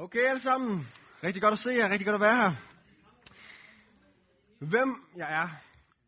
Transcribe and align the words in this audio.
Okay 0.00 0.28
alle 0.28 0.42
sammen. 0.42 0.86
Rigtig 1.24 1.42
godt 1.42 1.52
at 1.52 1.58
se 1.58 1.70
jer. 1.70 1.88
Rigtig 1.88 2.06
godt 2.06 2.14
at 2.14 2.20
være 2.20 2.36
her. 2.36 2.54
Hvem 4.58 4.96
jeg 5.16 5.42
er 5.42 5.48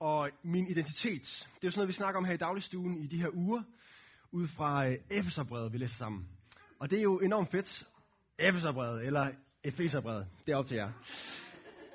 og 0.00 0.30
min 0.42 0.67
identitet. 0.67 1.22
Det 1.22 1.65
er 1.65 1.65
jo 1.65 1.70
sådan 1.70 1.78
noget, 1.78 1.88
vi 1.88 1.92
snakker 1.92 2.18
om 2.18 2.25
her 2.25 2.34
i 2.34 2.36
dagligstuen 2.36 3.02
i 3.02 3.07
de 3.07 3.17
her 3.17 3.28
uger. 3.33 3.63
Ud 4.31 4.49
fra 4.49 4.86
øh, 4.86 4.99
Efeserbrevet, 5.10 5.73
vi 5.73 5.78
læser 5.78 5.97
sammen. 5.97 6.28
Og 6.78 6.91
det 6.91 6.99
er 6.99 7.02
jo 7.02 7.18
enormt 7.18 7.50
fedt. 7.50 7.86
Efeserbrevet, 8.39 9.07
eller 9.07 9.30
Efeserbrevet. 9.64 10.27
Det 10.46 10.52
er 10.52 10.56
op 10.56 10.66
til 10.66 10.77
jer. 10.77 10.93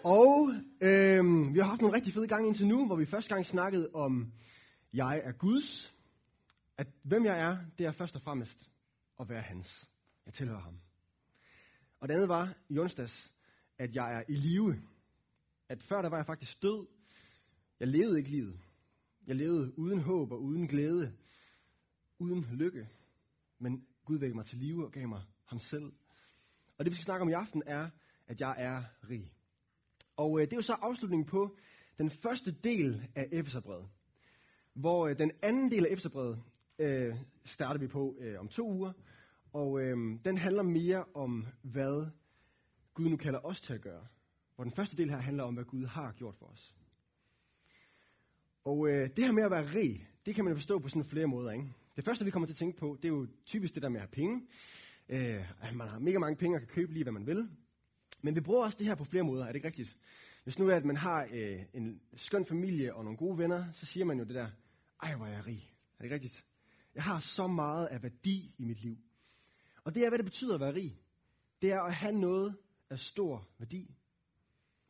Og 0.03 0.53
øh, 0.81 1.53
vi 1.53 1.59
har 1.59 1.65
haft 1.65 1.81
nogle 1.81 1.95
rigtig 1.95 2.13
fede 2.13 2.27
gange 2.27 2.47
indtil 2.47 2.67
nu, 2.67 2.85
hvor 2.85 2.95
vi 2.95 3.05
første 3.05 3.33
gang 3.33 3.45
snakkede 3.45 3.89
om, 3.93 4.31
jeg 4.93 5.21
er 5.23 5.31
Guds. 5.31 5.93
At 6.77 6.87
hvem 7.03 7.25
jeg 7.25 7.39
er, 7.39 7.57
det 7.77 7.85
er 7.85 7.91
først 7.91 8.15
og 8.15 8.21
fremmest 8.21 8.69
at 9.19 9.29
være 9.29 9.41
hans. 9.41 9.87
Jeg 10.25 10.33
tilhører 10.33 10.61
ham. 10.61 10.79
Og 11.99 12.07
det 12.07 12.13
andet 12.13 12.29
var 12.29 12.53
i 12.69 12.79
onsdags, 12.79 13.33
at 13.77 13.95
jeg 13.95 14.15
er 14.15 14.23
i 14.27 14.35
live. 14.35 14.81
At 15.69 15.83
før 15.83 16.01
der 16.01 16.09
var 16.09 16.17
jeg 16.17 16.25
faktisk 16.25 16.61
død. 16.61 16.87
Jeg 17.79 17.87
levede 17.87 18.17
ikke 18.17 18.29
livet. 18.29 18.59
Jeg 19.27 19.35
levede 19.35 19.79
uden 19.79 19.99
håb 19.99 20.31
og 20.31 20.41
uden 20.41 20.67
glæde. 20.67 21.13
Uden 22.19 22.45
lykke. 22.51 22.89
Men 23.59 23.87
Gud 24.05 24.17
vækkede 24.17 24.35
mig 24.35 24.45
til 24.45 24.57
live 24.57 24.85
og 24.85 24.91
gav 24.91 25.07
mig 25.07 25.21
ham 25.45 25.59
selv. 25.59 25.91
Og 26.77 26.85
det 26.85 26.91
vi 26.91 26.95
skal 26.95 27.05
snakke 27.05 27.21
om 27.21 27.29
i 27.29 27.33
aften 27.33 27.63
er, 27.65 27.89
at 28.27 28.41
jeg 28.41 28.55
er 28.57 28.83
rig. 29.09 29.31
Og 30.17 30.39
øh, 30.39 30.45
det 30.45 30.53
er 30.53 30.57
jo 30.57 30.61
så 30.61 30.73
afslutningen 30.73 31.25
på 31.25 31.57
den 31.97 32.11
første 32.11 32.51
del 32.51 33.07
af 33.15 33.29
Efeserbrevet. 33.31 33.89
Hvor 34.73 35.07
øh, 35.07 35.17
den 35.17 35.31
anden 35.41 35.71
del 35.71 35.85
af 35.85 35.91
Efeserbrevet 35.91 36.43
øh, 36.79 37.15
starter 37.45 37.79
vi 37.79 37.87
på 37.87 38.17
øh, 38.19 38.39
om 38.39 38.47
to 38.47 38.71
uger. 38.71 38.93
Og 39.53 39.81
øh, 39.81 39.97
den 40.25 40.37
handler 40.37 40.63
mere 40.63 41.05
om, 41.13 41.47
hvad 41.61 42.07
Gud 42.93 43.09
nu 43.09 43.17
kalder 43.17 43.39
os 43.45 43.61
til 43.61 43.73
at 43.73 43.81
gøre. 43.81 44.07
Hvor 44.55 44.63
den 44.63 44.73
første 44.73 44.97
del 44.97 45.09
her 45.09 45.17
handler 45.17 45.43
om, 45.43 45.53
hvad 45.53 45.63
Gud 45.63 45.85
har 45.85 46.11
gjort 46.11 46.35
for 46.35 46.45
os. 46.45 46.75
Og 48.63 48.89
øh, 48.89 49.09
det 49.15 49.25
her 49.25 49.31
med 49.31 49.43
at 49.43 49.51
være 49.51 49.73
rig, 49.75 50.07
det 50.25 50.35
kan 50.35 50.45
man 50.45 50.55
forstå 50.55 50.79
på 50.79 50.89
sådan 50.89 51.05
flere 51.05 51.27
måder. 51.27 51.51
Ikke? 51.51 51.73
Det 51.95 52.05
første, 52.05 52.25
vi 52.25 52.31
kommer 52.31 52.47
til 52.47 52.53
at 52.53 52.57
tænke 52.57 52.79
på, 52.79 52.97
det 53.01 53.07
er 53.07 53.13
jo 53.13 53.27
typisk 53.45 53.73
det 53.75 53.83
der 53.83 53.89
med 53.89 53.99
at 53.99 54.01
have 54.01 54.11
penge. 54.11 54.41
Øh, 55.09 55.51
at 55.61 55.75
man 55.75 55.87
har 55.87 55.99
mega 55.99 56.19
mange 56.19 56.35
penge 56.35 56.57
og 56.57 56.61
kan 56.61 56.67
købe 56.67 56.93
lige, 56.93 57.03
hvad 57.03 57.13
man 57.13 57.27
vil. 57.27 57.49
Men 58.21 58.35
vi 58.35 58.41
bruger 58.41 58.65
også 58.65 58.77
det 58.77 58.87
her 58.87 58.95
på 58.95 59.03
flere 59.03 59.23
måder, 59.23 59.43
er 59.43 59.47
det 59.47 59.55
ikke 59.55 59.67
rigtigt? 59.67 59.97
Hvis 60.43 60.59
nu 60.59 60.67
er, 60.69 60.75
at 60.75 60.85
man 60.85 60.97
har 60.97 61.27
øh, 61.31 61.59
en 61.73 62.01
skøn 62.15 62.45
familie 62.45 62.95
og 62.95 63.03
nogle 63.03 63.17
gode 63.17 63.37
venner, 63.37 63.65
så 63.73 63.85
siger 63.85 64.05
man 64.05 64.19
jo 64.19 64.23
det 64.25 64.35
der, 64.35 64.49
ej 65.03 65.15
hvor 65.15 65.25
er 65.25 65.31
jeg 65.31 65.45
rig. 65.45 65.67
Er 65.69 65.97
det 65.97 66.03
ikke 66.03 66.15
rigtigt? 66.15 66.45
Jeg 66.95 67.03
har 67.03 67.19
så 67.19 67.47
meget 67.47 67.87
af 67.87 68.03
værdi 68.03 68.55
i 68.57 68.65
mit 68.65 68.81
liv. 68.81 68.97
Og 69.87 69.95
det 69.95 70.03
er, 70.03 70.09
hvad 70.09 70.17
det 70.17 70.25
betyder 70.25 70.53
at 70.53 70.59
være 70.59 70.73
rig. 70.73 70.97
Det 71.61 71.71
er 71.71 71.81
at 71.81 71.93
have 71.93 72.19
noget 72.19 72.55
af 72.89 72.99
stor 72.99 73.47
værdi. 73.57 73.95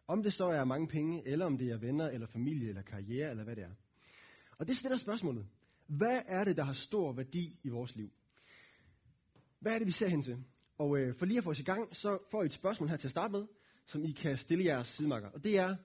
Om 0.07 0.23
det 0.23 0.33
så 0.33 0.45
er 0.45 0.63
mange 0.63 0.87
penge, 0.87 1.27
eller 1.27 1.45
om 1.45 1.57
det 1.57 1.69
er 1.71 1.77
venner, 1.77 2.09
eller 2.09 2.27
familie, 2.27 2.69
eller 2.69 2.81
karriere, 2.81 3.29
eller 3.29 3.43
hvad 3.43 3.55
det 3.55 3.63
er. 3.63 3.71
Og 4.57 4.67
det 4.67 4.77
stiller 4.77 4.97
spørgsmålet. 4.97 5.47
Hvad 5.87 6.21
er 6.25 6.43
det, 6.43 6.57
der 6.57 6.63
har 6.63 6.73
stor 6.73 7.11
værdi 7.13 7.59
i 7.63 7.69
vores 7.69 7.95
liv? 7.95 8.11
Hvad 9.59 9.73
er 9.73 9.77
det, 9.77 9.87
vi 9.87 9.91
ser 9.91 10.07
hen 10.07 10.23
til? 10.23 10.43
Og 10.77 10.97
øh, 10.97 11.15
for 11.15 11.25
lige 11.25 11.37
at 11.37 11.43
få 11.43 11.49
os 11.49 11.59
i 11.59 11.63
gang, 11.63 11.95
så 11.95 12.19
får 12.31 12.43
I 12.43 12.45
et 12.45 12.53
spørgsmål 12.53 12.89
her 12.89 12.97
til 12.97 13.07
at 13.07 13.11
starte 13.11 13.31
med, 13.31 13.47
som 13.85 14.05
I 14.05 14.11
kan 14.11 14.37
stille 14.37 14.65
jeres 14.65 14.87
sidemarker. 14.87 15.29
Og 15.29 15.43
det 15.43 15.57
er, 15.57 15.75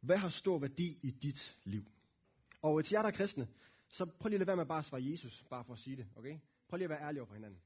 hvad 0.00 0.16
har 0.16 0.28
stor 0.28 0.58
værdi 0.58 0.98
i 1.02 1.10
dit 1.10 1.56
liv? 1.64 1.84
Og 2.62 2.78
øh, 2.78 2.84
til 2.84 2.94
jer, 2.94 3.02
der 3.02 3.08
er 3.08 3.16
kristne, 3.16 3.48
så 3.88 4.04
prøv 4.04 4.28
lige 4.28 4.36
at 4.36 4.40
lade 4.40 4.46
være 4.46 4.56
med 4.56 4.66
bare 4.66 4.78
at 4.78 4.84
svare 4.84 5.04
Jesus, 5.04 5.44
bare 5.50 5.64
for 5.64 5.72
at 5.72 5.78
sige 5.78 5.96
det, 5.96 6.06
okay? 6.16 6.38
Prøv 6.68 6.76
lige 6.76 6.84
at 6.84 6.90
være 6.90 7.02
ærlig 7.02 7.20
over 7.20 7.26
for 7.26 7.34
hinanden. 7.34 7.60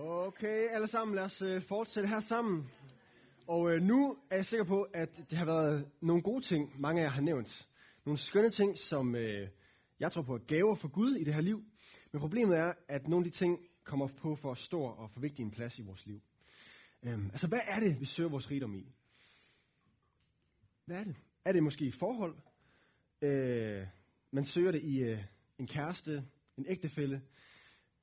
Okay, 0.00 0.68
alle 0.68 0.88
sammen, 0.88 1.14
lad 1.14 1.24
os 1.24 1.42
øh, 1.42 1.62
fortsætte 1.62 2.08
her 2.08 2.20
sammen. 2.20 2.70
Og 3.46 3.72
øh, 3.72 3.82
nu 3.82 4.16
er 4.30 4.36
jeg 4.36 4.46
sikker 4.46 4.64
på, 4.64 4.82
at 4.82 5.08
det 5.30 5.38
har 5.38 5.44
været 5.44 5.88
nogle 6.00 6.22
gode 6.22 6.44
ting, 6.44 6.80
mange 6.80 7.00
af 7.00 7.04
jer 7.04 7.10
har 7.10 7.20
nævnt. 7.20 7.68
Nogle 8.04 8.18
skønne 8.18 8.50
ting, 8.50 8.78
som 8.78 9.14
øh, 9.14 9.48
jeg 10.00 10.12
tror 10.12 10.22
på 10.22 10.34
er 10.34 10.38
gaver 10.38 10.74
for 10.74 10.88
Gud 10.88 11.14
i 11.14 11.24
det 11.24 11.34
her 11.34 11.40
liv. 11.40 11.64
Men 12.12 12.20
problemet 12.20 12.56
er, 12.56 12.72
at 12.88 13.08
nogle 13.08 13.26
af 13.26 13.32
de 13.32 13.38
ting 13.38 13.58
kommer 13.84 14.08
på 14.08 14.36
for 14.36 14.54
stor 14.54 14.90
og 14.90 15.10
for 15.10 15.20
vigtig 15.20 15.42
en 15.42 15.50
plads 15.50 15.78
i 15.78 15.82
vores 15.82 16.06
liv. 16.06 16.20
Øhm, 17.02 17.30
altså, 17.32 17.46
hvad 17.46 17.60
er 17.66 17.80
det, 17.80 18.00
vi 18.00 18.06
søger 18.06 18.30
vores 18.30 18.50
rigdom 18.50 18.74
i? 18.74 18.86
Hvad 20.86 20.96
er 20.96 21.04
det? 21.04 21.16
Er 21.44 21.52
det 21.52 21.62
måske 21.62 21.84
i 21.84 21.92
forhold? 21.92 22.36
Øh, 23.22 23.86
man 24.30 24.44
søger 24.44 24.72
det 24.72 24.82
i 24.82 24.98
øh, 24.98 25.24
en 25.58 25.66
kæreste, 25.66 26.24
en 26.56 26.66
ægtefælle, 26.68 27.22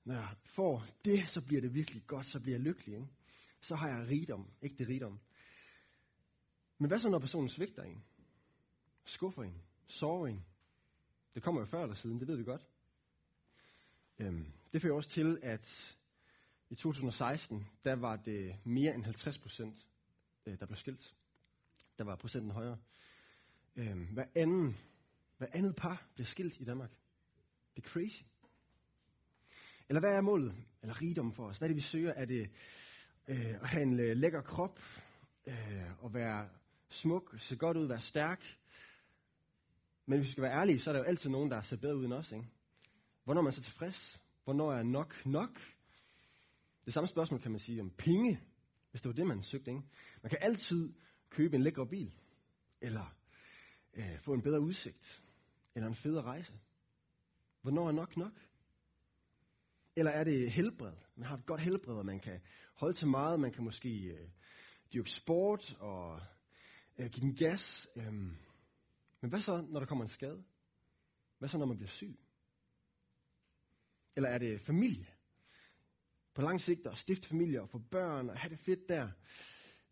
når 0.09 0.15
jeg 0.15 0.35
får 0.43 0.85
det, 1.05 1.29
så 1.29 1.41
bliver 1.41 1.61
det 1.61 1.73
virkelig 1.73 2.03
godt, 2.07 2.25
så 2.25 2.39
bliver 2.39 2.57
jeg 2.57 2.63
lykkelig. 2.63 2.95
Ikke? 2.95 3.07
Så 3.61 3.75
har 3.75 3.87
jeg 3.87 4.07
rigdom, 4.07 4.51
ikke 4.61 4.75
det 4.77 4.87
rigdom. 4.87 5.19
Men 6.77 6.87
hvad 6.87 6.99
så, 6.99 7.09
når 7.09 7.19
personen 7.19 7.49
svigter 7.49 7.83
en? 7.83 8.03
Skuffer 9.05 9.43
en? 9.43 9.61
Sover 9.87 10.27
en? 10.27 10.45
Det 11.35 11.43
kommer 11.43 11.61
jo 11.61 11.65
før 11.65 11.83
eller 11.83 11.95
siden, 11.95 12.19
det 12.19 12.27
ved 12.27 12.35
vi 12.35 12.43
godt. 12.43 12.67
Øhm, 14.19 14.45
det 14.73 14.81
fører 14.81 14.93
også 14.93 15.09
til, 15.09 15.39
at 15.41 15.95
i 16.69 16.75
2016, 16.75 17.67
der 17.83 17.95
var 17.95 18.15
det 18.15 18.55
mere 18.63 18.95
end 18.95 19.03
50 19.03 19.37
procent, 19.37 19.87
øh, 20.45 20.59
der 20.59 20.65
blev 20.65 20.77
skilt. 20.77 21.15
Der 21.97 22.03
var 22.03 22.15
procenten 22.15 22.51
højere. 22.51 22.77
Øhm, 23.75 24.05
hver, 24.05 24.25
anden, 24.35 24.77
hver 25.37 25.47
andet 25.53 25.75
par 25.75 26.07
blev 26.15 26.25
skilt 26.25 26.59
i 26.59 26.63
Danmark. 26.63 26.91
Det 27.75 27.85
er 27.85 27.89
crazy. 27.89 28.23
Eller 29.89 29.99
hvad 29.99 30.09
er 30.09 30.21
målet? 30.21 30.55
Eller 30.81 31.01
rigdom 31.01 31.33
for 31.33 31.45
os? 31.45 31.57
Hvad 31.57 31.69
er 31.69 31.73
det, 31.73 31.75
vi 31.75 31.87
søger? 31.87 32.13
Er 32.13 32.25
det 32.25 32.49
øh, 33.27 33.61
at 33.61 33.67
have 33.69 33.83
en 33.83 33.99
øh, 33.99 34.17
lækker 34.17 34.41
krop? 34.41 34.79
Øh, 35.47 36.05
at 36.05 36.13
være 36.13 36.49
smuk? 36.89 37.35
Se 37.37 37.55
godt 37.55 37.77
ud? 37.77 37.87
Være 37.87 38.01
stærk? 38.01 38.43
Men 40.05 40.19
hvis 40.19 40.27
vi 40.27 40.31
skal 40.31 40.43
være 40.43 40.59
ærlige, 40.59 40.79
så 40.79 40.89
er 40.89 40.93
der 40.93 40.99
jo 40.99 41.05
altid 41.05 41.29
nogen, 41.29 41.51
der 41.51 41.61
ser 41.61 41.77
bedre 41.77 41.97
ud 41.97 42.05
end 42.05 42.13
os. 42.13 42.31
Ikke? 42.31 42.47
Hvornår 43.23 43.41
er 43.41 43.43
man 43.43 43.53
så 43.53 43.63
tilfreds? 43.63 44.21
Hvornår 44.43 44.73
er 44.73 44.83
nok 44.83 45.25
nok? 45.25 45.59
Det 46.85 46.93
samme 46.93 47.07
spørgsmål 47.07 47.41
kan 47.41 47.51
man 47.51 47.59
sige 47.59 47.81
om 47.81 47.89
penge, 47.89 48.39
hvis 48.91 49.01
det 49.01 49.09
var 49.09 49.15
det, 49.15 49.27
man 49.27 49.43
søgte. 49.43 49.71
Ikke? 49.71 49.83
Man 50.21 50.29
kan 50.29 50.39
altid 50.41 50.93
købe 51.29 51.55
en 51.55 51.63
lækker 51.63 51.85
bil, 51.85 52.13
eller 52.81 53.15
øh, 53.93 54.19
få 54.19 54.33
en 54.33 54.41
bedre 54.41 54.59
udsigt, 54.59 55.21
eller 55.75 55.87
en 55.87 55.95
federe 55.95 56.23
rejse. 56.23 56.53
Hvornår 57.61 57.87
er 57.87 57.91
nok 57.91 58.17
nok? 58.17 58.33
Eller 59.99 60.11
er 60.11 60.23
det 60.23 60.51
helbred? 60.51 60.93
Man 61.15 61.27
har 61.27 61.37
et 61.37 61.45
godt 61.45 61.61
helbred, 61.61 61.95
og 61.95 62.05
man 62.05 62.19
kan 62.19 62.41
holde 62.73 62.97
til 62.97 63.07
meget. 63.07 63.39
Man 63.39 63.51
kan 63.51 63.63
måske 63.63 63.99
øh, 63.99 64.29
dyrke 64.93 65.09
sport 65.09 65.75
og 65.79 66.21
øh, 66.97 67.09
give 67.09 67.25
den 67.25 67.35
gas. 67.35 67.87
Øhm. 67.95 68.35
Men 69.21 69.29
hvad 69.29 69.41
så, 69.41 69.65
når 69.69 69.79
der 69.79 69.87
kommer 69.87 70.05
en 70.05 70.09
skade? 70.09 70.43
Hvad 71.39 71.49
så, 71.49 71.57
når 71.57 71.65
man 71.65 71.77
bliver 71.77 71.89
syg? 71.89 72.19
Eller 74.15 74.29
er 74.29 74.37
det 74.37 74.61
familie? 74.61 75.07
På 76.33 76.41
lang 76.41 76.61
sigt 76.61 76.87
at 76.87 76.97
stifte 76.97 77.27
familie 77.27 77.61
og 77.61 77.69
få 77.69 77.77
børn 77.77 78.29
og 78.29 78.37
have 78.37 78.49
det 78.49 78.59
fedt 78.59 78.89
der. 78.89 79.09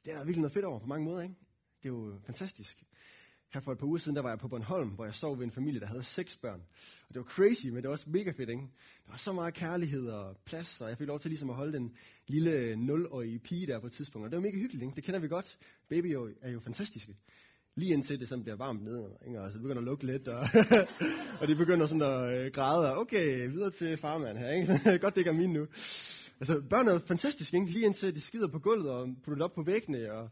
Det 0.06 0.14
er 0.14 0.18
virkelig 0.18 0.42
noget 0.42 0.54
fedt 0.54 0.66
over 0.66 0.80
på 0.80 0.88
mange 0.88 1.06
måder, 1.06 1.22
ikke? 1.22 1.36
Det 1.84 1.90
er 1.90 1.94
jo 1.94 2.20
fantastisk. 2.26 2.84
Her 3.54 3.62
for 3.62 3.72
et 3.72 3.78
par 3.78 3.88
uger 3.88 4.00
siden, 4.00 4.16
der 4.16 4.22
var 4.22 4.30
jeg 4.30 4.40
på 4.40 4.48
Bornholm, 4.48 4.90
hvor 4.90 5.06
jeg 5.06 5.14
sov 5.14 5.38
ved 5.38 5.46
en 5.46 5.52
familie, 5.52 5.80
der 5.80 5.86
havde 5.86 6.04
seks 6.04 6.38
børn. 6.42 6.62
Og 7.08 7.14
det 7.14 7.18
var 7.18 7.24
crazy, 7.24 7.66
men 7.66 7.76
det 7.76 7.84
var 7.84 7.92
også 7.92 8.10
mega 8.10 8.32
fedt, 8.32 8.50
ikke? 8.50 8.62
Der 9.06 9.12
var 9.12 9.18
så 9.18 9.34
meget 9.34 9.54
kærlighed 9.54 10.08
og 10.08 10.38
plads, 10.46 10.82
og 10.82 10.90
jeg 10.90 10.98
fik 10.98 11.08
lov 11.08 11.20
til 11.20 11.32
ligesom 11.32 11.50
at 11.50 11.56
holde 11.56 11.74
den 11.74 11.98
lille 12.28 12.74
0-årige 12.74 13.40
pige 13.40 13.68
der 13.68 13.80
på 13.80 13.88
et 13.88 13.94
tidspunkt. 13.94 14.26
Og 14.26 14.32
det 14.32 14.38
var 14.38 14.42
mega 14.42 14.58
hyggeligt, 14.58 14.84
ikke? 14.84 14.96
Det 14.96 15.04
kender 15.04 15.20
vi 15.20 15.28
godt. 15.28 15.58
Baby 15.90 16.06
er 16.42 16.52
jo 16.52 16.60
fantastiske. 16.60 17.16
Lige 17.76 17.94
indtil 17.94 18.20
det 18.20 18.30
sådan 18.30 18.44
bliver 18.44 18.56
varmt 18.56 18.84
nede, 18.84 19.18
ikke? 19.28 19.40
Altså, 19.40 19.46
og 19.46 19.52
så 19.52 19.60
begynder 19.60 19.78
at 19.78 19.84
lukke 19.84 20.06
lidt, 20.06 20.28
og, 20.28 20.40
og 21.42 21.48
de 21.48 21.56
begynder 21.56 21.88
sådan 21.88 22.02
at 22.02 22.38
øh, 22.38 22.52
græde, 22.52 22.92
og 22.92 22.98
okay, 22.98 23.50
videre 23.50 23.72
til 23.72 23.98
farmand 23.98 24.38
her, 24.38 24.52
ikke? 24.52 25.00
godt 25.02 25.16
det 25.16 25.22
ikke 25.22 25.30
er 25.30 25.36
min 25.36 25.54
nu. 25.54 25.68
Altså, 26.40 26.62
børn 26.70 26.88
er 26.88 27.00
fantastisk, 27.00 27.54
ikke? 27.54 27.72
Lige 27.72 27.86
indtil 27.86 28.16
de 28.16 28.22
skider 28.22 28.48
på 28.48 28.60
gulvet 28.60 28.90
og 28.90 29.08
putter 29.24 29.36
det 29.36 29.42
op 29.42 29.54
på 29.56 29.64
væggene, 29.64 30.14
og 30.14 30.30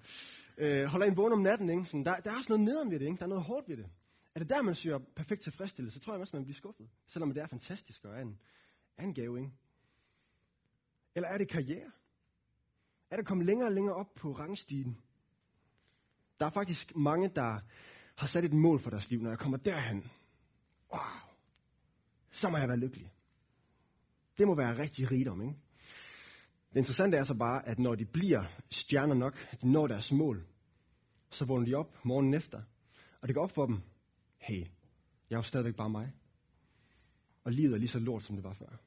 øh, 0.58 0.86
holder 0.86 1.08
en 1.08 1.18
vågen 1.18 1.34
om 1.34 1.42
natten. 1.42 1.70
Ikke? 1.70 1.86
Sådan, 1.86 2.06
der, 2.06 2.20
der 2.20 2.32
er 2.32 2.36
også 2.36 2.50
noget 2.50 2.66
nederen 2.66 2.92
ved 2.92 3.00
det. 3.00 3.06
Ikke? 3.06 3.18
Der 3.18 3.24
er 3.24 3.30
noget 3.30 3.44
hårdt 3.44 3.70
ved 3.70 3.78
det. 3.78 3.90
Er 4.36 4.40
det 4.40 4.50
der, 4.50 4.62
man 4.62 4.76
søger 4.76 5.00
perfekt 5.16 5.44
tilfredsstillelse, 5.44 6.00
så 6.00 6.06
tror 6.06 6.14
jeg 6.14 6.22
også, 6.22 6.36
man 6.36 6.44
bliver 6.44 6.56
skuffet. 6.56 6.90
Selvom 7.08 7.34
det 7.34 7.44
er 7.44 7.48
fantastisk 7.48 8.06
og 8.06 8.16
er 8.16 8.22
en, 8.22 8.40
er 8.98 9.04
en 9.04 9.14
gave. 9.14 9.40
Ikke? 9.40 9.52
Eller 11.16 11.30
er 11.30 11.38
det 11.38 11.50
karriere? 11.50 11.92
Er 13.12 13.16
det 13.16 13.26
kommet 13.26 13.46
længere 13.46 13.68
og 13.68 13.74
længere 13.74 13.96
op 13.96 14.14
på 14.16 14.32
rangstigen? 14.32 14.98
Der 16.40 16.46
er 16.46 16.50
faktisk 16.50 16.96
mange, 16.96 17.30
der 17.30 17.60
har 18.16 18.28
sat 18.28 18.46
et 18.46 18.54
mål 18.54 18.80
for 18.80 18.90
deres 18.90 19.10
liv, 19.10 19.22
når 19.22 19.30
jeg 19.30 19.40
kommer 19.40 19.58
derhen. 19.58 20.12
Wow, 20.92 21.02
så 22.32 22.50
må 22.50 22.58
jeg 22.58 22.68
være 22.68 22.78
lykkelig. 22.78 23.12
Det 24.38 24.48
må 24.48 24.56
være 24.56 24.78
rigtig 24.78 25.12
rigdom, 25.12 25.42
ikke? 25.42 25.56
Det 26.76 26.82
interessante 26.82 27.18
er 27.18 27.24
så 27.24 27.34
bare, 27.34 27.68
at 27.68 27.80
når 27.80 27.96
de 27.96 28.06
bliver 28.06 28.44
stjerner 28.70 29.16
nok, 29.16 29.48
at 29.52 29.62
de 29.62 29.72
når 29.72 29.88
deres 29.88 30.12
mål, 30.12 30.46
så 31.32 31.46
vågner 31.46 31.66
de 31.66 31.74
op 31.74 32.06
morgenen 32.06 32.34
efter, 32.34 32.62
og 33.22 33.28
det 33.28 33.36
går 33.36 33.44
op 33.44 33.52
for 33.52 33.66
dem, 33.66 33.82
hey, 34.38 34.60
jeg 35.30 35.36
er 35.36 35.40
jo 35.40 35.44
stadigvæk 35.44 35.76
bare 35.76 35.90
mig. 35.90 36.12
Og 37.44 37.52
livet 37.52 37.74
er 37.74 37.78
lige 37.78 37.90
så 37.90 38.00
lort, 38.00 38.24
som 38.24 38.36
det 38.36 38.44
var 38.44 38.54
før. 38.54 38.80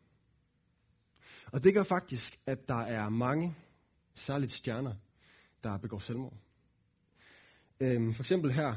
Og 1.46 1.64
det 1.64 1.74
gør 1.74 1.82
faktisk, 1.82 2.40
at 2.46 2.68
der 2.68 2.80
er 2.80 3.08
mange, 3.08 3.54
særligt 4.14 4.52
stjerner, 4.52 4.94
der 5.64 5.78
begår 5.78 5.98
selvmord. 5.98 6.36
Øhm, 7.80 8.14
for 8.14 8.22
eksempel 8.22 8.52
her, 8.52 8.74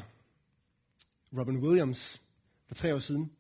Robin 1.38 1.58
Williams, 1.58 2.22
for 2.68 2.76
tre 2.76 2.96
år 2.96 3.00
siden, 3.00 3.32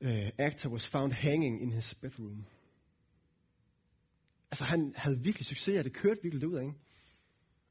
uh, 0.00 0.28
actor 0.38 0.70
was 0.70 0.86
found 0.86 1.12
hanging 1.12 1.62
in 1.62 1.72
his 1.72 1.94
bedroom. 2.00 2.46
Altså 4.50 4.64
han 4.64 4.92
havde 4.96 5.20
virkelig 5.20 5.46
succes, 5.46 5.78
og 5.78 5.84
det 5.84 5.92
kørte 5.92 6.22
virkelig 6.22 6.48
ud 6.48 6.54
af, 6.54 6.62
ikke? 6.62 6.74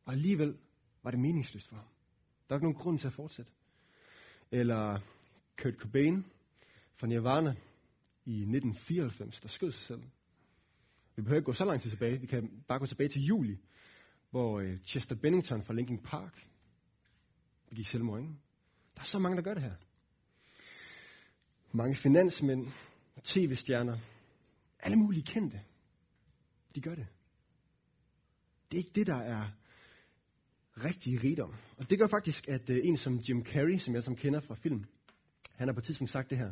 Og 0.05 0.13
alligevel 0.13 0.57
var 1.03 1.11
det 1.11 1.19
meningsløst 1.19 1.67
for 1.67 1.75
ham. 1.75 1.85
Der 2.49 2.55
var 2.55 2.57
ikke 2.57 2.65
nogen 2.65 2.83
grund 2.83 2.99
til 2.99 3.07
at 3.07 3.13
fortsætte. 3.13 3.51
Eller 4.51 4.99
Kurt 5.61 5.73
Cobain 5.73 6.25
fra 6.97 7.07
Nirvana 7.07 7.55
i 8.25 8.41
1994, 8.41 9.39
der 9.39 9.47
skød 9.47 9.71
sig 9.71 9.81
selv. 9.81 10.03
Vi 11.15 11.21
behøver 11.21 11.37
ikke 11.37 11.45
gå 11.45 11.53
så 11.53 11.65
langt 11.65 11.83
tilbage. 11.83 12.19
Vi 12.19 12.27
kan 12.27 12.63
bare 12.67 12.79
gå 12.79 12.85
tilbage 12.85 13.09
til 13.09 13.21
juli, 13.21 13.57
hvor 14.29 14.59
øh, 14.59 14.77
Chester 14.79 15.15
Bennington 15.15 15.63
fra 15.63 15.73
Linkin 15.73 15.97
Park 15.97 16.47
begik 17.69 17.87
selvmord. 17.87 18.19
Ikke? 18.19 18.33
Der 18.95 19.01
er 19.01 19.05
så 19.05 19.19
mange, 19.19 19.37
der 19.37 19.43
gør 19.43 19.53
det 19.53 19.63
her. 19.63 19.75
Mange 21.71 21.97
finansmænd, 21.97 22.67
tv-stjerner, 23.23 23.97
alle 24.79 24.95
mulige 24.95 25.23
kendte, 25.23 25.61
de 26.79 26.89
gør 26.89 26.95
det. 26.95 27.07
Det 28.71 28.77
er 28.77 28.83
ikke 28.83 28.95
det, 28.95 29.07
der 29.07 29.15
er 29.15 29.49
rigtig 30.77 31.23
rigdom. 31.23 31.53
Og 31.77 31.89
det 31.89 31.99
gør 31.99 32.07
faktisk, 32.07 32.47
at 32.47 32.69
øh, 32.69 32.79
en 32.83 32.97
som 32.97 33.17
Jim 33.17 33.45
Carrey, 33.45 33.77
som 33.77 33.95
jeg 33.95 34.03
som 34.03 34.15
kender 34.15 34.39
fra 34.39 34.55
film, 34.55 34.85
han 35.55 35.67
har 35.67 35.73
på 35.73 35.79
et 35.79 35.85
tidspunkt 35.85 36.11
sagt 36.11 36.29
det 36.29 36.37
her. 36.37 36.51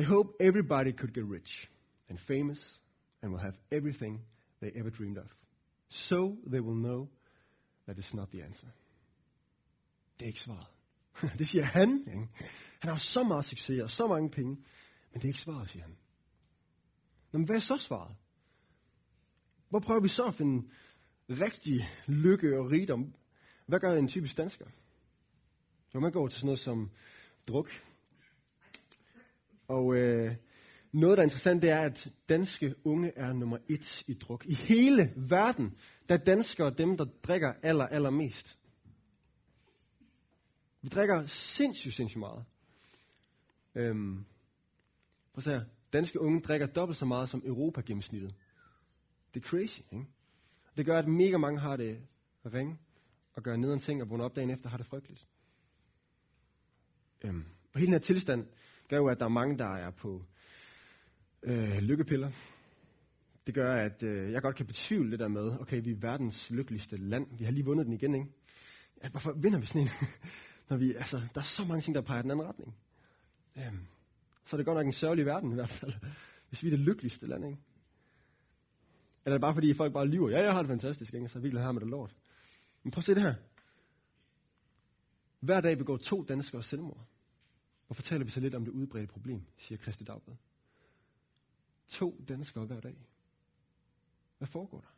I 0.00 0.02
hope 0.02 0.28
everybody 0.40 0.96
could 0.98 1.12
get 1.12 1.24
rich 1.30 1.68
and 2.08 2.18
famous 2.18 2.80
and 3.22 3.32
will 3.32 3.40
have 3.40 3.54
everything 3.70 4.26
they 4.60 4.70
ever 4.74 4.90
dreamed 4.90 5.18
of. 5.18 5.30
So 5.88 6.36
they 6.46 6.60
will 6.60 6.80
know 6.80 7.08
that 7.86 7.98
it's 7.98 8.16
not 8.16 8.28
the 8.28 8.44
answer. 8.44 8.68
Det 10.18 10.24
er 10.24 10.26
ikke 10.26 10.40
svaret. 10.40 10.66
det 11.38 11.48
siger 11.48 11.64
han. 11.64 11.98
Ikke? 11.98 12.28
Han 12.80 12.90
har 12.90 12.98
så 12.98 13.22
meget 13.22 13.44
succes 13.44 13.82
og 13.82 13.90
så 13.90 14.06
mange 14.06 14.30
penge, 14.30 14.50
men 15.12 15.14
det 15.14 15.24
er 15.24 15.28
ikke 15.28 15.40
svaret, 15.40 15.68
siger 15.70 15.82
han. 15.82 15.96
Nå, 17.32 17.38
men 17.38 17.46
hvad 17.46 17.56
er 17.56 17.60
så 17.60 17.78
svaret? 17.78 18.16
Hvor 19.68 19.78
prøver 19.78 20.00
vi 20.00 20.08
så 20.08 20.24
at 20.24 20.34
finde 20.34 20.68
rigtig 21.30 21.88
lykke 22.06 22.58
og 22.58 22.70
rigdom? 22.70 23.14
Hvad 23.66 23.80
gør 23.80 23.94
en 23.94 24.08
typisk 24.08 24.36
dansker? 24.36 24.66
Når 25.94 26.00
man 26.00 26.12
går 26.12 26.28
til 26.28 26.36
sådan 26.36 26.46
noget 26.46 26.60
som 26.60 26.90
druk. 27.48 27.70
Og 29.68 29.96
øh, 29.96 30.36
noget, 30.92 31.18
der 31.18 31.22
er 31.22 31.26
interessant, 31.26 31.62
det 31.62 31.70
er, 31.70 31.80
at 31.80 32.08
danske 32.28 32.74
unge 32.84 33.12
er 33.16 33.32
nummer 33.32 33.58
et 33.68 34.04
i 34.06 34.14
druk. 34.14 34.46
I 34.46 34.54
hele 34.54 35.12
verden, 35.16 35.78
der 36.08 36.14
er 36.14 36.24
danskere 36.24 36.74
dem, 36.78 36.96
der 36.96 37.04
drikker 37.22 37.52
aller, 37.62 37.86
aller 37.86 38.10
mest. 38.10 38.58
Vi 40.82 40.88
drikker 40.88 41.26
sindssygt, 41.26 41.94
sindssygt 41.94 42.20
meget. 42.20 42.44
Øhm, 43.74 44.24
prøv 45.32 45.38
at 45.38 45.44
se 45.44 45.50
her. 45.50 45.64
Danske 45.92 46.20
unge 46.20 46.40
drikker 46.40 46.66
dobbelt 46.66 46.98
så 46.98 47.04
meget 47.04 47.28
som 47.28 47.42
Europa 47.46 47.80
gennemsnittet. 47.80 48.34
Det 49.36 49.44
er 49.44 49.48
crazy, 49.48 49.80
ikke? 49.92 50.06
Det 50.76 50.86
gør, 50.86 50.98
at 50.98 51.08
mega 51.08 51.36
mange 51.36 51.60
har 51.60 51.76
det 51.76 52.00
ringe 52.54 52.78
og 53.34 53.42
gør 53.42 53.56
nederen 53.56 53.80
ting 53.80 54.02
og 54.02 54.10
vågner 54.10 54.24
op 54.24 54.36
dagen 54.36 54.50
efter 54.50 54.68
har 54.68 54.76
det 54.76 54.86
frygteligt. 54.86 55.26
Øhm, 57.24 57.44
og 57.72 57.80
hele 57.80 57.92
den 57.92 58.00
her 58.00 58.06
tilstand 58.06 58.46
gør 58.88 58.96
jo, 58.96 59.08
at 59.08 59.18
der 59.18 59.24
er 59.24 59.28
mange, 59.28 59.58
der 59.58 59.76
er 59.76 59.90
på 59.90 60.24
øh, 61.42 61.78
lykkepiller. 61.78 62.30
Det 63.46 63.54
gør, 63.54 63.74
at 63.84 64.02
øh, 64.02 64.32
jeg 64.32 64.42
godt 64.42 64.56
kan 64.56 64.66
betvivle 64.66 65.10
det 65.10 65.18
der 65.18 65.28
med, 65.28 65.60
okay, 65.60 65.82
vi 65.84 65.90
er 65.90 65.96
verdens 66.00 66.50
lykkeligste 66.50 66.96
land. 66.96 67.38
Vi 67.38 67.44
har 67.44 67.52
lige 67.52 67.64
vundet 67.64 67.86
den 67.86 67.94
igen, 67.94 68.14
ikke? 68.14 68.26
Ja, 69.02 69.08
hvorfor 69.08 69.32
vinder 69.32 69.58
vi 69.58 69.66
sådan 69.66 69.82
en? 69.82 69.88
Når 70.68 70.76
vi, 70.76 70.94
altså, 70.94 71.16
der 71.34 71.40
er 71.40 71.44
så 71.56 71.64
mange 71.64 71.82
ting, 71.82 71.94
der 71.94 72.00
peger 72.00 72.20
i 72.20 72.22
den 72.22 72.30
anden 72.30 72.46
retning. 72.46 72.76
Øhm, 73.56 73.86
så 74.46 74.56
er 74.56 74.58
det 74.58 74.66
godt 74.66 74.76
nok 74.76 74.86
en 74.86 74.92
sørgelig 74.92 75.26
verden 75.26 75.50
i 75.50 75.54
hvert 75.54 75.76
fald, 75.80 75.92
hvis 76.48 76.62
vi 76.62 76.68
er 76.68 76.70
det 76.70 76.80
lykkeligste 76.80 77.26
land, 77.26 77.44
ikke? 77.44 77.58
Eller 79.26 79.34
er 79.34 79.38
det 79.38 79.40
bare 79.40 79.54
fordi 79.54 79.74
folk 79.74 79.92
bare 79.92 80.06
lyver? 80.06 80.30
Ja, 80.30 80.44
jeg 80.44 80.52
har 80.52 80.62
det 80.62 80.68
fantastisk, 80.68 81.14
ikke? 81.14 81.28
så 81.28 81.38
virkelig 81.40 81.62
har 81.62 81.72
med 81.72 81.80
det 81.80 81.90
lort. 81.90 82.14
Men 82.82 82.90
prøv 82.90 82.98
at 82.98 83.04
se 83.04 83.14
det 83.14 83.22
her. 83.22 83.34
Hver 85.40 85.60
dag 85.60 85.78
begår 85.78 85.96
to 85.96 86.24
danskere 86.24 86.62
selvmord. 86.62 87.06
Og 87.88 87.96
fortæller 87.96 88.24
vi 88.24 88.30
så 88.30 88.40
lidt 88.40 88.54
om 88.54 88.64
det 88.64 88.72
udbredte 88.72 89.12
problem, 89.12 89.46
siger 89.58 89.78
Kristi 89.78 90.04
Dagblad. 90.04 90.36
To 91.88 92.24
danskere 92.28 92.66
hver 92.66 92.80
dag. 92.80 92.96
Hvad 94.38 94.48
foregår 94.48 94.80
der? 94.80 94.94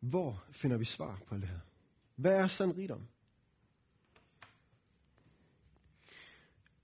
Hvor 0.00 0.44
finder 0.50 0.76
vi 0.76 0.84
svar 0.84 1.22
på 1.26 1.34
alt 1.34 1.42
det 1.42 1.50
her? 1.50 1.60
Hvad 2.16 2.32
er 2.32 2.48
sand 2.48 2.76
rigdom? 2.76 3.08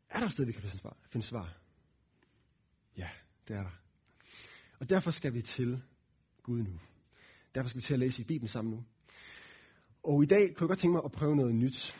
Er 0.08 0.18
der 0.18 0.26
et 0.26 0.32
sted, 0.32 0.46
vi 0.46 0.52
kan 0.52 0.62
finde 0.62 0.78
svar? 0.78 0.96
Finde 1.10 1.26
svar? 1.26 1.56
Ja, 2.96 3.10
det 3.48 3.56
er 3.56 3.62
der. 3.62 3.83
Og 4.78 4.90
derfor 4.90 5.10
skal 5.10 5.34
vi 5.34 5.42
til 5.42 5.82
Gud 6.42 6.62
nu. 6.62 6.80
Derfor 7.54 7.68
skal 7.68 7.80
vi 7.80 7.86
til 7.86 7.94
at 7.94 8.00
læse 8.00 8.20
i 8.20 8.24
Bibelen 8.24 8.48
sammen 8.48 8.74
nu. 8.74 8.84
Og 10.02 10.22
i 10.22 10.26
dag 10.26 10.40
kunne 10.40 10.64
jeg 10.64 10.68
godt 10.68 10.78
tænke 10.78 10.92
mig 10.92 11.02
at 11.04 11.12
prøve 11.12 11.36
noget 11.36 11.54
nyt. 11.54 11.94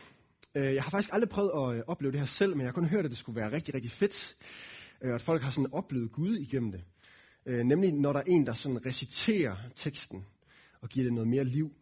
Øh, 0.54 0.74
jeg 0.74 0.82
har 0.82 0.90
faktisk 0.90 1.12
aldrig 1.12 1.28
prøvet 1.28 1.50
at 1.56 1.78
øh, 1.78 1.82
opleve 1.86 2.12
det 2.12 2.20
her 2.20 2.26
selv, 2.26 2.52
men 2.52 2.60
jeg 2.60 2.68
har 2.68 2.72
kun 2.72 2.88
hørt, 2.88 3.04
at 3.04 3.10
det 3.10 3.18
skulle 3.18 3.40
være 3.40 3.52
rigtig, 3.52 3.74
rigtig 3.74 3.90
fedt. 3.90 4.36
Øh, 5.02 5.14
at 5.14 5.22
folk 5.22 5.42
har 5.42 5.50
sådan 5.50 5.72
oplevet 5.72 6.12
Gud 6.12 6.36
igennem 6.36 6.72
det. 6.72 6.84
Nemlig 7.46 7.92
når 7.92 8.12
der 8.12 8.20
er 8.20 8.24
en, 8.26 8.46
der 8.46 8.54
sådan 8.54 8.86
reciterer 8.86 9.56
teksten 9.74 10.24
og 10.80 10.88
giver 10.88 11.04
det 11.04 11.12
noget 11.12 11.28
mere 11.28 11.44
liv. 11.44 11.72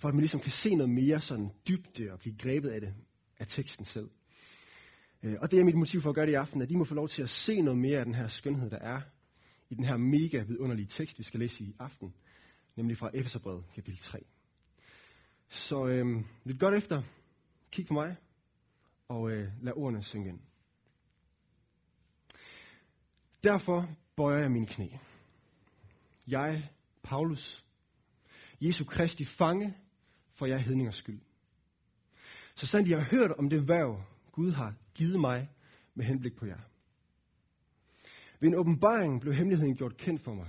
For 0.00 0.08
at 0.08 0.14
man 0.14 0.20
ligesom 0.20 0.40
kan 0.40 0.52
se 0.52 0.74
noget 0.74 0.90
mere 0.90 1.20
sådan 1.20 1.50
dybde 1.68 2.12
og 2.12 2.18
blive 2.18 2.36
grebet 2.38 2.68
af 2.68 2.80
det, 2.80 2.94
af 3.38 3.46
teksten 3.46 3.84
selv. 3.84 4.10
Og 5.22 5.50
det 5.50 5.60
er 5.60 5.64
mit 5.64 5.74
motiv 5.74 6.02
for 6.02 6.08
at 6.08 6.14
gøre 6.14 6.26
det 6.26 6.32
i 6.32 6.34
aften, 6.34 6.62
at 6.62 6.68
de 6.68 6.76
må 6.76 6.84
få 6.84 6.94
lov 6.94 7.08
til 7.08 7.22
at 7.22 7.28
se 7.28 7.60
noget 7.60 7.78
mere 7.78 7.98
af 7.98 8.04
den 8.04 8.14
her 8.14 8.28
skønhed, 8.28 8.70
der 8.70 8.78
er 8.78 9.00
i 9.70 9.74
den 9.74 9.84
her 9.84 9.96
mega 9.96 10.42
vidunderlige 10.42 10.88
tekst, 10.96 11.18
vi 11.18 11.24
skal 11.24 11.40
læse 11.40 11.64
i 11.64 11.74
aften, 11.78 12.14
nemlig 12.76 12.98
fra 12.98 13.10
Efeserbrevet 13.14 13.64
kapitel 13.74 14.00
3. 14.00 14.24
Så 15.48 15.86
øh, 15.86 16.24
lidt 16.44 16.60
godt 16.60 16.74
efter, 16.74 17.02
kig 17.70 17.86
på 17.86 17.94
mig, 17.94 18.16
og 19.08 19.30
øh, 19.30 19.48
lad 19.62 19.72
ordene 19.76 20.02
synge 20.02 20.28
ind. 20.28 20.40
Derfor 23.42 23.88
bøjer 24.16 24.40
jeg 24.40 24.50
mine 24.50 24.66
knæ. 24.66 24.88
Jeg, 26.26 26.70
Paulus, 27.02 27.64
Jesu 28.60 28.84
Kristi 28.84 29.24
fange, 29.24 29.74
for 30.34 30.46
jeg 30.46 30.62
hedningers 30.62 30.96
skyld. 30.96 31.20
Så 32.54 32.66
sandt 32.66 32.88
jeg 32.88 32.98
har 32.98 33.10
hørt 33.10 33.32
om 33.32 33.50
det 33.50 33.68
værv, 33.68 34.02
Gud 34.32 34.52
har 34.52 34.74
givet 34.94 35.20
mig 35.20 35.48
med 35.94 36.04
henblik 36.04 36.36
på 36.36 36.46
jer. 36.46 36.58
Ved 38.40 38.48
en 38.48 38.54
åbenbaring 38.54 39.20
blev 39.20 39.34
hemmeligheden 39.34 39.76
gjort 39.76 39.96
kendt 39.96 40.22
for 40.22 40.34
mig, 40.34 40.48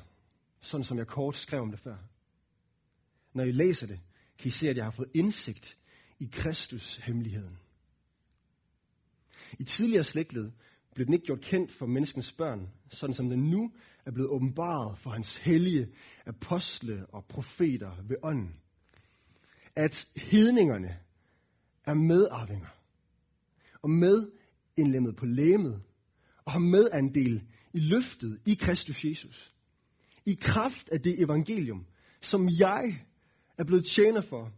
sådan 0.61 0.83
som 0.83 0.97
jeg 0.97 1.07
kort 1.07 1.35
skrev 1.35 1.61
om 1.61 1.71
det 1.71 1.79
før. 1.79 1.97
Når 3.33 3.43
I 3.43 3.51
læser 3.51 3.87
det, 3.87 3.99
kan 4.39 4.47
I 4.47 4.51
se, 4.51 4.69
at 4.69 4.77
jeg 4.77 4.85
har 4.85 4.91
fået 4.91 5.09
indsigt 5.13 5.77
i 6.19 6.29
Kristus 6.31 6.99
hemmeligheden. 7.03 7.57
I 9.59 9.63
tidligere 9.63 10.03
slægtled 10.03 10.51
blev 10.95 11.05
den 11.05 11.13
ikke 11.13 11.25
gjort 11.25 11.41
kendt 11.41 11.71
for 11.71 11.85
menneskens 11.85 12.31
børn, 12.37 12.69
sådan 12.89 13.13
som 13.13 13.29
den 13.29 13.49
nu 13.49 13.71
er 14.05 14.11
blevet 14.11 14.29
åbenbaret 14.29 14.97
for 14.99 15.09
hans 15.09 15.37
hellige 15.37 15.87
apostle 16.25 17.05
og 17.05 17.25
profeter 17.25 17.95
ved 18.07 18.15
ånden. 18.23 18.55
At 19.75 20.07
hedningerne 20.15 20.99
er 21.85 21.93
medarvinger 21.93 22.67
og 23.81 23.89
med 23.89 24.31
indlemmet 24.77 25.15
på 25.15 25.25
læmet 25.25 25.83
og 26.45 26.51
har 26.51 26.59
medandel 26.59 27.47
i 27.73 27.79
løftet 27.79 28.39
i 28.45 28.53
Kristus 28.53 29.03
Jesus. 29.03 29.53
I 30.25 30.33
kraft 30.33 30.89
af 30.89 31.01
det 31.01 31.21
evangelium, 31.23 31.85
som 32.21 32.49
jeg 32.59 33.05
er 33.57 33.63
blevet 33.63 33.85
tjener 33.95 34.21
for, 34.21 34.51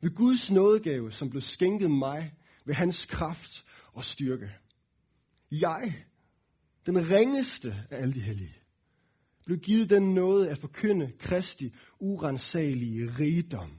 ved 0.00 0.14
Guds 0.14 0.50
nådegave, 0.50 1.12
som 1.12 1.30
blev 1.30 1.42
skænket 1.42 1.90
mig 1.90 2.34
ved 2.64 2.74
hans 2.74 3.06
kraft 3.06 3.64
og 3.92 4.04
styrke. 4.04 4.50
Jeg, 5.50 6.04
den 6.86 7.10
ringeste 7.10 7.84
af 7.90 8.02
alle 8.02 8.14
de 8.14 8.20
hellige, 8.20 8.54
blev 9.46 9.58
givet 9.58 9.90
den 9.90 10.14
nåde 10.14 10.50
at 10.50 10.58
forkynde 10.58 11.12
Kristi 11.18 11.74
urensagelige 11.98 13.18
rigdom 13.18 13.78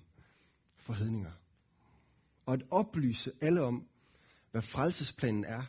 for 0.77 0.93
hedninger. 0.93 1.31
Og 2.45 2.53
at 2.53 2.63
oplyse 2.71 3.31
alle 3.41 3.61
om, 3.63 3.87
hvad 4.51 4.61
frelsesplanen 4.61 5.45
er 5.45 5.61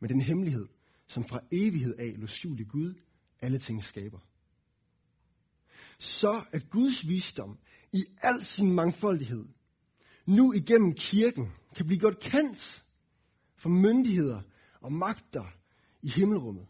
med 0.00 0.08
den 0.08 0.20
hemmelighed, 0.20 0.66
som 1.08 1.24
fra 1.28 1.40
evighed 1.52 1.94
af 1.98 2.14
lå 2.16 2.26
skjult 2.26 2.60
i 2.60 2.64
Gud, 2.64 2.94
alle 3.40 3.58
ting 3.58 3.84
skaber. 3.84 4.18
Så 5.98 6.44
at 6.52 6.70
Guds 6.70 7.08
visdom 7.08 7.58
i 7.92 8.04
al 8.22 8.44
sin 8.44 8.72
mangfoldighed 8.72 9.48
nu 10.26 10.52
igennem 10.52 10.94
kirken 10.94 11.52
kan 11.76 11.86
blive 11.86 12.00
godt 12.00 12.18
kendt 12.18 12.84
for 13.56 13.68
myndigheder 13.68 14.42
og 14.80 14.92
magter 14.92 15.44
i 16.02 16.08
himmelrummet. 16.10 16.66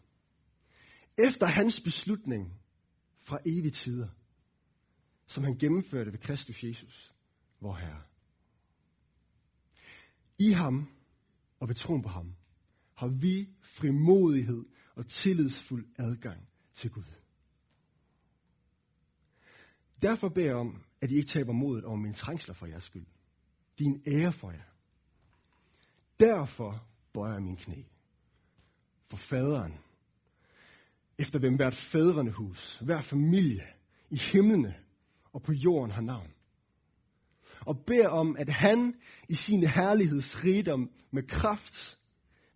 efter 1.18 1.46
hans 1.46 1.80
beslutning 1.80 2.60
fra 3.20 3.38
evige 3.46 3.70
tider, 3.70 4.08
som 5.26 5.44
han 5.44 5.58
gennemførte 5.58 6.12
ved 6.12 6.18
Kristus 6.18 6.64
Jesus, 6.64 7.12
vor 7.60 7.74
Herre. 7.74 8.02
I 10.38 10.52
ham 10.52 10.88
og 11.60 11.68
ved 11.68 11.74
troen 11.74 12.02
på 12.02 12.08
ham 12.08 12.34
har 12.98 13.08
vi 13.08 13.48
frimodighed 13.62 14.64
og 14.94 15.08
tillidsfuld 15.08 15.86
adgang 15.98 16.48
til 16.74 16.90
Gud. 16.90 17.04
Derfor 20.02 20.28
beder 20.28 20.46
jeg 20.46 20.56
om, 20.56 20.82
at 21.00 21.10
I 21.10 21.14
ikke 21.14 21.32
taber 21.32 21.52
modet 21.52 21.84
over 21.84 21.96
mine 21.96 22.14
trængsler 22.14 22.54
for 22.54 22.66
jeres 22.66 22.84
skyld. 22.84 23.06
Din 23.78 24.02
ære 24.06 24.32
for 24.32 24.50
jer. 24.50 24.68
Derfor 26.20 26.86
bøjer 27.12 27.32
jeg 27.32 27.42
min 27.42 27.56
knæ. 27.56 27.82
For 29.10 29.16
faderen, 29.16 29.74
efter 31.18 31.38
hvem 31.38 31.56
hvert 31.56 31.88
fædrene 31.92 32.30
hus, 32.30 32.78
hver 32.84 33.02
familie 33.02 33.66
i 34.10 34.16
himlene 34.32 34.74
og 35.32 35.42
på 35.42 35.52
jorden 35.52 35.90
har 35.90 36.02
navn. 36.02 36.30
Og 37.60 37.84
beder 37.86 38.08
om, 38.08 38.36
at 38.36 38.48
han 38.48 38.94
i 39.28 39.34
sin 39.34 39.66
herligheds 39.66 40.44
rigdom 40.44 40.90
med 41.10 41.22
kraft 41.22 41.97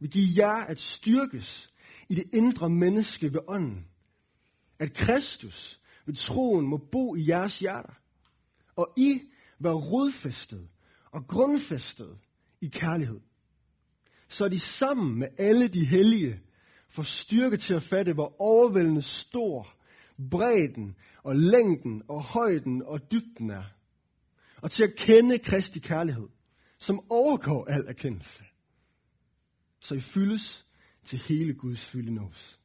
vil 0.03 0.11
give 0.11 0.29
jer 0.37 0.65
at 0.65 0.79
styrkes 0.79 1.71
i 2.09 2.15
det 2.15 2.25
indre 2.33 2.71
menneske 2.71 3.33
ved 3.33 3.41
ånden. 3.49 3.87
At 4.79 4.93
Kristus 4.93 5.81
ved 6.07 6.15
troen 6.15 6.67
må 6.67 6.77
bo 6.77 7.17
i 7.17 7.29
jeres 7.29 7.59
hjerter. 7.59 7.93
Og 8.77 8.93
I 8.97 9.21
være 9.59 9.75
rodfæstet 9.75 10.69
og 11.11 11.27
grundfæstet 11.27 12.19
i 12.61 12.69
kærlighed. 12.69 13.21
Så 14.29 14.49
de 14.49 14.61
sammen 14.61 15.19
med 15.19 15.29
alle 15.39 15.69
de 15.69 15.87
hellige 15.87 16.41
får 16.89 17.03
styrke 17.03 17.57
til 17.57 17.75
at 17.75 17.83
fatte, 17.83 18.13
hvor 18.13 18.41
overvældende 18.41 19.03
stor 19.03 19.69
bredden 20.31 20.97
og 21.23 21.37
længden 21.37 22.03
og 22.09 22.23
højden 22.23 22.83
og 22.83 23.13
dybden 23.13 23.51
er. 23.51 23.65
Og 24.57 24.71
til 24.71 24.83
at 24.83 24.95
kende 24.97 25.39
Kristi 25.39 25.79
kærlighed, 25.79 26.29
som 26.79 27.05
overgår 27.11 27.65
al 27.65 27.85
erkendelse. 27.89 28.43
Så 29.83 29.95
I 29.95 30.01
fyldes 30.01 30.67
til 31.07 31.19
hele 31.19 31.55
Guds 31.55 31.87
fylde 31.87 32.15
nås. 32.15 32.59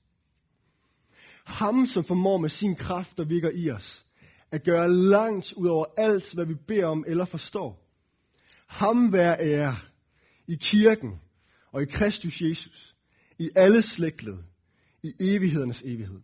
Ham, 1.43 1.85
som 1.85 2.03
formår 2.03 2.37
med 2.37 2.49
sin 2.49 2.75
kraft, 2.75 3.17
der 3.17 3.23
virker 3.23 3.51
i 3.53 3.71
os, 3.71 4.05
at 4.51 4.63
gøre 4.63 4.93
langt 4.93 5.53
ud 5.53 5.67
over 5.67 5.85
alt, 5.97 6.33
hvad 6.33 6.45
vi 6.45 6.53
beder 6.53 6.85
om 6.85 7.05
eller 7.07 7.25
forstår. 7.25 7.83
Ham 8.67 9.13
være 9.13 9.39
ære 9.39 9.79
i 10.47 10.55
kirken 10.55 11.19
og 11.71 11.81
i 11.81 11.85
Kristus 11.85 12.41
Jesus, 12.41 12.95
i 13.39 13.49
alle 13.55 13.81
slægtled, 13.81 14.37
i 15.03 15.13
evighedernes 15.19 15.81
evighed. 15.81 16.21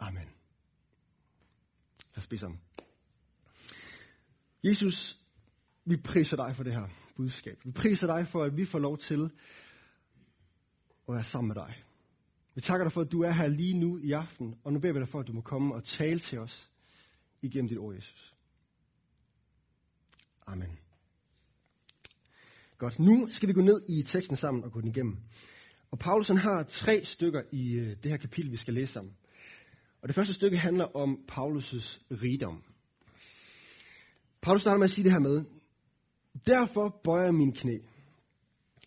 Amen. 0.00 0.28
Lad 2.14 2.22
os 2.22 2.26
bede 2.26 2.40
sammen. 2.40 2.60
Jesus, 4.64 5.18
vi 5.84 5.96
priser 5.96 6.36
dig 6.36 6.56
for 6.56 6.62
det 6.62 6.72
her 6.72 6.88
budskab. 7.16 7.58
Vi 7.64 7.70
priser 7.72 8.06
dig 8.06 8.28
for, 8.28 8.44
at 8.44 8.56
vi 8.56 8.66
får 8.66 8.78
lov 8.78 8.98
til 8.98 9.30
at 11.08 11.14
være 11.14 11.24
sammen 11.24 11.48
med 11.48 11.54
dig. 11.54 11.74
Vi 12.54 12.60
takker 12.60 12.84
dig 12.84 12.92
for, 12.92 13.00
at 13.00 13.12
du 13.12 13.22
er 13.22 13.32
her 13.32 13.46
lige 13.46 13.78
nu 13.78 13.98
i 13.98 14.12
aften, 14.12 14.54
og 14.64 14.72
nu 14.72 14.78
beder 14.78 14.94
vi 14.94 15.00
dig 15.00 15.08
for, 15.08 15.20
at 15.20 15.26
du 15.26 15.32
må 15.32 15.40
komme 15.40 15.74
og 15.74 15.84
tale 15.84 16.20
til 16.20 16.38
os 16.38 16.70
igennem 17.42 17.68
dit 17.68 17.78
ord, 17.78 17.94
Jesus. 17.94 18.34
Amen. 20.46 20.78
Godt, 22.78 22.98
nu 22.98 23.26
skal 23.30 23.48
vi 23.48 23.52
gå 23.52 23.60
ned 23.60 23.82
i 23.88 24.02
teksten 24.02 24.36
sammen 24.36 24.64
og 24.64 24.72
gå 24.72 24.80
den 24.80 24.88
igennem. 24.88 25.18
Og 25.90 25.98
Paulus 25.98 26.26
han 26.28 26.36
har 26.36 26.62
tre 26.62 27.04
stykker 27.04 27.42
i 27.52 27.72
øh, 27.72 27.96
det 28.02 28.10
her 28.10 28.16
kapitel, 28.16 28.52
vi 28.52 28.56
skal 28.56 28.74
læse 28.74 28.92
sammen. 28.92 29.16
Og 30.02 30.08
det 30.08 30.14
første 30.14 30.34
stykke 30.34 30.58
handler 30.58 30.96
om 30.96 31.24
Paulus' 31.32 31.98
rigdom. 32.10 32.62
Paulus 34.42 34.60
starter 34.60 34.78
med 34.78 34.88
at 34.88 34.90
sige 34.90 35.04
det 35.04 35.12
her 35.12 35.18
med, 35.18 35.44
Derfor 36.46 37.00
bøjer 37.04 37.30
min 37.30 37.52
knæ. 37.52 37.78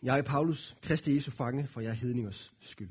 Jeg 0.04 0.18
er 0.18 0.22
Paulus, 0.22 0.76
Kristi 0.82 1.16
Jesu 1.16 1.32
fange, 1.32 1.68
for 1.68 1.82
jeg 1.82 1.90
er 1.90 1.94
hedningers 1.94 2.54
skyld. 2.62 2.90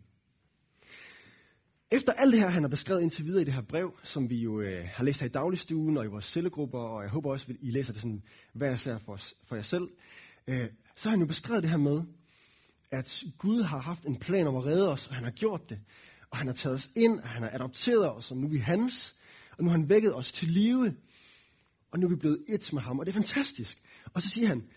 Efter 1.91 2.13
alt 2.13 2.33
det 2.33 2.41
her, 2.41 2.49
han 2.49 2.63
har 2.63 2.69
beskrevet 2.69 3.03
indtil 3.03 3.25
videre 3.25 3.43
i 3.43 3.45
det 3.45 3.55
her 3.55 3.63
brev, 3.63 3.99
som 4.03 4.31
vi 4.31 4.37
jo 4.37 4.61
øh, 4.61 4.89
har 4.93 5.05
læst 5.05 5.21
her 5.21 5.27
i 5.27 5.31
dagligstuen 5.31 5.97
og 5.97 6.05
i 6.05 6.09
vores 6.09 6.25
cellegrupper, 6.25 6.79
og 6.79 7.03
jeg 7.03 7.11
håber 7.11 7.31
også, 7.31 7.47
at 7.49 7.57
I 7.61 7.71
læser 7.71 7.93
det 7.93 8.03
sådan 8.03 8.23
hver 8.53 8.75
især 8.75 8.99
for, 8.99 9.21
for 9.49 9.57
jer 9.57 9.63
selv, 9.63 9.89
øh, 10.47 10.69
så 10.97 11.03
har 11.03 11.11
han 11.11 11.21
jo 11.21 11.27
beskrevet 11.27 11.63
det 11.63 11.71
her 11.71 11.77
med, 11.77 12.03
at 12.91 13.25
Gud 13.39 13.63
har 13.63 13.79
haft 13.79 14.05
en 14.05 14.19
plan 14.19 14.47
om 14.47 14.57
at 14.57 14.65
redde 14.65 14.89
os, 14.89 15.07
og 15.07 15.15
han 15.15 15.25
har 15.25 15.31
gjort 15.31 15.71
det. 15.71 15.81
Og 16.31 16.39
han 16.39 16.47
har 16.47 16.55
taget 16.55 16.77
os 16.77 16.91
ind, 16.97 17.21
og 17.21 17.29
han 17.29 17.43
har 17.43 17.51
adopteret 17.51 18.13
os, 18.13 18.31
og 18.31 18.37
nu 18.37 18.47
er 18.47 18.51
vi 18.51 18.59
hans, 18.59 19.17
og 19.59 19.65
nu 19.65 19.71
har 19.71 19.79
han 19.79 19.89
vækket 19.89 20.17
os 20.17 20.33
til 20.33 20.49
live, 20.49 20.95
og 21.91 21.99
nu 21.99 22.07
er 22.07 22.11
vi 22.11 22.17
blevet 22.17 22.45
et 22.49 22.73
med 22.73 22.83
ham, 22.83 22.99
og 22.99 23.07
det 23.07 23.17
er 23.17 23.21
fantastisk. 23.21 23.83
Og 24.15 24.23
så 24.23 24.29
siger 24.29 24.49
han, 24.49 24.69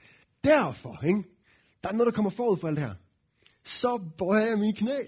derfor, 0.43 1.05
ikke? 1.07 1.23
Der 1.83 1.89
er 1.89 1.93
noget, 1.93 2.05
der 2.05 2.15
kommer 2.15 2.31
forud 2.31 2.57
for 2.57 2.67
alt 2.67 2.77
det 2.77 2.87
her. 2.87 2.95
Så 3.65 4.11
bøjer 4.17 4.45
jeg 4.45 4.59
mine 4.59 4.75
knæ 4.75 5.03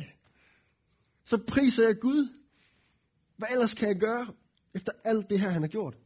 så 1.32 1.38
priser 1.48 1.84
jeg 1.84 2.00
Gud. 2.00 2.30
Hvad 3.38 3.48
ellers 3.52 3.74
kan 3.74 3.88
jeg 3.88 4.00
gøre 4.00 4.34
efter 4.74 4.92
alt 5.04 5.30
det 5.30 5.40
her, 5.40 5.50
han 5.50 5.62
har 5.62 5.70
gjort? 5.70 5.98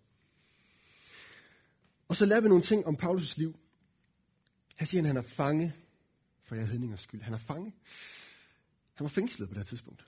Og 2.07 2.15
så 2.15 2.25
lærer 2.25 2.41
vi 2.41 2.49
nogle 2.49 2.63
ting 2.63 2.85
om 2.85 2.95
Paulus' 2.95 3.33
liv. 3.37 3.59
Her 4.75 4.85
siger 4.85 5.01
han, 5.01 5.05
at 5.05 5.15
han 5.15 5.31
er 5.31 5.35
fange 5.35 5.73
for 6.43 6.55
jeg 6.55 6.67
hedningers 6.67 6.99
skyld. 6.99 7.21
Han 7.21 7.33
er 7.33 7.37
fange. 7.37 7.73
Han 8.93 9.03
var 9.03 9.09
fængslet 9.09 9.49
på 9.49 9.53
det 9.53 9.63
her 9.63 9.69
tidspunkt. 9.69 10.05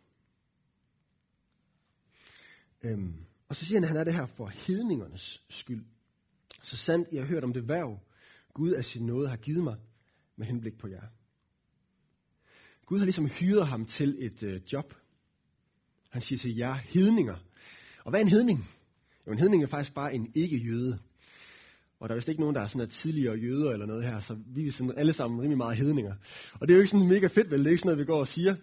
Øhm, 2.83 3.25
og 3.49 3.55
så 3.55 3.65
siger 3.65 3.75
han, 3.75 3.83
at 3.83 3.87
han 3.87 3.97
er 3.97 4.03
det 4.03 4.13
her 4.13 4.25
for 4.25 4.47
hedningernes 4.47 5.43
skyld. 5.49 5.85
Så 6.63 6.77
sandt, 6.77 7.09
jeg 7.11 7.21
har 7.21 7.27
hørt 7.27 7.43
om 7.43 7.53
det 7.53 7.67
værv, 7.67 7.99
Gud 8.53 8.71
af 8.71 8.85
sin 8.85 9.05
nåde 9.05 9.29
har 9.29 9.37
givet 9.37 9.63
mig 9.63 9.77
med 10.37 10.47
henblik 10.47 10.77
på 10.77 10.87
jer. 10.87 11.01
Gud 12.85 12.97
har 12.97 13.05
ligesom 13.05 13.27
hyret 13.27 13.67
ham 13.67 13.85
til 13.85 14.15
et 14.19 14.43
øh, 14.43 14.61
job. 14.73 14.93
Han 16.09 16.21
siger 16.21 16.39
til 16.39 16.55
jer 16.55 16.73
hedninger. 16.73 17.35
Og 18.03 18.09
hvad 18.09 18.19
er 18.19 18.23
en 18.23 18.31
hedning? 18.31 18.69
Jo, 19.27 19.31
en 19.31 19.39
hedning 19.39 19.63
er 19.63 19.67
faktisk 19.67 19.95
bare 19.95 20.13
en 20.13 20.31
ikke-jøde. 20.35 20.99
Og 21.99 22.09
der 22.09 22.15
er 22.15 22.17
vist 22.17 22.27
ikke 22.27 22.41
nogen, 22.41 22.55
der 22.55 22.61
er 22.61 22.67
sådan 22.67 22.89
tidligere 22.89 23.35
jøder 23.35 23.71
eller 23.71 23.85
noget 23.85 24.03
her, 24.03 24.21
så 24.21 24.37
vi 24.55 24.67
er 24.67 24.71
sådan 24.71 24.93
alle 24.97 25.13
sammen 25.13 25.41
rimelig 25.41 25.57
meget 25.57 25.77
hedninger. 25.77 26.15
Og 26.53 26.67
det 26.67 26.73
er 26.73 26.77
jo 26.77 26.81
ikke 26.81 26.91
sådan 26.91 27.07
mega 27.07 27.27
fedt, 27.27 27.51
vel? 27.51 27.59
Det 27.59 27.67
er 27.67 27.71
ikke 27.71 27.79
sådan 27.79 27.87
noget, 27.87 27.99
vi 27.99 28.05
går 28.05 28.19
og 28.19 28.27
siger, 28.27 28.55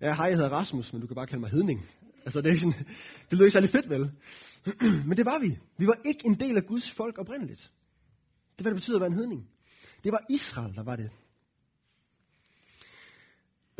ja, 0.00 0.14
hej, 0.14 0.26
jeg 0.26 0.36
hedder 0.36 0.50
Rasmus, 0.50 0.92
men 0.92 1.00
du 1.00 1.06
kan 1.06 1.14
bare 1.14 1.26
kalde 1.26 1.40
mig 1.40 1.50
hedning. 1.50 1.86
Altså, 2.24 2.40
det, 2.40 2.46
er 2.46 2.50
ikke 2.50 2.60
sådan, 2.60 2.86
det 3.30 3.32
lyder 3.32 3.44
ikke 3.44 3.54
særlig 3.54 3.70
fedt, 3.70 3.90
vel? 3.90 4.10
men 5.08 5.16
det 5.16 5.26
var 5.26 5.38
vi. 5.38 5.58
Vi 5.78 5.86
var 5.86 5.98
ikke 6.04 6.20
en 6.26 6.40
del 6.40 6.56
af 6.56 6.66
Guds 6.66 6.92
folk 6.96 7.18
oprindeligt. 7.18 7.70
Det 8.58 8.64
var, 8.64 8.70
det 8.70 8.76
betyder 8.76 8.96
at 8.96 9.00
være 9.00 9.10
en 9.10 9.16
hedning. 9.16 9.48
Det 10.04 10.12
var 10.12 10.24
Israel, 10.30 10.74
der 10.74 10.82
var 10.82 10.96
det. 10.96 11.10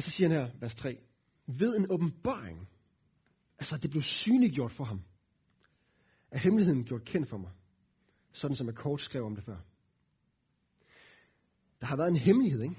Og 0.02 0.10
så 0.10 0.16
siger 0.16 0.28
han 0.28 0.38
her, 0.38 0.50
vers 0.60 0.74
3. 0.74 0.98
Ved 1.46 1.76
en 1.76 1.86
åbenbaring. 1.90 2.68
Altså, 3.58 3.76
det 3.76 3.90
blev 3.90 4.02
synliggjort 4.02 4.72
for 4.72 4.84
ham. 4.84 5.02
at 6.30 6.40
hemmeligheden 6.40 6.84
gjort 6.84 7.04
kendt 7.04 7.28
for 7.28 7.36
mig. 7.36 7.50
Sådan 8.32 8.56
som 8.56 8.66
jeg 8.66 8.74
kort 8.74 9.00
skrev 9.00 9.24
om 9.24 9.34
det 9.34 9.44
før. 9.44 9.56
Der 11.80 11.86
har 11.86 11.96
været 11.96 12.08
en 12.08 12.16
hemmelighed, 12.16 12.62
ikke? 12.62 12.76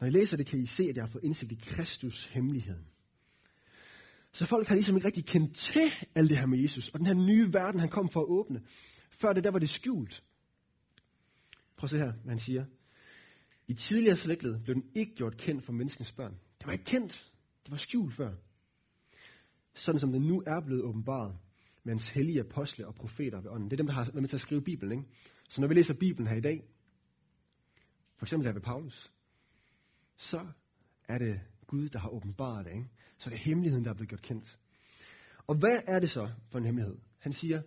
Når 0.00 0.06
I 0.06 0.10
læser 0.10 0.36
det, 0.36 0.46
kan 0.46 0.58
I 0.58 0.66
se, 0.66 0.82
at 0.82 0.96
jeg 0.96 1.04
har 1.04 1.10
fået 1.10 1.24
indsigt 1.24 1.52
i 1.52 1.54
Kristus 1.54 2.24
hemmeligheden. 2.24 2.86
Så 4.32 4.46
folk 4.46 4.68
har 4.68 4.74
ligesom 4.74 4.96
ikke 4.96 5.06
rigtig 5.06 5.26
kendt 5.26 5.56
til 5.56 5.92
alt 6.14 6.30
det 6.30 6.38
her 6.38 6.46
med 6.46 6.58
Jesus, 6.58 6.88
og 6.88 6.98
den 6.98 7.06
her 7.06 7.14
nye 7.14 7.52
verden, 7.52 7.80
han 7.80 7.88
kom 7.88 8.08
for 8.08 8.20
at 8.20 8.28
åbne. 8.28 8.62
Før 9.10 9.32
det, 9.32 9.44
der 9.44 9.50
var 9.50 9.58
det 9.58 9.70
skjult. 9.70 10.22
Prøv 11.76 11.86
at 11.86 11.90
se 11.90 11.98
her, 11.98 12.12
hvad 12.12 12.34
han 12.34 12.40
siger. 12.40 12.64
I 13.68 13.74
tidligere 13.74 14.16
slægtled 14.16 14.60
blev 14.60 14.74
den 14.74 14.90
ikke 14.94 15.14
gjort 15.14 15.36
kendt 15.36 15.64
for 15.64 15.72
menneskens 15.72 16.12
børn. 16.12 16.38
Det 16.58 16.66
var 16.66 16.72
ikke 16.72 16.84
kendt. 16.84 17.32
Det 17.64 17.70
var 17.70 17.76
skjult 17.76 18.14
før. 18.14 18.34
Sådan 19.74 20.00
som 20.00 20.12
den 20.12 20.22
nu 20.22 20.42
er 20.46 20.60
blevet 20.60 20.82
åbenbaret 20.82 21.38
med 21.84 21.94
hans 21.94 22.08
hellige 22.08 22.40
apostle 22.40 22.86
og 22.86 22.94
profeter 22.94 23.40
ved 23.40 23.50
ånden. 23.50 23.70
Det 23.70 23.72
er 23.72 23.76
dem, 23.76 23.86
der 23.86 23.94
har 23.94 24.04
været 24.04 24.14
med 24.14 24.28
til 24.28 24.36
at 24.36 24.42
skrive 24.42 24.62
Bibelen. 24.62 24.92
Ikke? 24.92 25.04
Så 25.48 25.60
når 25.60 25.68
vi 25.68 25.74
læser 25.74 25.94
Bibelen 25.94 26.26
her 26.28 26.36
i 26.36 26.40
dag, 26.40 26.64
for 28.16 28.26
eksempel 28.26 28.46
her 28.46 28.52
ved 28.52 28.60
Paulus, 28.60 29.12
så 30.16 30.46
er 31.08 31.18
det 31.18 31.40
Gud, 31.66 31.88
der 31.88 31.98
har 31.98 32.08
åbenbaret 32.08 32.64
det. 32.64 32.72
Ikke? 32.72 32.88
Så 33.18 33.30
det 33.30 33.36
er 33.36 33.40
hemmeligheden, 33.40 33.84
der 33.84 33.90
er 33.90 33.94
blevet 33.94 34.08
gjort 34.08 34.22
kendt. 34.22 34.58
Og 35.46 35.58
hvad 35.58 35.80
er 35.86 35.98
det 35.98 36.10
så 36.10 36.30
for 36.50 36.58
en 36.58 36.64
hemmelighed? 36.64 36.98
Han 37.18 37.32
siger, 37.32 37.62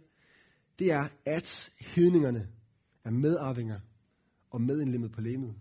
det 0.80 0.92
er, 0.92 1.10
at 1.26 1.72
hedningerne 1.80 2.50
er 3.04 3.10
medarvinger 3.10 3.80
og 4.50 4.62
medindlemmet 4.62 5.12
på 5.12 5.22
lemet 5.22 5.56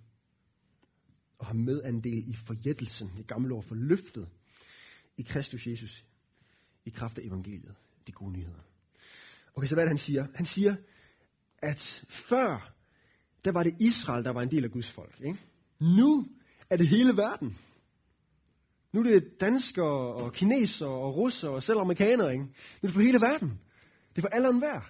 og 1.38 1.46
har 1.46 1.54
medandel 1.54 2.28
i 2.28 2.36
forjættelsen, 2.46 3.10
i 3.18 3.22
gamle 3.22 3.54
år 3.54 3.60
for 3.60 3.74
løftet, 3.74 4.28
i 5.16 5.22
Kristus 5.22 5.66
Jesus, 5.66 6.04
i 6.84 6.90
kraft 6.90 7.18
af 7.18 7.22
evangeliet, 7.22 7.74
de 8.06 8.12
gode 8.12 8.32
nyheder. 8.32 8.60
Okay, 9.54 9.68
så 9.68 9.74
hvad 9.74 9.84
er 9.84 9.88
det, 9.88 9.98
han 9.98 10.06
siger? 10.06 10.26
Han 10.34 10.46
siger, 10.46 10.76
at 11.58 12.04
før, 12.28 12.72
der 13.44 13.52
var 13.52 13.62
det 13.62 13.76
Israel, 13.80 14.24
der 14.24 14.30
var 14.30 14.42
en 14.42 14.50
del 14.50 14.64
af 14.64 14.70
Guds 14.70 14.90
folk. 14.90 15.20
Ikke? 15.20 15.38
Nu 15.80 16.28
er 16.70 16.76
det 16.76 16.88
hele 16.88 17.16
verden. 17.16 17.58
Nu 18.92 19.00
er 19.00 19.04
det 19.04 19.40
danskere 19.40 20.14
og 20.14 20.32
kinesere 20.32 20.88
og 20.88 21.16
russere 21.16 21.50
og 21.50 21.62
selv 21.62 21.78
amerikanere, 21.78 22.32
ikke? 22.32 22.44
Nu 22.44 22.52
er 22.82 22.86
det 22.86 22.92
for 22.92 23.00
hele 23.00 23.20
verden. 23.20 23.60
Det 24.10 24.18
er 24.18 24.20
for 24.22 24.28
alle 24.28 24.48
og 24.48 24.54
enhver. 24.54 24.80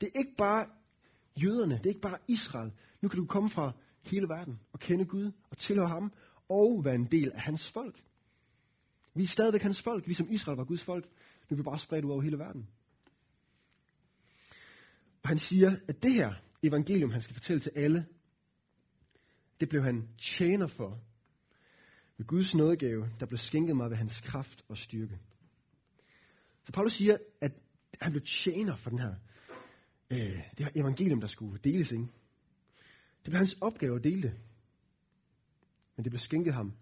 Det 0.00 0.08
er 0.14 0.18
ikke 0.18 0.34
bare 0.38 0.66
jøderne, 1.36 1.74
det 1.74 1.86
er 1.86 1.90
ikke 1.90 2.00
bare 2.00 2.18
Israel. 2.28 2.72
Nu 3.00 3.08
kan 3.08 3.18
du 3.18 3.26
komme 3.26 3.50
fra 3.50 3.72
hele 4.02 4.28
verden 4.28 4.60
og 4.72 4.80
kende 4.80 5.04
Gud 5.04 5.32
og 5.50 5.58
tilhøre 5.58 5.88
ham 5.88 6.12
og 6.48 6.84
være 6.84 6.94
en 6.94 7.06
del 7.10 7.32
af 7.32 7.40
hans 7.40 7.70
folk. 7.70 8.02
Vi 9.14 9.22
er 9.22 9.28
stadigvæk 9.28 9.62
hans 9.62 9.82
folk, 9.82 10.06
ligesom 10.06 10.30
Israel 10.30 10.56
var 10.56 10.64
Guds 10.64 10.84
folk. 10.84 11.04
Nu 11.48 11.54
er 11.54 11.56
vi 11.56 11.62
bare 11.62 11.78
spredt 11.78 12.04
ud 12.04 12.10
over 12.10 12.22
hele 12.22 12.38
verden. 12.38 12.68
Og 15.22 15.28
han 15.28 15.38
siger, 15.38 15.76
at 15.88 16.02
det 16.02 16.14
her 16.14 16.34
evangelium, 16.62 17.10
han 17.10 17.22
skal 17.22 17.34
fortælle 17.34 17.62
til 17.62 17.72
alle, 17.76 18.06
det 19.60 19.68
blev 19.68 19.82
han 19.82 20.08
tjener 20.38 20.66
for 20.66 21.00
ved 22.18 22.26
Guds 22.26 22.54
nådegave, 22.54 23.10
der 23.20 23.26
blev 23.26 23.38
skænket 23.38 23.76
mig 23.76 23.90
ved 23.90 23.96
hans 23.96 24.20
kraft 24.20 24.64
og 24.68 24.76
styrke. 24.76 25.18
Så 26.64 26.72
Paulus 26.72 26.92
siger, 26.92 27.16
at 27.40 27.52
han 28.00 28.12
blev 28.12 28.22
tjener 28.44 28.76
for 28.76 28.90
den 28.90 28.98
her, 28.98 29.14
øh, 30.10 30.18
det 30.18 30.58
her 30.58 30.70
evangelium, 30.74 31.20
der 31.20 31.28
skulle 31.28 31.60
deles. 31.64 31.92
Ikke? 31.92 32.06
Det 33.24 33.30
blev 33.30 33.38
hans 33.38 33.56
opgave 33.60 33.96
at 33.96 34.04
dele 34.04 34.22
det. 34.22 34.34
Men 35.96 36.04
det 36.04 36.12
blev 36.12 36.20
skænket 36.20 36.54
ham, 36.54 36.72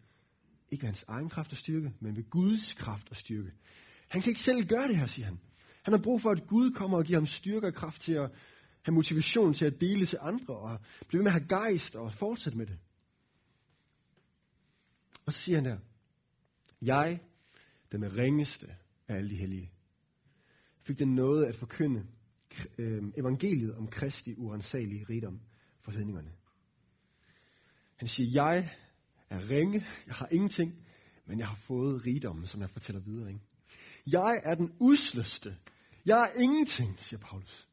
ikke 0.70 0.82
ved 0.82 0.88
hans 0.88 1.04
egen 1.08 1.28
kraft 1.28 1.52
og 1.52 1.58
styrke, 1.58 1.92
men 2.00 2.16
ved 2.16 2.30
Guds 2.30 2.72
kraft 2.72 3.10
og 3.10 3.16
styrke. 3.16 3.52
Han 4.08 4.22
kan 4.22 4.30
ikke 4.30 4.42
selv 4.42 4.68
gøre 4.68 4.88
det 4.88 4.96
her, 4.96 5.06
siger 5.06 5.26
han. 5.26 5.40
Han 5.82 5.92
har 5.94 6.02
brug 6.02 6.22
for, 6.22 6.30
at 6.30 6.46
Gud 6.46 6.70
kommer 6.70 6.98
og 6.98 7.04
giver 7.04 7.18
ham 7.18 7.26
styrke 7.26 7.66
og 7.66 7.74
kraft 7.74 8.02
til 8.02 8.12
at 8.12 8.30
have 8.82 8.94
motivation 8.94 9.54
til 9.54 9.64
at 9.64 9.80
dele 9.80 10.06
til 10.06 10.18
andre, 10.20 10.56
og 10.56 10.80
blive 11.08 11.18
ved 11.18 11.24
med 11.24 11.32
at 11.32 11.40
have 11.40 11.48
gejst 11.48 11.96
og 11.96 12.12
fortsætte 12.14 12.58
med 12.58 12.66
det. 12.66 12.78
Og 15.26 15.32
så 15.32 15.40
siger 15.40 15.56
han 15.56 15.64
der, 15.64 15.78
jeg, 16.82 17.20
den 17.92 18.16
ringeste 18.16 18.66
af 19.08 19.14
alle 19.14 19.30
de 19.30 19.36
hellige, 19.36 19.70
fik 20.82 20.98
den 20.98 21.14
noget 21.14 21.44
at 21.44 21.56
forkynde 21.56 22.06
øh, 22.78 23.02
evangeliet 23.16 23.74
om 23.74 23.86
Kristi 23.88 24.34
urensagelige 24.36 25.06
rigdom 25.10 25.40
for 25.88 25.92
hedningerne. 25.98 26.30
Han 27.96 28.08
siger, 28.08 28.30
jeg 28.44 28.70
er 29.30 29.50
ringe, 29.50 29.86
jeg 30.06 30.14
har 30.14 30.28
ingenting, 30.32 30.74
men 31.26 31.38
jeg 31.38 31.48
har 31.48 31.58
fået 31.66 32.06
rigdommen, 32.06 32.46
som 32.46 32.60
jeg 32.60 32.70
fortæller 32.70 33.00
videre. 33.00 33.28
Ikke? 33.28 33.40
Jeg 34.06 34.40
er 34.44 34.54
den 34.54 34.72
usleste. 34.78 35.56
Jeg 36.06 36.22
er 36.22 36.40
ingenting, 36.40 36.98
siger 37.00 37.20
Paulus. 37.20 37.68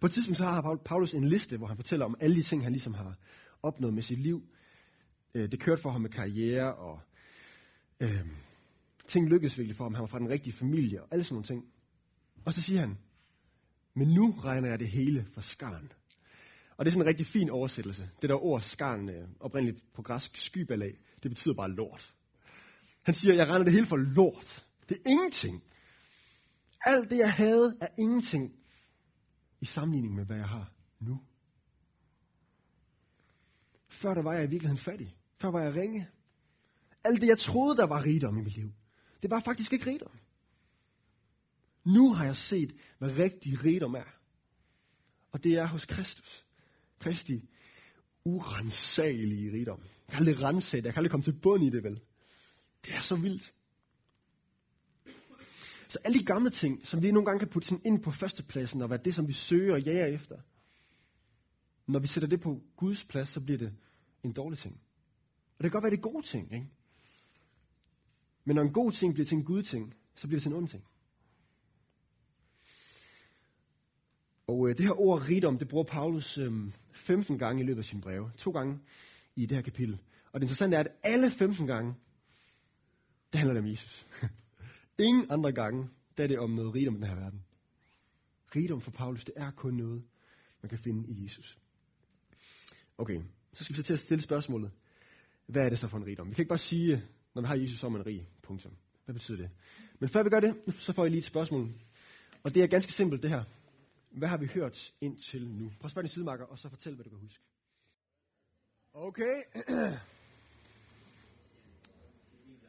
På 0.00 0.06
et 0.06 0.12
tidspunkt 0.12 0.38
så 0.38 0.44
har 0.44 0.76
Paulus 0.84 1.14
en 1.14 1.24
liste, 1.24 1.56
hvor 1.56 1.66
han 1.66 1.76
fortæller 1.76 2.06
om 2.06 2.16
alle 2.20 2.36
de 2.36 2.42
ting, 2.42 2.62
han 2.62 2.72
ligesom 2.72 2.94
har 2.94 3.16
opnået 3.62 3.94
med 3.94 4.02
sit 4.02 4.18
liv. 4.18 4.42
Øh, 5.34 5.50
det 5.50 5.60
kørte 5.60 5.82
for 5.82 5.90
ham 5.90 6.00
med 6.00 6.10
karriere, 6.10 6.74
og 6.74 7.00
øh, 8.00 8.26
ting 9.08 9.28
lykkedes 9.28 9.58
virkelig 9.58 9.76
for 9.76 9.84
ham. 9.84 9.94
Han 9.94 10.00
var 10.00 10.06
fra 10.06 10.18
den 10.18 10.28
rigtige 10.28 10.52
familie, 10.52 11.02
og 11.02 11.08
alle 11.10 11.24
sådan 11.24 11.34
nogle 11.34 11.46
ting. 11.46 11.64
Og 12.44 12.52
så 12.54 12.62
siger 12.62 12.80
han, 12.80 12.98
men 13.94 14.08
nu 14.08 14.30
regner 14.30 14.68
jeg 14.68 14.78
det 14.78 14.88
hele 14.88 15.26
for 15.34 15.40
skarn. 15.40 15.92
Og 16.78 16.84
det 16.84 16.90
er 16.90 16.92
sådan 16.92 17.02
en 17.02 17.08
rigtig 17.08 17.26
fin 17.26 17.50
oversættelse. 17.50 18.10
Det 18.22 18.30
der 18.30 18.44
ord 18.44 18.62
skarn, 18.62 19.08
øh, 19.08 19.28
oprindeligt 19.40 19.84
på 19.94 20.02
græsk 20.02 20.36
skybalag, 20.36 20.98
det 21.22 21.30
betyder 21.30 21.54
bare 21.54 21.70
lort. 21.70 22.14
Han 23.02 23.14
siger, 23.14 23.34
jeg 23.34 23.48
regner 23.48 23.64
det 23.64 23.72
hele 23.72 23.86
for 23.86 23.96
lort. 23.96 24.66
Det 24.88 24.96
er 24.96 25.10
ingenting. 25.10 25.62
Alt 26.84 27.10
det, 27.10 27.18
jeg 27.18 27.32
havde, 27.32 27.76
er 27.80 27.88
ingenting 27.98 28.56
i 29.60 29.64
sammenligning 29.64 30.14
med, 30.14 30.24
hvad 30.24 30.36
jeg 30.36 30.48
har 30.48 30.72
nu. 31.00 31.20
Før 33.88 34.14
der 34.14 34.22
var 34.22 34.32
jeg 34.32 34.44
i 34.44 34.50
virkeligheden 34.50 34.84
fattig. 34.84 35.16
Før 35.40 35.48
var 35.48 35.60
jeg 35.60 35.74
ringe. 35.74 36.08
Alt 37.04 37.20
det, 37.20 37.26
jeg 37.26 37.38
troede, 37.38 37.76
der 37.76 37.86
var 37.86 38.04
rigdom 38.04 38.38
i 38.38 38.42
mit 38.42 38.56
liv, 38.56 38.72
det 39.22 39.30
var 39.30 39.40
faktisk 39.40 39.72
ikke 39.72 39.90
rigdom. 39.90 40.18
Nu 41.84 42.12
har 42.14 42.24
jeg 42.24 42.36
set, 42.36 42.74
hvad 42.98 43.18
rigtig 43.18 43.64
rigdom 43.64 43.94
er. 43.94 44.14
Og 45.32 45.44
det 45.44 45.52
er 45.52 45.66
hos 45.66 45.84
Kristus. 45.84 46.47
Kristi 46.98 47.48
urensagelige 48.24 49.52
rigdom. 49.52 49.80
Jeg 49.80 50.12
kan 50.12 50.18
aldrig 50.18 50.42
rense 50.42 50.76
det. 50.76 50.84
Jeg 50.84 50.94
kan 50.94 51.00
aldrig 51.00 51.10
komme 51.10 51.24
til 51.24 51.38
bund 51.42 51.64
i 51.64 51.70
det, 51.70 51.84
vel? 51.84 52.00
Det 52.84 52.94
er 52.94 53.02
så 53.02 53.16
vildt. 53.16 53.52
Så 55.88 55.98
alle 56.04 56.18
de 56.18 56.24
gamle 56.24 56.50
ting, 56.50 56.86
som 56.86 57.02
vi 57.02 57.10
nogle 57.10 57.26
gange 57.26 57.38
kan 57.38 57.48
putte 57.48 57.80
ind 57.84 58.02
på 58.02 58.10
førstepladsen, 58.10 58.82
og 58.82 58.90
være 58.90 59.00
det, 59.04 59.14
som 59.14 59.28
vi 59.28 59.32
søger 59.32 59.74
og 59.74 59.80
jager 59.80 60.06
efter, 60.06 60.36
når 61.86 61.98
vi 61.98 62.06
sætter 62.06 62.28
det 62.28 62.40
på 62.40 62.62
Guds 62.76 63.04
plads, 63.04 63.28
så 63.28 63.40
bliver 63.40 63.58
det 63.58 63.74
en 64.22 64.32
dårlig 64.32 64.58
ting. 64.58 64.80
Og 65.58 65.64
det 65.64 65.70
kan 65.70 65.70
godt 65.70 65.82
være, 65.82 65.90
det 65.90 65.96
er 65.96 66.10
gode 66.10 66.26
ting, 66.26 66.54
ikke? 66.54 66.68
Men 68.44 68.54
når 68.54 68.62
en 68.62 68.72
god 68.72 68.92
ting 68.92 69.14
bliver 69.14 69.26
til 69.26 69.36
en 69.36 69.44
gud 69.44 69.62
ting, 69.62 69.94
så 70.16 70.26
bliver 70.26 70.38
det 70.38 70.42
til 70.42 70.50
en 70.50 70.56
ond 70.56 70.68
ting. 70.68 70.84
Og 74.48 74.68
øh, 74.68 74.76
det 74.76 74.84
her 74.84 75.00
ord 75.00 75.28
rigdom, 75.28 75.58
det 75.58 75.68
bruger 75.68 75.84
Paulus 75.84 76.38
øh, 76.38 76.52
15 76.92 77.38
gange 77.38 77.62
i 77.62 77.66
løbet 77.66 77.78
af 77.78 77.84
sin 77.84 78.00
breve. 78.00 78.30
To 78.38 78.50
gange 78.50 78.78
i 79.36 79.46
det 79.46 79.56
her 79.56 79.62
kapitel. 79.62 79.98
Og 80.32 80.40
det 80.40 80.44
interessante 80.44 80.76
er, 80.76 80.80
at 80.80 80.88
alle 81.02 81.32
15 81.38 81.66
gange, 81.66 81.94
det 83.32 83.38
handler 83.38 83.54
det 83.54 83.62
om 83.62 83.70
Jesus. 83.70 84.06
Ingen 85.08 85.26
andre 85.30 85.52
gange, 85.52 85.88
der 86.16 86.22
er 86.22 86.28
det 86.28 86.38
om 86.38 86.50
noget 86.50 86.74
rigdom 86.74 86.94
i 86.94 86.98
den 86.98 87.06
her 87.06 87.20
verden. 87.20 87.44
Rigdom 88.56 88.80
for 88.80 88.90
Paulus, 88.90 89.24
det 89.24 89.34
er 89.36 89.50
kun 89.50 89.74
noget, 89.74 90.02
man 90.62 90.70
kan 90.70 90.78
finde 90.78 91.08
i 91.08 91.24
Jesus. 91.24 91.58
Okay, 92.98 93.20
så 93.52 93.64
skal 93.64 93.76
vi 93.76 93.82
så 93.82 93.86
til 93.86 93.92
at 93.92 94.00
stille 94.00 94.24
spørgsmålet. 94.24 94.70
Hvad 95.46 95.64
er 95.64 95.68
det 95.68 95.78
så 95.78 95.88
for 95.88 95.96
en 95.96 96.06
rigdom? 96.06 96.28
Vi 96.28 96.34
kan 96.34 96.42
ikke 96.42 96.48
bare 96.48 96.58
sige, 96.58 97.02
når 97.34 97.42
vi 97.42 97.48
har 97.48 97.54
Jesus, 97.54 97.80
så 97.80 97.86
er 97.86 97.90
man 97.90 98.06
rig. 98.06 98.26
Punktum. 98.42 98.72
Hvad 99.04 99.14
betyder 99.14 99.38
det? 99.38 99.50
Men 99.98 100.08
før 100.08 100.22
vi 100.22 100.30
gør 100.30 100.40
det, 100.40 100.54
så 100.78 100.92
får 100.92 101.04
jeg 101.04 101.10
lige 101.10 101.18
et 101.18 101.24
spørgsmål. 101.24 101.72
Og 102.42 102.54
det 102.54 102.62
er 102.62 102.66
ganske 102.66 102.92
simpelt 102.92 103.22
det 103.22 103.30
her. 103.30 103.44
Hvad 104.10 104.28
har 104.28 104.36
vi 104.36 104.46
hørt 104.46 104.92
indtil 105.00 105.48
nu? 105.48 105.72
Prøv 105.80 105.86
at 105.86 105.90
spørge 105.90 106.02
din 106.02 106.12
sidemarker, 106.14 106.44
og 106.44 106.58
så 106.58 106.68
fortæl, 106.68 106.94
hvad 106.94 107.04
du 107.04 107.10
kan 107.10 107.18
huske. 107.18 107.42
Okay. 108.94 109.42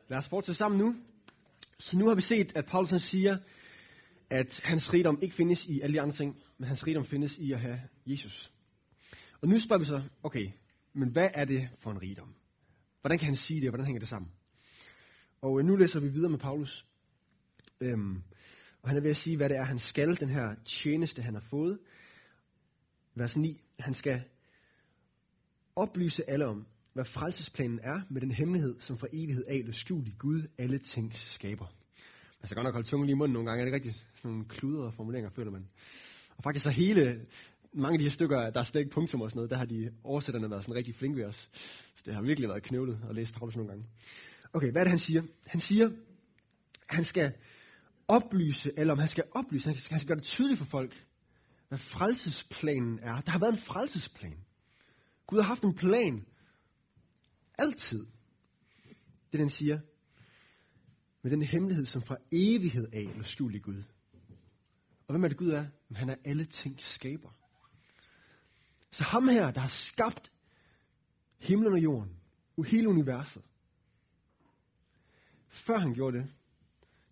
Lad 0.09 0.17
os 0.17 0.29
fortsætte 0.29 0.57
sammen 0.57 0.77
nu. 0.77 0.95
Så 1.79 1.97
nu 1.97 2.07
har 2.07 2.15
vi 2.15 2.21
set, 2.21 2.51
at 2.55 2.65
Paulus 2.65 3.01
siger, 3.01 3.37
at 4.29 4.61
hans 4.63 4.93
rigdom 4.93 5.19
ikke 5.21 5.35
findes 5.35 5.65
i 5.65 5.81
alle 5.81 5.93
de 5.93 6.01
andre 6.01 6.15
ting, 6.15 6.43
men 6.57 6.67
hans 6.67 6.87
rigdom 6.87 7.05
findes 7.05 7.37
i 7.37 7.51
at 7.51 7.59
have 7.59 7.81
Jesus. 8.05 8.51
Og 9.41 9.47
nu 9.47 9.59
spørger 9.59 9.79
vi 9.79 9.85
så, 9.85 10.03
okay, 10.23 10.51
men 10.93 11.09
hvad 11.09 11.29
er 11.33 11.45
det 11.45 11.69
for 11.79 11.91
en 11.91 12.01
rigdom? 12.01 12.35
Hvordan 13.01 13.19
kan 13.19 13.25
han 13.25 13.35
sige 13.35 13.59
det, 13.59 13.67
og 13.67 13.71
hvordan 13.71 13.85
hænger 13.85 13.99
det 13.99 14.09
sammen? 14.09 14.31
Og 15.41 15.59
øh, 15.59 15.65
nu 15.65 15.75
læser 15.75 15.99
vi 15.99 16.07
videre 16.07 16.29
med 16.29 16.39
Paulus. 16.39 16.85
Øhm, 17.81 18.23
og 18.81 18.89
han 18.89 18.97
er 18.97 19.01
ved 19.01 19.09
at 19.09 19.17
sige, 19.17 19.37
hvad 19.37 19.49
det 19.49 19.57
er, 19.57 19.63
han 19.63 19.79
skal, 19.79 20.19
den 20.19 20.29
her 20.29 20.55
tjeneste, 20.65 21.21
han 21.21 21.33
har 21.33 21.43
fået. 21.49 21.79
Vers 23.15 23.35
9. 23.35 23.61
Han 23.79 23.93
skal 23.93 24.23
oplyse 25.75 26.29
alle 26.29 26.45
om, 26.45 26.65
hvad 26.93 27.05
frelsesplanen 27.05 27.79
er 27.83 28.01
med 28.09 28.21
den 28.21 28.31
hemmelighed, 28.31 28.79
som 28.79 28.97
fra 28.97 29.07
evighed 29.13 29.45
af 29.45 29.61
lå 29.65 29.71
skjult 29.71 30.07
i 30.07 30.15
Gud 30.19 30.47
alle 30.57 30.79
ting 30.79 31.13
skaber. 31.15 31.65
Man 32.41 32.47
skal 32.47 32.55
godt 32.55 32.65
nok 32.65 32.73
holde 32.73 32.87
tungen 32.87 33.05
lige 33.05 33.15
i 33.15 33.17
munden 33.17 33.33
nogle 33.33 33.49
gange. 33.49 33.61
Er 33.61 33.65
det 33.65 33.73
rigtigt? 33.73 34.05
Sådan 34.15 34.31
nogle 34.31 34.45
kludrede 34.45 34.91
formuleringer, 34.91 35.29
føler 35.29 35.51
man. 35.51 35.67
Og 36.37 36.43
faktisk 36.43 36.63
så 36.63 36.69
hele, 36.69 37.25
mange 37.73 37.93
af 37.93 37.99
de 37.99 38.03
her 38.03 38.11
stykker, 38.11 38.49
der 38.49 38.59
er 38.59 38.63
slet 38.63 38.81
ikke 38.81 38.91
punktum 38.91 39.21
og 39.21 39.29
sådan 39.29 39.37
noget, 39.37 39.49
der 39.49 39.57
har 39.57 39.65
de 39.65 39.91
oversætterne 40.03 40.49
været 40.49 40.63
sådan 40.63 40.75
rigtig 40.75 40.95
flinke 40.95 41.17
ved 41.17 41.25
os. 41.25 41.49
Så 41.95 42.03
det 42.05 42.13
har 42.13 42.21
virkelig 42.21 42.49
været 42.49 42.63
knøvlet 42.63 42.99
at 43.09 43.15
læse 43.15 43.33
Paulus 43.33 43.55
nogle 43.55 43.69
gange. 43.69 43.85
Okay, 44.53 44.71
hvad 44.71 44.81
er 44.81 44.83
det, 44.83 44.91
han 44.91 44.99
siger? 44.99 45.23
Han 45.45 45.61
siger, 45.61 45.91
han 46.89 47.05
skal 47.05 47.33
oplyse, 48.09 48.71
eller 48.77 48.93
om 48.93 48.99
han 48.99 49.09
skal 49.09 49.23
oplyse, 49.31 49.65
han 49.65 49.77
skal, 49.77 49.89
han 49.89 49.99
skal 49.99 50.07
gøre 50.07 50.17
det 50.17 50.23
tydeligt 50.23 50.57
for 50.57 50.65
folk, 50.65 51.05
hvad 51.67 51.79
frelsesplanen 51.79 52.99
er. 52.99 53.21
Der 53.21 53.31
har 53.31 53.39
været 53.39 53.53
en 53.53 53.61
frelsesplan. 53.61 54.45
Gud 55.27 55.39
har 55.39 55.47
haft 55.47 55.63
en 55.63 55.75
plan. 55.75 56.25
Altid. 57.57 58.05
Det 59.31 59.39
den 59.39 59.49
siger. 59.49 59.79
Med 61.21 61.31
den 61.31 61.41
hemmelighed, 61.41 61.85
som 61.85 62.01
fra 62.01 62.17
evighed 62.31 62.87
af 62.93 63.07
lå 63.15 63.23
skjult 63.23 63.55
i 63.55 63.59
Gud. 63.59 63.83
Og 65.07 65.13
hvem 65.13 65.23
er 65.23 65.27
det 65.27 65.37
Gud 65.37 65.49
er? 65.49 65.65
Han 65.95 66.09
er 66.09 66.15
alle 66.25 66.45
ting 66.45 66.81
skaber. 66.81 67.29
Så 68.91 69.03
ham 69.03 69.27
her, 69.27 69.51
der 69.51 69.61
har 69.61 69.73
skabt 69.91 70.31
himlen 71.37 71.73
og 71.73 71.79
jorden, 71.79 72.19
og 72.57 72.65
hele 72.65 72.89
universet. 72.89 73.41
Før 75.49 75.79
han 75.79 75.93
gjorde 75.93 76.17
det, 76.17 76.29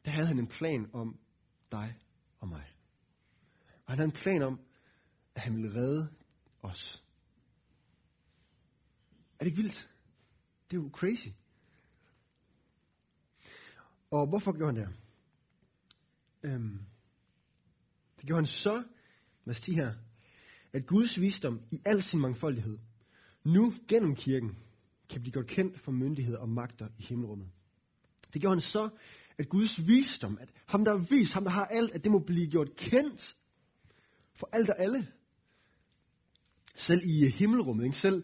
der 0.08 0.14
havde 0.14 0.28
han 0.28 0.40
en 0.40 0.48
plan 0.48 0.90
om 0.94 1.20
dig 1.72 1.98
og 2.40 2.48
mig. 2.48 2.74
Og 3.86 3.92
han 3.92 3.98
havde 3.98 4.08
en 4.08 4.22
plan 4.22 4.42
om, 4.42 4.60
at 5.36 5.42
han 5.42 5.56
ville 5.56 5.76
redde 5.76 6.10
os. 6.62 7.04
Er 9.40 9.44
det 9.44 9.46
ikke 9.46 9.62
vildt? 9.62 9.90
Det 10.72 10.78
er 10.78 10.82
jo 10.82 10.90
crazy. 10.94 11.28
Og 14.12 14.28
hvorfor 14.28 14.58
gjorde 14.58 14.80
han 14.80 14.88
det? 14.88 14.96
Øhm, 16.44 16.80
det 18.18 18.26
gjorde 18.26 18.42
han 18.42 18.54
så, 18.54 18.84
lad 19.46 19.56
os 19.56 19.66
her, 19.66 19.94
at 20.74 20.86
Guds 20.86 21.20
visdom 21.20 21.62
i 21.72 21.82
al 21.86 22.04
sin 22.04 22.20
mangfoldighed, 22.20 22.80
nu 23.44 23.74
gennem 23.88 24.16
kirken, 24.16 24.58
kan 25.10 25.22
blive 25.22 25.34
godt 25.34 25.48
kendt 25.48 25.80
for 25.80 25.92
myndigheder 25.92 26.40
og 26.40 26.50
magter 26.50 26.88
i 26.98 27.04
himmelrummet. 27.04 27.50
Det 28.34 28.42
gjorde 28.42 28.56
han 28.56 28.72
så, 28.72 28.90
at 29.38 29.50
Guds 29.50 29.88
visdom, 29.88 30.38
at 30.42 30.50
ham 30.66 30.86
der 30.86 30.94
er 30.94 30.98
vis, 30.98 31.32
ham 31.32 31.44
der 31.44 31.52
har 31.52 31.66
alt, 31.66 31.92
at 31.92 32.04
det 32.04 32.12
må 32.12 32.20
blive 32.20 32.48
gjort 32.48 32.76
kendt 32.76 33.36
for 34.36 34.50
alt 34.52 34.70
og 34.70 34.80
alle. 34.80 35.08
Selv 36.76 37.02
i 37.06 37.30
himmelrummet, 37.30 37.86
ikke? 37.86 37.98
selv 37.98 38.24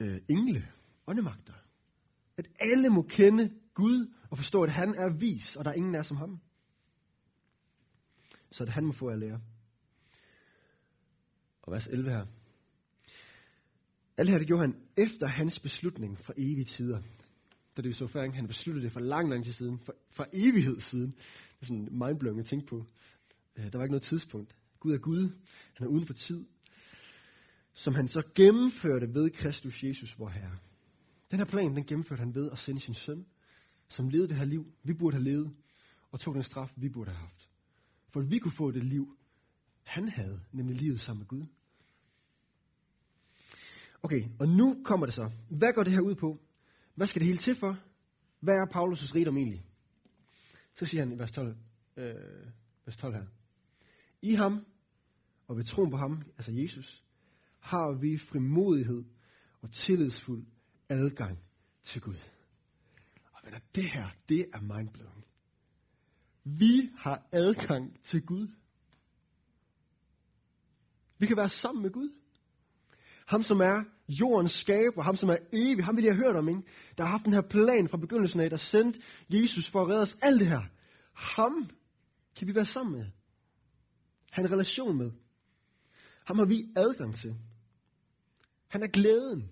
øh, 0.00 0.20
engle, 0.28 0.68
åndemagter. 1.06 1.52
At 2.36 2.48
alle 2.60 2.88
må 2.88 3.02
kende 3.02 3.52
Gud 3.74 4.12
og 4.30 4.38
forstå, 4.38 4.62
at 4.62 4.72
han 4.72 4.94
er 4.94 5.08
vis, 5.08 5.56
og 5.56 5.64
der 5.64 5.70
er 5.70 5.74
ingen 5.74 5.94
er 5.94 6.02
som 6.02 6.16
ham. 6.16 6.40
Så 8.50 8.62
at 8.62 8.68
han 8.68 8.84
må 8.84 8.92
få 8.92 9.08
at 9.08 9.18
lære. 9.18 9.40
Og 11.62 11.72
vers 11.72 11.86
11 11.86 12.10
her. 12.10 12.26
Alt 14.16 14.30
her 14.30 14.38
det 14.38 14.46
gjorde 14.46 14.60
han 14.60 14.76
efter 14.96 15.26
hans 15.26 15.60
beslutning 15.60 16.18
fra 16.18 16.32
evige 16.36 16.64
tider. 16.64 17.02
Da 17.76 17.82
det 17.82 17.96
så 17.96 18.06
før, 18.06 18.30
han 18.30 18.46
besluttede 18.46 18.84
det 18.84 18.92
for 18.92 19.00
lang, 19.00 19.30
lang 19.30 19.44
tid 19.44 19.52
siden. 19.52 19.78
For, 19.78 19.94
for 20.10 20.26
evighed 20.32 20.80
siden. 20.80 21.10
Det 21.10 21.62
er 21.62 21.66
sådan 21.66 21.88
mindblowing 21.90 22.40
at 22.40 22.46
tænke 22.46 22.66
på. 22.66 22.86
Øh, 23.56 23.72
der 23.72 23.78
var 23.78 23.84
ikke 23.84 23.92
noget 23.92 24.02
tidspunkt. 24.02 24.56
Gud 24.80 24.92
er 24.92 24.98
Gud. 24.98 25.30
Han 25.74 25.86
er 25.86 25.90
uden 25.90 26.06
for 26.06 26.14
tid. 26.14 26.44
Som 27.74 27.94
han 27.94 28.08
så 28.08 28.22
gennemførte 28.34 29.14
ved 29.14 29.30
Kristus 29.30 29.82
Jesus, 29.82 30.18
vor 30.18 30.28
Herre. 30.28 30.56
Den 31.30 31.38
her 31.38 31.46
plan, 31.46 31.76
den 31.76 31.84
gennemførte 31.84 32.20
han 32.20 32.34
ved 32.34 32.50
at 32.50 32.58
sende 32.58 32.80
sin 32.80 32.94
søn, 32.94 33.26
som 33.88 34.08
levede 34.08 34.28
det 34.28 34.36
her 34.36 34.44
liv, 34.44 34.66
vi 34.82 34.92
burde 34.92 35.16
have 35.16 35.24
levet, 35.24 35.54
og 36.10 36.20
tog 36.20 36.34
den 36.34 36.42
straf, 36.42 36.72
vi 36.76 36.88
burde 36.88 37.10
have 37.10 37.18
haft. 37.18 37.48
For 38.10 38.20
at 38.20 38.30
vi 38.30 38.38
kunne 38.38 38.52
få 38.52 38.70
det 38.70 38.84
liv, 38.84 39.16
han 39.82 40.08
havde, 40.08 40.40
nemlig 40.52 40.76
livet 40.76 41.00
sammen 41.00 41.20
med 41.20 41.26
Gud. 41.26 41.46
Okay, 44.02 44.24
og 44.38 44.48
nu 44.48 44.82
kommer 44.84 45.06
det 45.06 45.14
så. 45.14 45.30
Hvad 45.50 45.72
går 45.74 45.82
det 45.82 45.92
her 45.92 46.00
ud 46.00 46.14
på? 46.14 46.40
Hvad 46.96 47.06
skal 47.06 47.20
det 47.20 47.26
hele 47.26 47.38
til 47.38 47.56
for? 47.56 47.78
Hvad 48.40 48.54
er 48.54 48.66
Paulus' 48.66 49.14
rigdom 49.14 49.36
egentlig? 49.36 49.64
Så 50.74 50.86
siger 50.86 51.04
han 51.04 51.12
i 51.12 51.18
vers 51.18 51.32
12, 51.32 51.56
øh, 51.96 52.14
vers 52.86 52.96
12 52.96 53.14
her. 53.14 53.26
I 54.22 54.34
ham, 54.34 54.66
og 55.46 55.56
ved 55.56 55.64
troen 55.64 55.90
på 55.90 55.96
ham, 55.96 56.22
altså 56.36 56.52
Jesus, 56.52 57.04
har 57.60 57.92
vi 57.92 58.18
frimodighed 58.18 59.04
og 59.60 59.72
tillidsfuld 59.72 60.46
adgang 60.88 61.38
til 61.84 62.00
Gud. 62.00 62.16
Og 63.32 63.40
venner, 63.44 63.60
det 63.74 63.90
her, 63.90 64.08
det 64.28 64.46
er 64.54 64.60
mindblowing. 64.60 65.24
Vi 66.44 66.90
har 66.96 67.28
adgang 67.32 68.00
til 68.04 68.26
Gud. 68.26 68.48
Vi 71.18 71.26
kan 71.26 71.36
være 71.36 71.48
sammen 71.48 71.82
med 71.82 71.90
Gud. 71.90 72.10
Ham, 73.26 73.42
som 73.42 73.60
er 73.60 73.84
jordens 74.08 74.52
skaber, 74.52 75.02
ham, 75.02 75.16
som 75.16 75.28
er 75.28 75.36
evig, 75.52 75.84
ham 75.84 75.96
vil 75.96 76.04
jeg 76.04 76.14
have 76.14 76.24
hørt 76.24 76.36
om, 76.36 76.48
ikke? 76.48 76.62
der 76.98 77.04
har 77.04 77.10
haft 77.10 77.24
den 77.24 77.32
her 77.32 77.40
plan 77.40 77.88
fra 77.88 77.96
begyndelsen 77.96 78.40
af, 78.40 78.50
der 78.50 78.56
sendte 78.56 79.00
Jesus 79.28 79.70
for 79.70 79.82
at 79.82 79.88
redde 79.88 80.02
os 80.02 80.16
alt 80.22 80.40
det 80.40 80.48
her. 80.48 80.62
Ham 81.12 81.70
kan 82.36 82.48
vi 82.48 82.54
være 82.54 82.66
sammen 82.66 82.98
med. 82.98 83.06
Han 84.30 84.44
en 84.44 84.52
relation 84.52 84.96
med. 84.96 85.12
Ham 86.26 86.38
har 86.38 86.44
vi 86.44 86.68
adgang 86.76 87.16
til. 87.18 87.36
Han 88.68 88.82
er 88.82 88.86
glæden. 88.86 89.50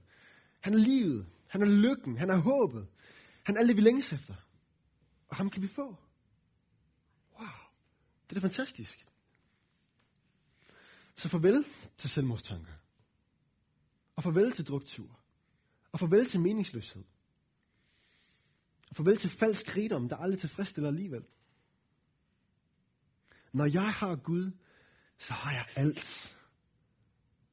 Han 0.61 0.75
er 0.75 0.79
livet. 0.79 1.27
Han 1.49 1.63
er 1.63 1.67
lykken. 1.67 2.19
Han 2.19 2.31
er 2.31 2.37
håbet. 2.37 2.87
Han 3.43 3.57
er 3.57 3.61
alt 3.61 3.69
det, 3.69 3.77
vi 3.77 3.81
længes 3.81 4.13
efter. 4.13 4.35
Og 5.29 5.37
ham 5.37 5.51
kan 5.51 5.63
vi 5.63 5.69
få. 5.69 5.97
Wow. 7.39 7.49
Det 8.31 8.37
er 8.37 8.41
da 8.41 8.47
fantastisk. 8.47 9.07
Så 11.17 11.29
farvel 11.29 11.65
til 11.99 12.11
selvmordstanker. 12.11 12.73
Og 14.17 14.23
farvel 14.23 14.53
til 14.53 14.67
druktur. 14.67 15.21
Og 15.93 16.01
farvel 16.01 16.31
til 16.31 16.41
meningsløshed. 16.41 17.05
Og 18.91 18.97
farvel 18.97 19.19
til 19.19 19.31
falsk 19.31 19.77
rigdom, 19.77 20.09
der 20.09 20.17
aldrig 20.17 20.41
tilfredsstiller 20.41 20.89
alligevel. 20.89 21.25
Når 23.53 23.67
jeg 23.67 23.93
har 23.93 24.17
Gud, 24.17 24.51
så 25.19 25.33
har 25.33 25.53
jeg 25.53 25.67
alt. 25.77 26.35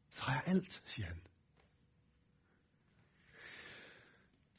Så 0.09 0.21
har 0.21 0.33
jeg 0.33 0.43
alt, 0.45 0.81
siger 0.85 1.05
han. 1.05 1.17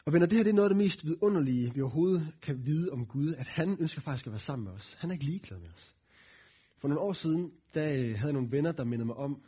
Og 0.04 0.12
venner, 0.12 0.26
det 0.26 0.36
her 0.36 0.42
det 0.42 0.50
er 0.50 0.54
noget 0.54 0.70
af 0.70 0.74
det 0.74 0.84
mest 0.84 1.04
vidunderlige, 1.04 1.74
vi 1.74 1.80
overhovedet 1.80 2.34
kan 2.42 2.64
vide 2.64 2.90
om 2.92 3.06
Gud, 3.06 3.34
at 3.34 3.46
han 3.46 3.76
ønsker 3.80 4.00
faktisk 4.00 4.26
at 4.26 4.32
være 4.32 4.40
sammen 4.40 4.64
med 4.64 4.72
os. 4.72 4.96
Han 4.98 5.10
er 5.10 5.14
ikke 5.14 5.24
ligeglad 5.24 5.58
med 5.58 5.68
os. 5.68 5.94
For 6.78 6.88
nogle 6.88 7.00
år 7.00 7.12
siden, 7.12 7.52
der 7.74 7.92
øh, 7.92 8.14
havde 8.14 8.26
jeg 8.26 8.32
nogle 8.32 8.50
venner, 8.50 8.72
der 8.72 8.84
mindede 8.84 9.06
mig 9.06 9.16
om 9.16 9.42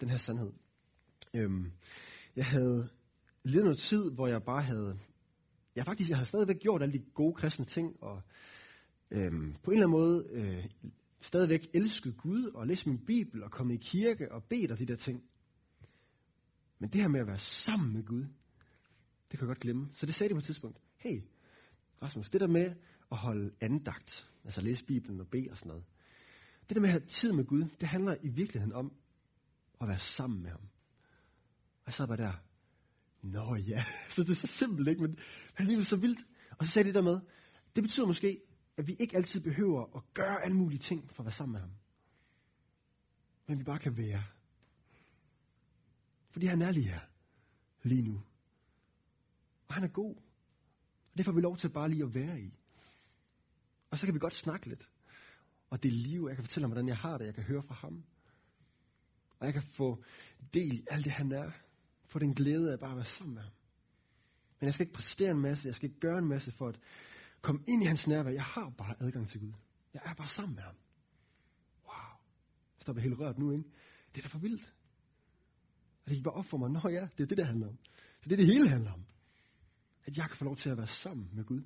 den 0.00 0.08
her 0.08 0.18
sandhed. 0.18 0.52
Øhm, 1.34 1.72
jeg 2.36 2.46
havde 2.46 2.88
lidt 3.42 3.64
noget 3.64 3.78
tid, 3.78 4.10
hvor 4.10 4.26
jeg 4.26 4.42
bare 4.42 4.62
havde... 4.62 4.98
Jeg 5.76 5.84
faktisk, 5.84 6.10
jeg 6.10 6.18
havde 6.18 6.28
stadigvæk 6.28 6.58
gjort 6.58 6.82
alle 6.82 6.98
de 6.98 7.04
gode 7.14 7.34
kristne 7.34 7.64
ting, 7.64 8.02
og 8.02 8.22
øhm, 9.10 9.54
på 9.62 9.70
en 9.70 9.76
eller 9.76 9.86
anden 9.86 10.00
måde 10.00 10.26
øh, 10.30 10.64
stadigvæk 11.20 11.68
elsket 11.74 12.16
Gud, 12.16 12.44
og 12.44 12.66
læst 12.66 12.86
min 12.86 12.98
bibel, 12.98 13.42
og 13.42 13.50
kommet 13.50 13.74
i 13.74 13.76
kirke, 13.76 14.32
og 14.32 14.44
bedt 14.44 14.70
og 14.70 14.78
de 14.78 14.86
der 14.86 14.96
ting. 14.96 15.24
Men 16.78 16.90
det 16.90 17.00
her 17.00 17.08
med 17.08 17.20
at 17.20 17.26
være 17.26 17.38
sammen 17.38 17.92
med 17.92 18.04
Gud, 18.04 18.22
det 19.30 19.38
kan 19.38 19.40
jeg 19.40 19.46
godt 19.46 19.60
glemme. 19.60 19.88
Så 19.94 20.06
det 20.06 20.14
sagde 20.14 20.28
de 20.28 20.34
på 20.34 20.38
et 20.38 20.44
tidspunkt. 20.44 20.78
Hey, 20.96 21.22
Rasmus, 22.02 22.30
det 22.30 22.40
der 22.40 22.46
med 22.46 22.74
at 23.12 23.16
holde 23.16 23.52
andagt, 23.60 24.28
altså 24.44 24.60
læse 24.60 24.84
Bibelen 24.84 25.20
og 25.20 25.28
bede 25.28 25.50
og 25.50 25.56
sådan 25.56 25.68
noget, 25.68 25.84
det 26.68 26.74
der 26.74 26.80
med 26.80 26.88
at 26.88 26.92
have 26.92 27.06
tid 27.20 27.32
med 27.32 27.44
Gud, 27.44 27.64
det 27.80 27.88
handler 27.88 28.16
i 28.22 28.28
virkeligheden 28.28 28.72
om 28.72 28.92
at 29.80 29.88
være 29.88 29.98
sammen 30.16 30.42
med 30.42 30.50
ham. 30.50 30.60
Og 31.88 31.90
jeg 31.90 31.96
sad 31.96 32.06
bare 32.06 32.16
der, 32.16 32.32
nå 33.22 33.54
ja, 33.54 33.84
så 34.14 34.22
det 34.22 34.30
er 34.30 34.46
så 34.46 34.52
simpelt, 34.58 34.88
ikke? 34.88 35.02
Men 35.02 35.10
men 35.10 35.18
alligevel 35.56 35.86
så 35.86 35.96
vildt. 35.96 36.26
Og 36.58 36.66
så 36.66 36.72
sagde 36.72 36.86
det 36.86 36.94
der 36.94 37.02
med, 37.02 37.20
det 37.76 37.82
betyder 37.82 38.06
måske, 38.06 38.40
at 38.76 38.86
vi 38.86 38.96
ikke 38.98 39.16
altid 39.16 39.40
behøver 39.40 39.96
at 39.96 40.02
gøre 40.14 40.44
alle 40.44 40.56
mulige 40.56 40.78
ting 40.78 41.10
for 41.10 41.22
at 41.22 41.26
være 41.26 41.34
sammen 41.34 41.52
med 41.52 41.60
ham. 41.60 41.70
Men 43.46 43.58
vi 43.58 43.64
bare 43.64 43.78
kan 43.78 43.96
være. 43.96 44.24
Fordi 46.30 46.46
han 46.46 46.62
er 46.62 46.70
lige 46.70 46.88
her, 46.88 47.00
lige 47.82 48.02
nu. 48.02 48.22
Og 49.68 49.74
han 49.74 49.84
er 49.84 49.88
god. 49.88 50.16
Og 51.12 51.18
det 51.18 51.24
får 51.24 51.32
vi 51.32 51.40
lov 51.40 51.56
til 51.56 51.68
bare 51.68 51.88
lige 51.88 52.04
at 52.04 52.14
være 52.14 52.40
i. 52.40 52.54
Og 53.90 53.98
så 53.98 54.06
kan 54.06 54.14
vi 54.14 54.18
godt 54.18 54.34
snakke 54.34 54.68
lidt. 54.68 54.88
Og 55.70 55.82
det 55.82 55.88
er 55.88 55.92
liv, 55.92 56.26
jeg 56.28 56.36
kan 56.36 56.44
fortælle 56.44 56.64
ham, 56.64 56.70
hvordan 56.70 56.88
jeg 56.88 56.96
har 56.96 57.18
det. 57.18 57.26
Jeg 57.26 57.34
kan 57.34 57.44
høre 57.44 57.62
fra 57.62 57.74
ham. 57.74 58.04
Og 59.40 59.46
jeg 59.46 59.54
kan 59.54 59.62
få 59.62 60.04
del 60.54 60.74
i 60.74 60.86
alt 60.90 61.04
det, 61.04 61.12
han 61.12 61.32
er. 61.32 61.50
Få 62.08 62.18
den 62.18 62.34
glæde 62.34 62.72
af 62.72 62.78
bare 62.78 62.90
at 62.90 62.96
være 62.96 63.06
sammen 63.18 63.34
med 63.34 63.42
ham. 63.42 63.52
Men 64.60 64.66
jeg 64.66 64.74
skal 64.74 64.86
ikke 64.86 64.94
præstere 64.94 65.30
en 65.30 65.40
masse. 65.40 65.66
Jeg 65.66 65.74
skal 65.74 65.88
ikke 65.88 66.00
gøre 66.00 66.18
en 66.18 66.28
masse 66.28 66.52
for 66.52 66.68
at 66.68 66.78
komme 67.40 67.60
ind 67.68 67.82
i 67.82 67.86
hans 67.86 68.06
nærvær. 68.06 68.30
Jeg 68.30 68.44
har 68.44 68.72
bare 68.78 68.94
adgang 69.00 69.28
til 69.28 69.40
Gud. 69.40 69.52
Jeg 69.94 70.02
er 70.04 70.14
bare 70.14 70.28
sammen 70.28 70.54
med 70.54 70.62
ham. 70.62 70.74
Wow. 71.84 72.10
Jeg 72.78 72.82
står 72.82 72.92
helt 72.92 73.18
rørt 73.18 73.38
nu, 73.38 73.50
ikke? 73.50 73.68
Det 74.14 74.18
er 74.18 74.28
da 74.28 74.28
for 74.28 74.38
vildt. 74.38 74.74
Og 76.04 76.08
det 76.08 76.16
gik 76.16 76.24
bare 76.24 76.34
op 76.34 76.46
for 76.46 76.56
mig. 76.56 76.70
Nå 76.70 76.80
ja, 76.88 77.08
det 77.16 77.22
er 77.22 77.26
det, 77.26 77.36
det 77.36 77.46
handler 77.46 77.68
om. 77.68 77.78
Så 78.20 78.28
det 78.28 78.32
er 78.32 78.36
det 78.36 78.46
hele 78.46 78.68
handler 78.68 78.92
om 78.92 79.04
at 80.08 80.16
jeg 80.16 80.28
kan 80.28 80.36
få 80.36 80.44
lov 80.44 80.56
til 80.56 80.70
at 80.70 80.76
være 80.76 80.86
sammen 80.86 81.30
med 81.32 81.44
Gud. 81.44 81.62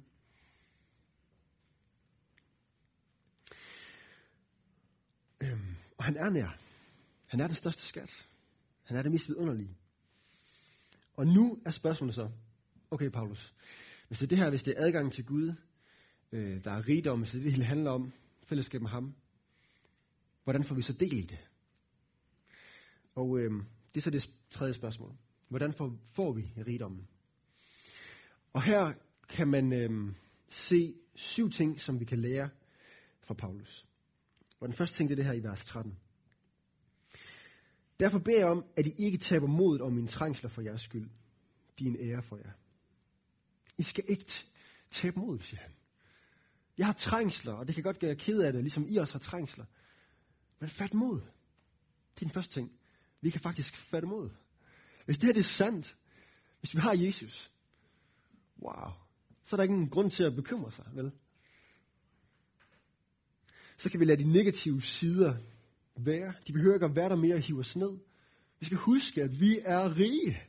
Øhm, 5.42 5.76
og 5.98 6.04
han 6.04 6.16
er 6.16 6.30
nær. 6.30 6.58
Han 7.26 7.40
er 7.40 7.46
den 7.46 7.56
største 7.56 7.82
skat. 7.82 8.28
Han 8.82 8.96
er 8.96 9.02
det 9.02 9.12
mest 9.12 9.28
vidunderlige. 9.28 9.76
Og 11.12 11.26
nu 11.26 11.62
er 11.64 11.70
spørgsmålet 11.70 12.14
så, 12.14 12.30
okay 12.90 13.08
Paulus, 13.08 13.54
hvis 14.08 14.18
det 14.18 14.26
er 14.26 14.28
det 14.28 14.38
her, 14.38 14.50
hvis 14.50 14.62
det 14.62 14.74
er 14.76 14.86
adgang 14.86 15.12
til 15.12 15.24
Gud, 15.24 15.52
øh, 16.32 16.64
der 16.64 16.70
er 16.70 16.88
rigdom, 16.88 17.18
hvis 17.18 17.30
det 17.30 17.38
er 17.38 17.42
det 17.42 17.52
hele 17.52 17.64
handler 17.64 17.90
om, 17.90 18.12
fællesskab 18.46 18.82
med 18.82 18.90
ham, 18.90 19.14
hvordan 20.44 20.64
får 20.64 20.74
vi 20.74 20.82
så 20.82 20.92
del 20.92 21.18
i 21.18 21.22
det? 21.22 21.38
Og 23.14 23.38
øh, 23.38 23.52
det 23.94 24.00
er 24.00 24.04
så 24.04 24.10
det 24.10 24.30
tredje 24.50 24.74
spørgsmål. 24.74 25.12
Hvordan 25.48 25.72
får, 25.72 25.96
får 26.12 26.32
vi 26.32 26.52
rigdommen? 26.66 27.08
Og 28.52 28.62
her 28.62 28.92
kan 29.28 29.48
man 29.48 29.72
øh, 29.72 30.14
se 30.50 30.94
syv 31.14 31.50
ting, 31.50 31.80
som 31.80 32.00
vi 32.00 32.04
kan 32.04 32.18
lære 32.18 32.48
fra 33.20 33.34
Paulus. 33.34 33.86
Og 34.60 34.68
den 34.68 34.76
første 34.76 34.96
ting 34.96 35.08
det 35.08 35.14
er 35.14 35.16
det 35.16 35.24
her 35.24 35.32
i 35.32 35.42
vers 35.42 35.64
13. 35.64 35.98
Derfor 38.02 38.18
beder 38.18 38.38
jeg 38.38 38.46
om, 38.46 38.64
at 38.76 38.86
I 38.86 38.94
ikke 38.98 39.18
taber 39.18 39.46
modet 39.46 39.80
om 39.80 39.92
mine 39.92 40.08
trængsler 40.08 40.50
for 40.50 40.62
jeres 40.62 40.80
skyld. 40.80 41.10
Din 41.78 41.96
ære 42.00 42.22
for 42.22 42.36
jer. 42.36 42.50
I 43.78 43.82
skal 43.82 44.04
ikke 44.08 44.26
tabe 44.90 45.20
modet, 45.20 45.44
siger 45.44 45.60
han. 45.60 45.70
Jeg 46.78 46.86
har 46.86 46.92
trængsler, 46.92 47.52
og 47.52 47.66
det 47.66 47.74
kan 47.74 47.84
godt 47.84 47.98
gøre 47.98 48.16
ked 48.16 48.40
af 48.40 48.52
det, 48.52 48.62
ligesom 48.62 48.86
I 48.88 48.96
også 48.96 49.12
har 49.12 49.18
trængsler. 49.18 49.64
Men 50.60 50.68
fat 50.68 50.94
mod. 50.94 51.20
Det 52.14 52.16
er 52.16 52.26
den 52.26 52.30
første 52.30 52.54
ting. 52.54 52.72
Vi 53.20 53.30
kan 53.30 53.40
faktisk 53.40 53.76
fatte 53.76 54.08
mod. 54.08 54.30
Hvis 55.04 55.16
det 55.16 55.24
her 55.24 55.32
det 55.32 55.40
er 55.40 55.54
sandt, 55.56 55.96
hvis 56.60 56.74
vi 56.74 56.80
har 56.80 56.94
Jesus, 56.94 57.50
Wow. 58.62 58.90
Så 59.42 59.56
er 59.56 59.56
der 59.56 59.64
ingen 59.64 59.90
grund 59.90 60.10
til 60.10 60.22
at 60.22 60.36
bekymre 60.36 60.72
sig, 60.72 60.84
vel? 60.92 61.12
Så 63.78 63.90
kan 63.90 64.00
vi 64.00 64.04
lade 64.04 64.22
de 64.22 64.32
negative 64.32 64.82
sider 64.82 65.36
være. 65.96 66.34
De 66.46 66.52
behøver 66.52 66.74
ikke 66.74 66.86
at 66.86 66.96
være 66.96 67.08
der 67.08 67.16
mere 67.16 67.34
og 67.34 67.40
hive 67.40 67.60
os 67.60 67.76
ned. 67.76 67.98
Vi 68.60 68.66
skal 68.66 68.78
huske, 68.78 69.22
at 69.22 69.40
vi 69.40 69.58
er 69.64 69.96
rige. 69.96 70.40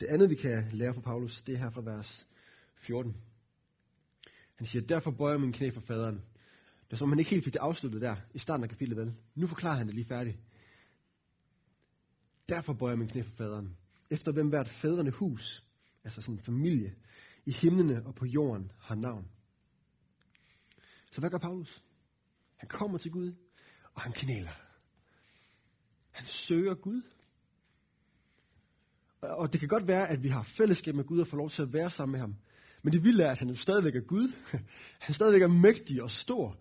Det 0.00 0.06
andet, 0.06 0.30
vi 0.30 0.34
kan 0.34 0.68
lære 0.72 0.94
fra 0.94 1.00
Paulus, 1.00 1.42
det 1.46 1.54
er 1.54 1.58
her 1.58 1.70
fra 1.70 1.80
vers 1.80 2.26
14. 2.74 3.16
Han 4.56 4.66
siger, 4.66 4.86
derfor 4.86 5.10
bøjer 5.10 5.32
jeg 5.32 5.40
min 5.40 5.52
knæ 5.52 5.70
for 5.70 5.80
faderen. 5.80 6.14
Det 6.86 6.92
er 6.92 6.96
som 6.96 7.04
om 7.06 7.12
han 7.12 7.18
ikke 7.18 7.30
helt 7.30 7.44
fik 7.44 7.52
det 7.52 7.58
afsluttet 7.58 8.00
der 8.00 8.16
i 8.34 8.38
starten 8.38 8.64
af 8.64 8.70
kapitlet, 8.70 8.98
vel? 8.98 9.14
Nu 9.34 9.46
forklarer 9.46 9.76
han 9.76 9.86
det 9.86 9.94
lige 9.94 10.04
færdigt. 10.06 10.36
Derfor 12.48 12.72
bøjer 12.72 12.92
jeg 12.92 12.98
min 12.98 13.08
knæ 13.08 13.22
for 13.22 13.36
faderen. 13.36 13.76
Efter 14.10 14.32
hvem 14.32 14.48
hvert 14.48 14.68
fædrene 14.68 15.10
hus, 15.10 15.64
altså 16.04 16.22
sådan 16.22 16.34
en 16.34 16.40
familie, 16.40 16.94
i 17.46 17.52
himlene 17.52 18.06
og 18.06 18.14
på 18.14 18.26
jorden 18.26 18.72
har 18.78 18.94
navn. 18.94 19.28
Så 21.10 21.20
hvad 21.20 21.30
gør 21.30 21.38
Paulus? 21.38 21.82
Han 22.58 22.68
kommer 22.68 22.98
til 22.98 23.10
Gud, 23.10 23.34
og 23.94 24.02
han 24.02 24.12
knæler. 24.12 24.52
Han 26.10 26.26
søger 26.26 26.74
Gud. 26.74 27.02
Og 29.20 29.52
det 29.52 29.60
kan 29.60 29.68
godt 29.68 29.86
være, 29.86 30.08
at 30.08 30.22
vi 30.22 30.28
har 30.28 30.48
fællesskab 30.56 30.94
med 30.94 31.04
Gud 31.04 31.20
og 31.20 31.28
får 31.28 31.36
lov 31.36 31.50
til 31.50 31.62
at 31.62 31.72
være 31.72 31.90
sammen 31.90 32.12
med 32.12 32.20
ham. 32.20 32.36
Men 32.82 32.92
det 32.92 33.04
vilde 33.04 33.24
er, 33.24 33.30
at 33.30 33.38
han 33.38 33.48
jo 33.48 33.56
stadigvæk 33.56 33.94
er 33.94 34.00
Gud. 34.00 34.32
Han 35.06 35.14
stadigvæk 35.14 35.42
er 35.42 35.48
mægtig 35.48 36.02
og 36.02 36.10
stor. 36.10 36.56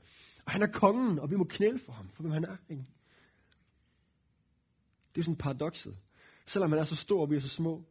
Og 0.45 0.51
han 0.51 0.62
er 0.62 0.67
kongen, 0.67 1.19
og 1.19 1.31
vi 1.31 1.36
må 1.36 1.43
knæle 1.43 1.79
for 1.79 1.93
ham, 1.93 2.10
for 2.10 2.23
hvem 2.23 2.31
han 2.31 2.43
er. 2.43 2.57
Ikke? 2.69 2.86
Det 5.15 5.21
er 5.21 5.23
sådan 5.23 5.38
paradokset. 5.38 5.97
Selvom 6.45 6.71
han 6.71 6.79
er 6.79 6.86
så 6.86 6.95
stor, 6.95 7.21
og 7.21 7.31
vi 7.31 7.36
er 7.36 7.39
så 7.39 7.49
små, 7.49 7.83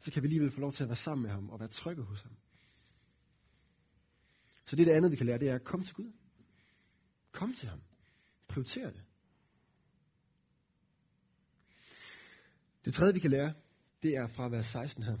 så 0.00 0.10
kan 0.10 0.22
vi 0.22 0.26
alligevel 0.26 0.50
få 0.50 0.60
lov 0.60 0.72
til 0.72 0.82
at 0.82 0.88
være 0.88 0.96
sammen 0.96 1.22
med 1.22 1.30
ham 1.30 1.50
og 1.50 1.60
være 1.60 1.68
trygge 1.68 2.02
hos 2.02 2.22
ham. 2.22 2.32
Så 4.66 4.76
det 4.76 4.82
er 4.82 4.86
det 4.86 4.92
andet, 4.92 5.10
vi 5.10 5.16
kan 5.16 5.26
lære, 5.26 5.38
det 5.38 5.48
er 5.48 5.54
at 5.54 5.64
komme 5.64 5.86
til 5.86 5.94
Gud. 5.94 6.12
Kom 7.36 7.54
til 7.54 7.68
ham. 7.68 7.80
Prioriter 8.48 8.90
det. 8.90 9.02
Det 12.84 12.94
tredje, 12.94 13.14
vi 13.14 13.20
kan 13.20 13.30
lære, 13.30 13.54
det 14.02 14.16
er 14.16 14.26
fra 14.26 14.48
vers 14.48 14.66
16 14.66 15.02
her. 15.02 15.16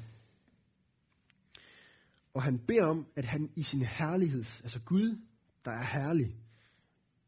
Og 2.34 2.42
han 2.42 2.58
beder 2.58 2.84
om, 2.84 3.06
at 3.16 3.24
han 3.24 3.50
i 3.56 3.62
sin 3.62 3.82
herlighed, 3.82 4.44
altså 4.62 4.80
Gud, 4.80 5.18
der 5.64 5.70
er 5.70 5.84
herlig, 5.84 6.36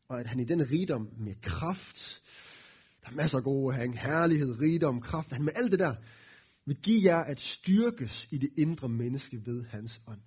og 0.08 0.20
at 0.20 0.26
han 0.26 0.40
i 0.40 0.44
den 0.44 0.70
rigdom 0.70 1.08
med 1.16 1.34
kraft, 1.42 2.22
der 3.02 3.10
er 3.10 3.14
masser 3.14 3.38
af 3.38 3.44
gode 3.44 3.76
her, 3.76 3.92
herlighed, 3.92 4.60
rigdom, 4.60 5.00
kraft, 5.00 5.32
han 5.32 5.44
med 5.44 5.52
alt 5.56 5.70
det 5.70 5.78
der, 5.78 5.94
vil 6.64 6.76
give 6.76 7.12
jer 7.12 7.24
at 7.24 7.40
styrkes 7.40 8.28
i 8.30 8.38
det 8.38 8.50
indre 8.56 8.88
menneske 8.88 9.46
ved 9.46 9.64
hans 9.64 10.00
ånd. 10.06 10.20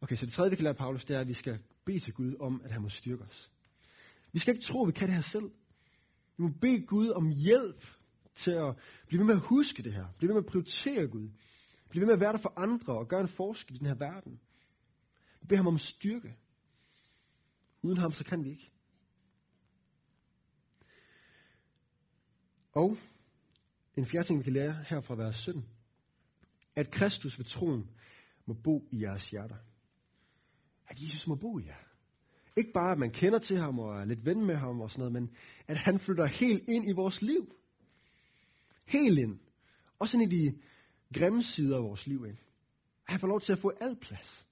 Okay, 0.00 0.16
så 0.16 0.26
det 0.26 0.34
tredje, 0.34 0.50
vi 0.50 0.56
kan 0.56 0.64
lære 0.64 0.74
Paulus, 0.74 1.04
det 1.04 1.16
er, 1.16 1.20
at 1.20 1.28
vi 1.28 1.34
skal 1.34 1.58
bede 1.84 2.00
til 2.00 2.12
Gud 2.12 2.34
om, 2.40 2.60
at 2.64 2.70
han 2.70 2.82
må 2.82 2.88
styrke 2.88 3.24
os. 3.24 3.50
Vi 4.32 4.38
skal 4.38 4.54
ikke 4.54 4.66
tro, 4.66 4.82
at 4.82 4.86
vi 4.86 4.92
kan 4.92 5.08
det 5.08 5.14
her 5.14 5.22
selv. 5.22 5.50
Vi 6.36 6.42
må 6.42 6.48
bede 6.60 6.86
Gud 6.86 7.08
om 7.08 7.28
hjælp 7.28 7.84
til 8.44 8.50
at 8.50 8.76
blive 9.06 9.18
ved 9.18 9.26
med 9.26 9.34
at 9.34 9.40
huske 9.40 9.82
det 9.82 9.92
her. 9.92 10.06
Blive 10.18 10.28
ved 10.28 10.34
med 10.34 10.44
at 10.44 10.50
prioritere 10.50 11.06
Gud. 11.06 11.30
Blive 11.88 12.00
ved 12.00 12.06
med 12.06 12.14
at 12.14 12.20
være 12.20 12.32
der 12.32 12.38
for 12.38 12.52
andre 12.56 12.98
og 12.98 13.08
gøre 13.08 13.20
en 13.20 13.28
forskel 13.28 13.74
i 13.74 13.78
den 13.78 13.86
her 13.86 13.94
verden. 13.94 14.40
Vi 15.40 15.46
beder 15.46 15.56
ham 15.56 15.66
om 15.66 15.78
styrke. 15.78 16.36
Uden 17.82 17.98
ham, 17.98 18.12
så 18.12 18.24
kan 18.24 18.44
vi 18.44 18.50
ikke. 18.50 18.70
Og 22.72 22.96
en 23.96 24.06
fjerde 24.06 24.28
ting, 24.28 24.38
vi 24.38 24.44
kan 24.44 24.52
lære 24.52 24.84
her 24.88 25.00
fra 25.00 25.14
vers 25.14 25.36
17. 25.36 25.64
At 26.76 26.90
Kristus 26.90 27.38
ved 27.38 27.44
troen 27.44 27.90
må 28.46 28.54
bo 28.54 28.88
i 28.92 29.02
jeres 29.02 29.30
hjerter. 29.30 29.56
At 30.88 31.00
Jesus 31.00 31.26
må 31.26 31.34
bo 31.34 31.58
i 31.58 31.64
jer. 31.66 31.87
Ikke 32.58 32.72
bare, 32.72 32.92
at 32.92 32.98
man 32.98 33.10
kender 33.10 33.38
til 33.38 33.56
ham 33.56 33.78
og 33.78 34.00
er 34.00 34.04
lidt 34.04 34.24
ven 34.24 34.46
med 34.46 34.56
ham 34.56 34.80
og 34.80 34.90
sådan 34.90 35.00
noget, 35.00 35.12
men 35.12 35.30
at 35.68 35.76
han 35.76 36.00
flytter 36.00 36.26
helt 36.26 36.68
ind 36.68 36.88
i 36.88 36.92
vores 36.92 37.22
liv. 37.22 37.54
Helt 38.86 39.18
ind. 39.18 39.38
Også 39.98 40.16
ind 40.16 40.32
i 40.32 40.36
de 40.36 40.58
grimme 41.14 41.42
sider 41.42 41.76
af 41.76 41.82
vores 41.82 42.06
liv. 42.06 42.26
Ikke? 42.26 42.38
At 43.06 43.12
han 43.12 43.20
får 43.20 43.28
lov 43.28 43.40
til 43.40 43.52
at 43.52 43.58
få 43.58 43.72
al 43.80 43.96
plads. 43.96 44.46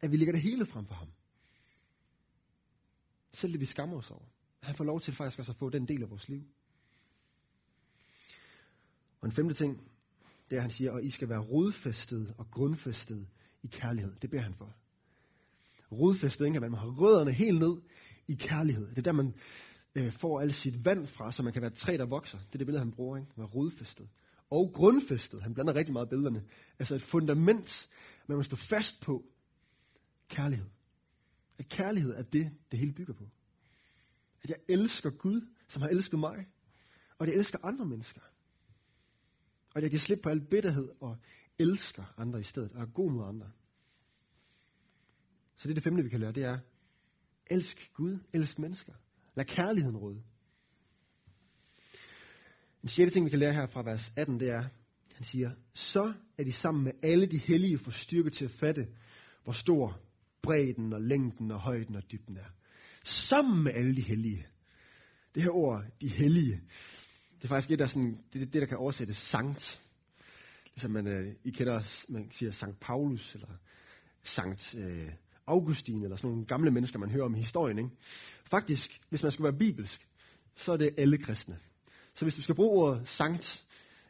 At 0.00 0.12
vi 0.12 0.16
lægger 0.16 0.32
det 0.32 0.42
hele 0.42 0.66
frem 0.66 0.86
for 0.86 0.94
ham. 0.94 1.08
Selv 3.32 3.52
det 3.52 3.60
vi 3.60 3.66
skammer 3.66 3.96
os 3.96 4.10
over. 4.10 4.24
At 4.60 4.66
han 4.66 4.76
får 4.76 4.84
lov 4.84 5.00
til 5.00 5.14
faktisk 5.14 5.38
også 5.38 5.52
at 5.52 5.58
få 5.58 5.70
den 5.70 5.88
del 5.88 6.02
af 6.02 6.10
vores 6.10 6.28
liv. 6.28 6.42
Og 9.20 9.28
en 9.28 9.32
femte 9.32 9.54
ting, 9.54 9.90
det 10.50 10.56
er, 10.56 10.60
at 10.60 10.62
han 10.62 10.70
siger, 10.70 10.92
at 10.92 11.04
I 11.04 11.10
skal 11.10 11.28
være 11.28 11.40
rodfæstet 11.40 12.34
og 12.38 12.50
grundfæstet 12.50 13.28
i 13.62 13.66
kærlighed. 13.66 14.14
Det 14.22 14.30
beder 14.30 14.42
han 14.42 14.54
for. 14.54 14.74
Rodfæstet, 15.94 16.46
ikke? 16.46 16.56
at 16.56 16.62
man 16.62 16.74
har 16.74 16.88
rødderne 16.88 17.32
helt 17.32 17.58
ned 17.58 17.76
i 18.28 18.34
kærlighed. 18.34 18.88
Det 18.88 18.98
er 18.98 19.02
der, 19.02 19.12
man 19.12 19.34
øh, 19.94 20.12
får 20.12 20.40
alt 20.40 20.54
sit 20.54 20.84
vand 20.84 21.06
fra, 21.06 21.32
så 21.32 21.42
man 21.42 21.52
kan 21.52 21.62
være 21.62 21.72
et 21.72 21.78
træ, 21.78 21.96
der 21.96 22.06
vokser. 22.06 22.38
Det 22.38 22.54
er 22.54 22.58
det 22.58 22.66
billede, 22.66 22.84
han 22.84 22.92
bruger. 22.92 23.16
Ikke? 23.16 23.30
Være 23.36 23.46
rodfæstet. 23.46 24.08
Og 24.50 24.72
grundfæstet. 24.74 25.42
Han 25.42 25.54
blander 25.54 25.74
rigtig 25.74 25.92
meget 25.92 26.08
billederne. 26.08 26.44
Altså 26.78 26.94
et 26.94 27.02
fundament, 27.02 27.88
man 28.26 28.36
må 28.36 28.42
stå 28.42 28.56
fast 28.56 29.00
på. 29.00 29.24
Kærlighed. 30.28 30.66
At 31.58 31.68
kærlighed 31.68 32.14
er 32.14 32.22
det, 32.22 32.50
det 32.70 32.78
hele 32.78 32.92
bygger 32.92 33.14
på. 33.14 33.24
At 34.42 34.50
jeg 34.50 34.56
elsker 34.68 35.10
Gud, 35.10 35.40
som 35.68 35.82
har 35.82 35.88
elsket 35.88 36.20
mig. 36.20 36.46
Og 37.18 37.26
at 37.26 37.28
jeg 37.32 37.38
elsker 37.38 37.58
andre 37.62 37.86
mennesker. 37.86 38.20
Og 39.70 39.76
at 39.76 39.82
jeg 39.82 39.90
kan 39.90 40.00
slippe 40.00 40.22
på 40.22 40.28
al 40.28 40.40
bitterhed 40.40 40.88
og 41.00 41.16
elsker 41.58 42.14
andre 42.16 42.40
i 42.40 42.42
stedet. 42.42 42.72
Og 42.72 42.82
er 42.82 42.86
god 42.86 43.10
mod 43.10 43.28
andre. 43.28 43.50
Så 45.64 45.68
det 45.68 45.72
er 45.72 45.74
det 45.74 45.84
femte, 45.84 46.02
vi 46.02 46.08
kan 46.08 46.20
lære. 46.20 46.32
Det 46.32 46.44
er, 46.44 46.58
elsk 47.46 47.90
Gud, 47.94 48.18
elsk 48.32 48.58
mennesker. 48.58 48.92
Lad 49.34 49.44
kærligheden 49.44 49.96
råde. 49.96 50.22
En 52.82 52.88
sjette 52.88 53.12
ting, 53.12 53.24
vi 53.24 53.30
kan 53.30 53.38
lære 53.38 53.52
her 53.52 53.66
fra 53.66 53.82
vers 53.82 54.12
18, 54.16 54.40
det 54.40 54.50
er, 54.50 54.64
han 55.14 55.26
siger, 55.26 55.50
så 55.74 56.12
er 56.38 56.44
de 56.44 56.52
sammen 56.52 56.84
med 56.84 56.92
alle 57.02 57.26
de 57.26 57.38
hellige 57.38 57.78
for 57.78 57.90
styrke 57.90 58.30
til 58.30 58.44
at 58.44 58.50
fatte, 58.50 58.88
hvor 59.44 59.52
stor 59.52 60.00
bredden 60.42 60.92
og 60.92 61.00
længden 61.00 61.50
og 61.50 61.60
højden 61.60 61.96
og 61.96 62.02
dybden 62.12 62.36
er. 62.36 62.50
Sammen 63.04 63.64
med 63.64 63.72
alle 63.74 63.96
de 63.96 64.02
hellige. 64.02 64.46
Det 65.34 65.42
her 65.42 65.50
ord, 65.50 65.84
de 66.00 66.08
hellige, 66.08 66.60
det 67.36 67.44
er 67.44 67.48
faktisk 67.48 67.70
et, 67.70 67.78
der, 67.78 67.86
sådan, 67.86 68.24
det, 68.32 68.52
det, 68.52 68.62
der 68.62 68.66
kan 68.66 68.78
oversættes 68.78 69.16
sankt. 69.16 69.80
Ligesom 70.74 70.90
man, 70.90 71.06
øh, 71.06 71.34
I 71.44 71.50
kender, 71.50 71.82
man 72.08 72.30
siger 72.32 72.52
Sankt 72.52 72.80
Paulus, 72.80 73.34
eller 73.34 73.48
Sankt 74.24 74.74
øh, 74.74 75.12
Augustin, 75.46 76.02
eller 76.02 76.16
sådan 76.16 76.30
nogle 76.30 76.46
gamle 76.46 76.70
mennesker, 76.70 76.98
man 76.98 77.10
hører 77.10 77.24
om 77.24 77.34
i 77.34 77.38
historien. 77.38 77.78
Ikke? 77.78 77.90
Faktisk, 78.50 79.00
hvis 79.08 79.22
man 79.22 79.32
skal 79.32 79.42
være 79.42 79.58
bibelsk, 79.58 80.06
så 80.56 80.72
er 80.72 80.76
det 80.76 80.94
alle 80.98 81.18
kristne. 81.18 81.58
Så 82.14 82.24
hvis 82.24 82.34
du 82.34 82.42
skal 82.42 82.54
bruge 82.54 82.70
ordet 82.70 83.08
sankt, 83.08 83.64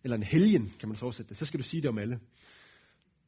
eller 0.04 0.16
en 0.16 0.22
helgen, 0.22 0.72
kan 0.80 0.88
man 0.88 0.98
så 0.98 1.04
oversætte 1.04 1.28
det, 1.28 1.38
så 1.38 1.44
skal 1.44 1.60
du 1.60 1.64
sige 1.64 1.82
det 1.82 1.88
om 1.88 1.98
alle. 1.98 2.18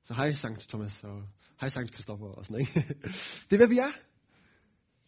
Så 0.05 0.15
hej 0.15 0.35
Sankt 0.35 0.69
Thomas, 0.69 1.05
og 1.05 1.23
hej 1.61 1.71
Sankt 1.71 1.93
Kristoffer, 1.93 2.27
og 2.27 2.45
sådan 2.45 2.61
ikke? 2.61 2.73
Det 3.51 3.53
er, 3.53 3.57
hvad 3.57 3.69
vi 3.69 3.79
er. 3.79 3.93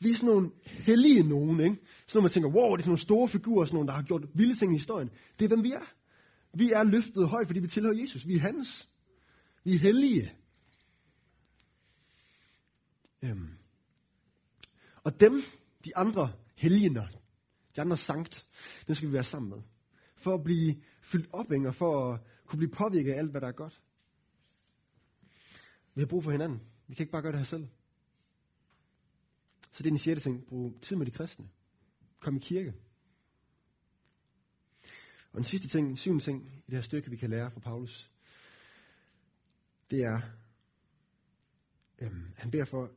Vi 0.01 0.11
er 0.11 0.15
sådan 0.15 0.29
nogle 0.29 0.51
hellige 0.65 1.23
nogen, 1.23 1.61
ikke? 1.61 1.77
Sådan 2.07 2.15
nogle, 2.15 2.25
man 2.25 2.31
tænker, 2.31 2.49
wow, 2.49 2.77
det 2.77 2.81
er 2.81 2.83
sådan 2.83 2.89
nogle 2.89 3.03
store 3.03 3.29
figurer, 3.29 3.65
sådan 3.65 3.75
nogle, 3.75 3.89
der 3.89 3.95
har 3.95 4.03
gjort 4.03 4.25
vilde 4.35 4.59
ting 4.59 4.73
i 4.73 4.79
historien. 4.79 5.11
Det 5.39 5.45
er, 5.45 5.49
hvem 5.49 5.65
vi 5.65 5.73
er. 5.73 5.93
Vi 6.55 6.73
er 6.73 6.83
løftet 6.83 7.29
højt, 7.29 7.47
fordi 7.47 7.61
vi 7.61 7.69
tilhører 7.69 8.01
Jesus. 8.01 8.27
Vi 8.27 8.35
er 8.35 8.41
hans. 8.41 8.89
Vi 9.65 9.75
er 9.75 9.79
hellige. 9.79 10.33
Øhm. 13.23 13.59
Og 15.03 15.21
dem, 15.21 15.43
de 15.85 15.97
andre 15.97 16.33
helgener, 16.55 17.07
de 17.77 17.81
andre 17.81 17.97
sankt, 17.97 18.47
dem 18.87 18.95
skal 18.95 19.09
vi 19.09 19.13
være 19.13 19.25
sammen 19.25 19.51
med. 19.51 19.63
For 20.17 20.35
at 20.35 20.45
blive 20.45 20.83
fyldt 21.03 21.29
op, 21.33 21.53
Inger, 21.53 21.73
for 21.73 22.13
at 22.13 22.21
kunne 22.47 22.59
blive 22.59 22.73
påvirket 22.73 23.13
af 23.13 23.19
alt, 23.19 23.31
hvad 23.31 23.41
der 23.41 23.49
er 23.49 23.53
godt. 23.53 23.81
Vi 25.95 26.01
har 26.01 26.07
brug 26.07 26.25
for 26.25 26.31
hinanden. 26.31 26.63
Vi 26.87 26.95
kan 26.95 27.03
ikke 27.03 27.13
bare 27.13 27.23
gøre 27.23 27.33
det 27.33 27.41
her 27.41 27.47
selv. 27.47 27.69
Så 29.73 29.83
det 29.83 29.87
er 29.87 29.91
den 29.91 29.99
sjette 29.99 30.23
ting. 30.23 30.47
Brug 30.47 30.81
tid 30.83 30.97
med 30.97 31.07
de 31.07 31.11
kristne. 31.11 31.49
Kom 32.21 32.37
i 32.37 32.39
kirke. 32.39 32.75
Og 35.33 35.37
den 35.37 35.45
sidste 35.45 35.69
ting, 35.69 35.89
den 35.89 35.97
syvende 35.97 36.25
ting 36.25 36.63
i 36.67 36.71
det 36.71 36.75
her 36.75 36.83
stykke, 36.83 37.11
vi 37.11 37.17
kan 37.17 37.31
lære 37.31 37.51
fra 37.51 37.61
Paulus, 37.61 38.11
det 39.91 40.05
er, 40.05 40.21
øhm, 41.99 42.33
han 42.37 42.51
beder 42.51 42.65
for, 42.65 42.91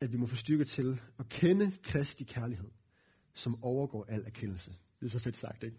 at 0.00 0.12
vi 0.12 0.16
må 0.16 0.26
få 0.26 0.36
styrke 0.36 0.64
til 0.64 1.00
at 1.18 1.28
kende 1.28 1.72
Kristi 1.82 2.24
kærlighed, 2.24 2.68
som 3.34 3.64
overgår 3.64 4.04
al 4.08 4.22
erkendelse. 4.26 4.70
Det 5.00 5.06
er 5.06 5.10
så 5.10 5.18
fedt 5.18 5.40
sagt, 5.40 5.62
ikke? 5.62 5.76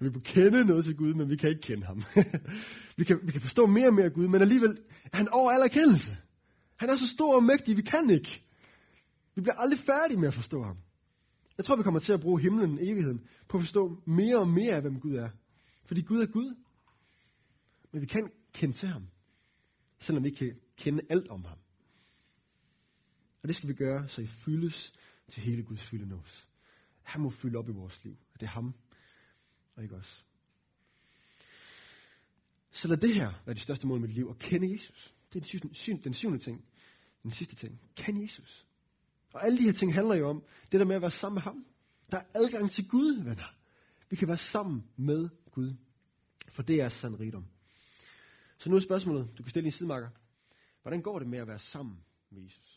Vi 0.00 0.08
må 0.08 0.20
kende 0.20 0.64
noget 0.64 0.84
til 0.84 0.96
Gud, 0.96 1.14
men 1.14 1.30
vi 1.30 1.36
kan 1.36 1.50
ikke 1.50 1.62
kende 1.62 1.86
ham. 1.86 2.02
vi, 2.98 3.04
kan, 3.04 3.20
vi 3.22 3.32
kan 3.32 3.40
forstå 3.40 3.66
mere 3.66 3.86
og 3.86 3.94
mere 3.94 4.04
af 4.04 4.12
Gud, 4.12 4.28
men 4.28 4.42
alligevel 4.42 4.78
er 5.12 5.16
han 5.16 5.28
over 5.28 5.52
al 5.52 5.60
erkendelse. 5.60 6.16
Han 6.76 6.90
er 6.90 6.96
så 6.96 7.06
stor 7.14 7.34
og 7.34 7.42
mægtig, 7.42 7.76
vi 7.76 7.82
kan 7.82 8.10
ikke. 8.10 8.42
Vi 9.34 9.40
bliver 9.40 9.54
aldrig 9.54 9.80
færdige 9.86 10.20
med 10.20 10.28
at 10.28 10.34
forstå 10.34 10.62
ham. 10.62 10.76
Jeg 11.58 11.64
tror, 11.64 11.76
vi 11.76 11.82
kommer 11.82 12.00
til 12.00 12.12
at 12.12 12.20
bruge 12.20 12.40
himlen 12.40 12.78
evigheden 12.80 13.20
på 13.48 13.56
at 13.56 13.62
forstå 13.62 14.02
mere 14.06 14.38
og 14.38 14.48
mere 14.48 14.74
af, 14.74 14.80
hvem 14.80 15.00
Gud 15.00 15.14
er. 15.14 15.28
Fordi 15.84 16.02
Gud 16.02 16.20
er 16.20 16.26
Gud. 16.26 16.54
Men 17.92 18.00
vi 18.00 18.06
kan 18.06 18.30
kende 18.52 18.76
til 18.76 18.88
ham, 18.88 19.06
selvom 20.00 20.24
vi 20.24 20.28
ikke 20.28 20.38
kan 20.38 20.54
kende 20.76 21.02
alt 21.10 21.28
om 21.28 21.44
ham. 21.44 21.58
Og 23.48 23.50
det 23.50 23.56
skal 23.56 23.68
vi 23.68 23.74
gøre, 23.74 24.08
så 24.08 24.20
I 24.20 24.26
fyldes 24.26 24.92
til 25.32 25.42
hele 25.42 25.62
Guds 25.62 25.82
fylde 25.82 26.08
nås. 26.08 26.48
Han 27.02 27.20
må 27.20 27.30
fylde 27.30 27.58
op 27.58 27.68
i 27.68 27.72
vores 27.72 28.04
liv. 28.04 28.16
Det 28.34 28.42
er 28.42 28.50
ham, 28.50 28.74
og 29.76 29.82
ikke 29.82 29.96
os. 29.96 30.24
Så 32.70 32.88
lad 32.88 32.96
det 32.96 33.14
her 33.14 33.32
være 33.46 33.54
det 33.54 33.62
største 33.62 33.86
mål 33.86 34.00
med 34.00 34.08
mit 34.08 34.16
liv, 34.16 34.26
at 34.30 34.38
kende 34.38 34.72
Jesus. 34.72 35.14
Det 35.32 35.36
er 35.36 35.40
den 35.40 35.48
syvende, 35.48 35.74
syvende, 35.74 36.04
den 36.04 36.14
syvende 36.14 36.38
ting. 36.38 36.64
Den 37.22 37.30
sidste 37.30 37.56
ting. 37.56 37.80
Kan 37.96 38.22
Jesus? 38.22 38.66
Og 39.32 39.46
alle 39.46 39.58
de 39.58 39.64
her 39.64 39.72
ting 39.72 39.94
handler 39.94 40.14
jo 40.14 40.28
om 40.28 40.44
det 40.72 40.80
der 40.80 40.86
med 40.86 40.96
at 40.96 41.02
være 41.02 41.10
sammen 41.10 41.34
med 41.34 41.42
ham. 41.42 41.66
Der 42.10 42.18
er 42.18 42.24
adgang 42.34 42.70
til 42.70 42.88
Gud, 42.88 43.24
venner. 43.24 43.54
Vi 44.10 44.16
kan 44.16 44.28
være 44.28 44.38
sammen 44.52 44.84
med 44.96 45.28
Gud. 45.50 45.74
For 46.48 46.62
det 46.62 46.80
er 46.80 46.88
sand 46.88 47.20
rigdom. 47.20 47.46
Så 48.58 48.70
nu 48.70 48.76
er 48.76 48.80
spørgsmålet, 48.80 49.38
du 49.38 49.42
kan 49.42 49.50
stille 49.50 49.64
din 49.64 49.78
sidemarker. 49.78 50.08
Hvordan 50.82 51.02
går 51.02 51.18
det 51.18 51.28
med 51.28 51.38
at 51.38 51.46
være 51.46 51.58
sammen 51.58 52.04
med 52.30 52.42
Jesus? 52.42 52.67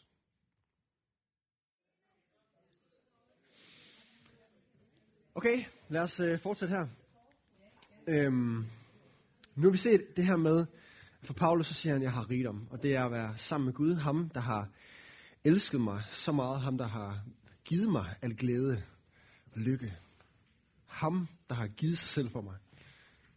Okay, 5.42 5.64
lad 5.90 6.02
os 6.02 6.20
øh, 6.20 6.40
fortsætte 6.40 6.76
her. 6.76 6.88
Øhm, 8.08 8.66
nu 9.56 9.64
har 9.64 9.70
vi 9.70 9.78
set 9.78 10.18
det 10.18 10.26
her 10.26 10.36
med, 10.36 10.66
for 11.24 11.34
Paulus 11.34 11.68
så 11.68 11.74
siger 11.74 11.94
han, 11.94 12.04
jeg 12.04 12.12
har 12.12 12.30
rigdom. 12.30 12.68
Og 12.72 12.84
det 12.84 12.96
er 12.96 13.06
at 13.06 13.12
være 13.12 13.38
sammen 13.38 13.66
med 13.66 13.74
Gud, 13.74 13.96
ham 13.96 14.30
der 14.30 14.40
har 14.40 14.70
elsket 15.44 15.82
mig 15.82 16.04
så 16.14 16.32
meget, 16.32 16.62
ham 16.62 16.78
der 16.78 16.88
har 16.88 17.24
givet 17.66 17.92
mig 17.92 18.16
al 18.22 18.36
glæde 18.36 18.84
og 19.54 19.62
lykke. 19.62 19.94
Ham, 20.86 21.28
der 21.50 21.56
har 21.56 21.68
givet 21.68 21.98
sig 21.98 22.10
selv 22.10 22.30
for 22.30 22.42
mig. 22.42 22.56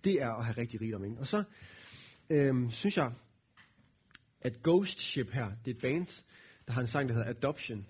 Det 0.04 0.22
er 0.22 0.30
at 0.30 0.44
have 0.44 0.56
rigtig 0.56 0.80
rigdom. 0.80 1.04
Ikke? 1.04 1.18
Og 1.18 1.26
så 1.26 1.44
øhm, 2.30 2.70
synes 2.70 2.96
jeg, 2.96 3.12
at 4.40 4.62
Ghost 4.62 5.00
Ship 5.00 5.30
her, 5.30 5.52
det 5.64 5.70
er 5.70 5.74
et 5.74 5.82
band, 5.82 6.06
der 6.66 6.72
har 6.72 6.80
en 6.80 6.88
sang, 6.88 7.08
der 7.08 7.14
hedder 7.14 7.30
Adoption. 7.30 7.86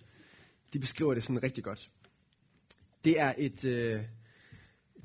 De 0.72 0.79
beskriver 0.79 1.14
det 1.14 1.22
sådan 1.22 1.42
rigtig 1.42 1.64
godt. 1.64 1.90
Det 3.04 3.20
er 3.20 3.34
et 3.38 3.64
øh, 3.64 4.02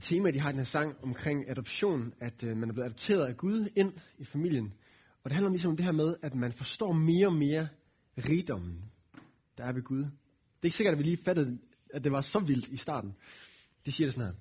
tema, 0.02 0.32
de 0.32 0.40
har 0.40 0.50
i 0.50 0.52
den 0.52 0.60
her 0.60 0.66
sang 0.66 1.04
omkring 1.04 1.50
adoption, 1.50 2.14
at 2.20 2.44
øh, 2.44 2.58
man 2.58 2.70
er 2.70 2.74
blevet 2.74 2.86
adopteret 2.86 3.26
af 3.26 3.38
Gud 3.38 3.70
ind 3.76 3.94
i 4.18 4.26
familien. 4.26 4.74
Og 5.24 5.30
det 5.30 5.34
handler 5.34 5.52
ligesom 5.52 5.70
om 5.70 5.78
det 5.78 5.86
her 5.86 5.92
med, 5.92 6.16
at 6.22 6.36
man 6.36 6.54
forstår 6.54 6.92
mere 6.92 7.28
og 7.28 7.34
mere 7.34 7.68
rigdommen, 8.18 8.92
der 9.58 9.64
er 9.66 9.72
ved 9.72 9.84
Gud. 9.84 10.00
Det 10.00 10.64
er 10.64 10.66
ikke 10.66 10.78
sikkert, 10.78 10.92
at 10.92 10.98
vi 10.98 11.04
lige 11.04 11.24
fattede, 11.26 11.60
at 11.94 12.04
det 12.04 12.12
var 12.12 12.22
så 12.22 12.40
vildt 12.40 12.68
i 12.68 12.78
starten. 12.78 13.16
De 13.86 13.92
siger 13.92 14.08
det 14.08 14.14
sådan 14.14 14.34
her. 14.34 14.36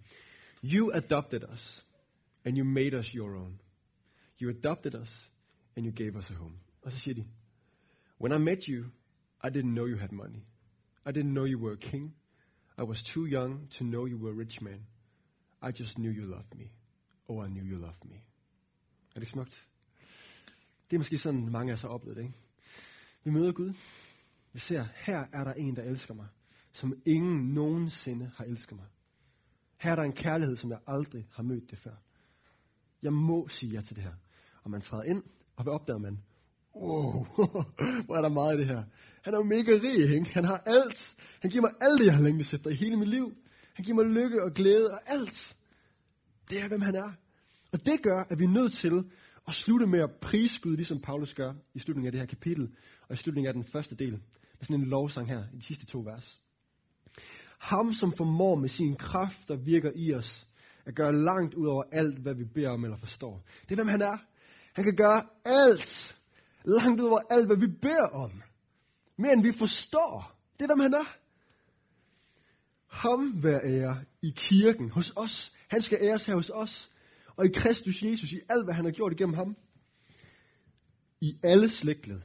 You 0.79 0.93
adopted 0.95 1.41
us, 1.53 1.87
and 2.45 2.59
you 2.59 2.65
made 2.65 2.99
us 2.99 3.07
your 3.07 3.37
own. 3.37 3.61
You 4.43 4.51
adopted 4.51 4.95
us, 4.95 5.31
and 5.77 5.87
you 5.87 5.93
gave 5.97 6.19
us 6.19 6.31
a 6.31 6.35
home. 6.35 6.55
Og 6.83 6.93
så 6.93 6.99
siger 6.99 7.15
de, 7.15 7.25
When 8.21 8.41
I 8.41 8.45
met 8.45 8.65
you, 8.65 8.85
I 9.45 9.47
didn't 9.47 9.73
know 9.73 9.87
you 9.87 9.99
had 9.99 10.13
money. 10.13 10.41
I 11.07 11.11
didn't 11.11 11.33
know 11.33 11.47
you 11.47 11.61
were 11.61 11.73
a 11.73 11.91
king. 11.91 12.15
I 12.79 12.83
was 12.83 13.03
too 13.15 13.27
young 13.27 13.69
to 13.79 13.85
know 13.85 14.07
you 14.07 14.19
were 14.19 14.31
a 14.31 14.35
rich 14.35 14.61
man. 14.61 14.87
I 15.63 15.83
just 15.83 15.97
knew 15.97 16.11
you 16.11 16.27
loved 16.27 16.55
me. 16.55 16.71
Oh, 17.29 17.45
I 17.45 17.49
knew 17.49 17.65
you 17.65 17.79
loved 17.79 18.05
me. 18.05 18.15
Er 18.15 19.15
det 19.15 19.23
ikke 19.23 19.33
smukt? 19.33 19.67
Det 20.91 20.97
er 20.97 20.99
måske 20.99 21.19
sådan, 21.19 21.51
mange 21.51 21.73
af 21.73 21.77
os 21.77 21.83
har 21.83 21.89
oplevet 21.89 22.17
det, 22.17 22.23
ikke? 22.23 22.35
Vi 23.25 23.31
møder 23.31 23.53
Gud. 23.53 23.75
Vi 24.53 24.59
ser, 24.59 24.87
her 24.95 25.27
er 25.33 25.45
der 25.45 25.53
en, 25.53 25.77
der 25.77 25.83
elsker 25.83 26.15
mig, 26.15 26.29
som 26.73 27.03
ingen 27.07 27.55
nogensinde 27.55 28.31
har 28.37 28.45
elsket 28.45 28.77
mig. 28.77 28.87
Her 29.77 29.91
er 29.91 29.97
der 29.97 30.03
en 30.03 30.13
kærlighed, 30.13 30.57
som 30.57 30.71
jeg 30.71 30.79
aldrig 30.87 31.29
har 31.33 31.43
mødt 31.43 31.71
det 31.71 31.79
før. 31.79 31.95
Jeg 33.03 33.13
må 33.13 33.49
sige 33.49 33.73
ja 33.73 33.81
til 33.81 33.97
det 33.97 34.05
her. 34.05 34.15
Og 34.63 34.71
man 34.71 34.81
træder 34.81 35.05
ind, 35.05 35.23
og 35.57 35.63
hvad 35.63 35.73
opdager 35.73 35.99
man? 35.99 36.23
Wow, 36.81 37.27
hvor 38.05 38.17
er 38.17 38.23
der 38.23 38.29
meget 38.29 38.57
i 38.57 38.59
det 38.59 38.67
her. 38.67 38.83
Han 39.23 39.35
er 39.35 39.39
jo 39.39 39.45
mega 39.45 39.73
rig, 39.73 40.15
ikke? 40.15 40.31
Han 40.35 40.45
har 40.45 40.63
alt. 40.67 41.17
Han 41.41 41.51
giver 41.51 41.63
mig 41.63 41.73
alt 41.81 42.01
det, 42.01 42.07
jeg 42.07 42.15
har 42.15 42.23
længtes 42.23 42.55
efter 42.55 42.71
i 42.71 42.75
hele 42.75 42.97
mit 42.97 43.09
liv. 43.09 43.33
Han 43.75 43.85
giver 43.85 43.95
mig 43.95 44.05
lykke 44.05 44.43
og 44.43 44.53
glæde 44.53 44.91
og 44.91 45.01
alt. 45.07 45.57
Det 46.51 46.61
er, 46.61 46.69
hvem 46.69 46.81
han 46.81 46.95
er. 46.95 47.13
Og 47.73 47.87
det 47.87 48.03
gør, 48.03 48.25
at 48.31 48.39
vi 48.39 48.45
er 48.45 48.49
nødt 48.49 48.73
til 48.73 49.05
at 49.49 49.55
slutte 49.55 49.87
med 49.87 50.01
at 50.01 50.11
prisbyde, 50.21 50.77
ligesom 50.77 51.01
Paulus 51.01 51.35
gør 51.35 51.55
i 51.75 51.79
slutningen 51.79 52.07
af 52.07 52.13
det 52.13 52.21
her 52.21 52.27
kapitel, 52.27 52.71
og 53.09 53.15
i 53.15 53.17
slutningen 53.17 53.49
af 53.49 53.55
den 53.55 53.65
første 53.65 53.97
del. 53.97 54.13
Med 54.13 54.63
sådan 54.63 54.77
en 54.77 54.87
lovsang 54.87 55.29
her, 55.29 55.45
i 55.55 55.57
de 55.57 55.63
sidste 55.63 55.87
to 55.87 55.99
vers. 55.99 56.41
Ham, 57.59 57.93
som 57.93 58.13
formår 58.17 58.55
med 58.55 58.69
sin 58.69 58.97
kraft, 58.97 59.49
der 59.49 59.57
virker 59.57 59.91
i 59.95 60.15
os, 60.15 60.47
at 60.85 60.95
gøre 60.95 61.25
langt 61.25 61.55
ud 61.55 61.67
over 61.67 61.83
alt, 61.93 62.19
hvad 62.19 62.35
vi 62.35 62.45
beder 62.45 62.71
om 62.71 62.85
eller 62.85 62.97
forstår. 62.97 63.45
Det 63.63 63.71
er, 63.71 63.75
hvem 63.75 63.89
han 63.89 64.03
er. 64.03 64.17
Han 64.73 64.85
kan 64.85 64.97
gøre 64.97 65.23
alt, 65.45 66.19
langt 66.65 67.01
ud 67.01 67.07
over 67.07 67.21
alt, 67.31 67.47
hvad 67.47 67.57
vi 67.57 67.67
beder 67.67 68.07
om. 68.07 68.43
Mere 69.17 69.33
end 69.33 69.43
vi 69.43 69.53
forstår. 69.59 70.39
Det 70.59 70.63
er, 70.63 70.67
hvem 70.67 70.81
han 70.81 70.95
er. 70.95 71.17
Ham 72.87 73.43
vær 73.43 73.61
ære 73.65 74.05
i 74.23 74.31
kirken 74.37 74.91
hos 74.91 75.13
os. 75.17 75.53
Han 75.69 75.83
skal 75.83 75.99
æres 76.03 76.27
her 76.27 76.35
hos 76.35 76.51
os. 76.55 76.91
Og 77.37 77.47
i 77.47 77.49
Kristus 77.49 78.03
Jesus, 78.03 78.33
i 78.33 78.41
alt, 78.49 78.65
hvad 78.65 78.75
han 78.75 78.85
har 78.85 78.93
gjort 78.93 79.13
igennem 79.13 79.35
ham. 79.35 79.57
I 81.21 81.37
alle 81.43 81.71
slægtled. 81.71 82.21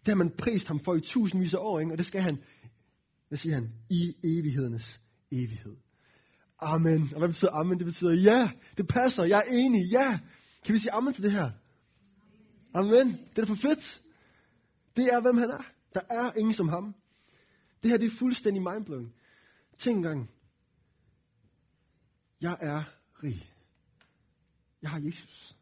Det 0.00 0.08
har 0.08 0.14
man 0.14 0.30
prist 0.38 0.66
ham 0.66 0.80
for 0.80 0.94
i 0.94 1.00
tusindvis 1.00 1.54
af 1.54 1.58
år, 1.58 1.80
ikke? 1.80 1.92
og 1.92 1.98
det 1.98 2.06
skal 2.06 2.22
han, 2.22 2.42
hvad 3.28 3.38
siger 3.38 3.54
han, 3.54 3.72
i 3.90 4.14
evighedernes 4.24 5.00
evighed. 5.32 5.76
Amen. 6.58 7.02
Og 7.12 7.18
hvad 7.18 7.28
betyder 7.28 7.50
amen? 7.52 7.78
Det 7.78 7.86
betyder 7.86 8.12
ja, 8.12 8.50
det 8.76 8.88
passer, 8.88 9.24
jeg 9.24 9.38
er 9.38 9.52
enig, 9.52 9.90
ja. 9.92 10.18
Kan 10.64 10.74
vi 10.74 10.78
sige 10.78 10.92
amen 10.92 11.14
til 11.14 11.22
det 11.22 11.32
her? 11.32 11.50
Amen. 12.74 13.18
Det 13.36 13.42
er 13.42 13.46
for 13.46 13.54
fedt. 13.62 14.02
Det 14.96 15.04
er, 15.04 15.20
hvem 15.20 15.36
han 15.36 15.50
er. 15.50 15.62
Der 15.94 16.00
er 16.10 16.32
ingen 16.32 16.54
som 16.54 16.68
ham. 16.68 16.94
Det 17.82 17.90
her, 17.90 17.98
det 17.98 18.06
er 18.06 18.18
fuldstændig 18.18 18.62
mindblowing. 18.62 19.14
Tænk 19.78 19.96
engang. 19.96 20.30
Jeg 22.40 22.56
er 22.60 22.84
rig. 23.22 23.50
Jeg 24.82 24.90
har 24.90 24.98
Jesus. 24.98 25.56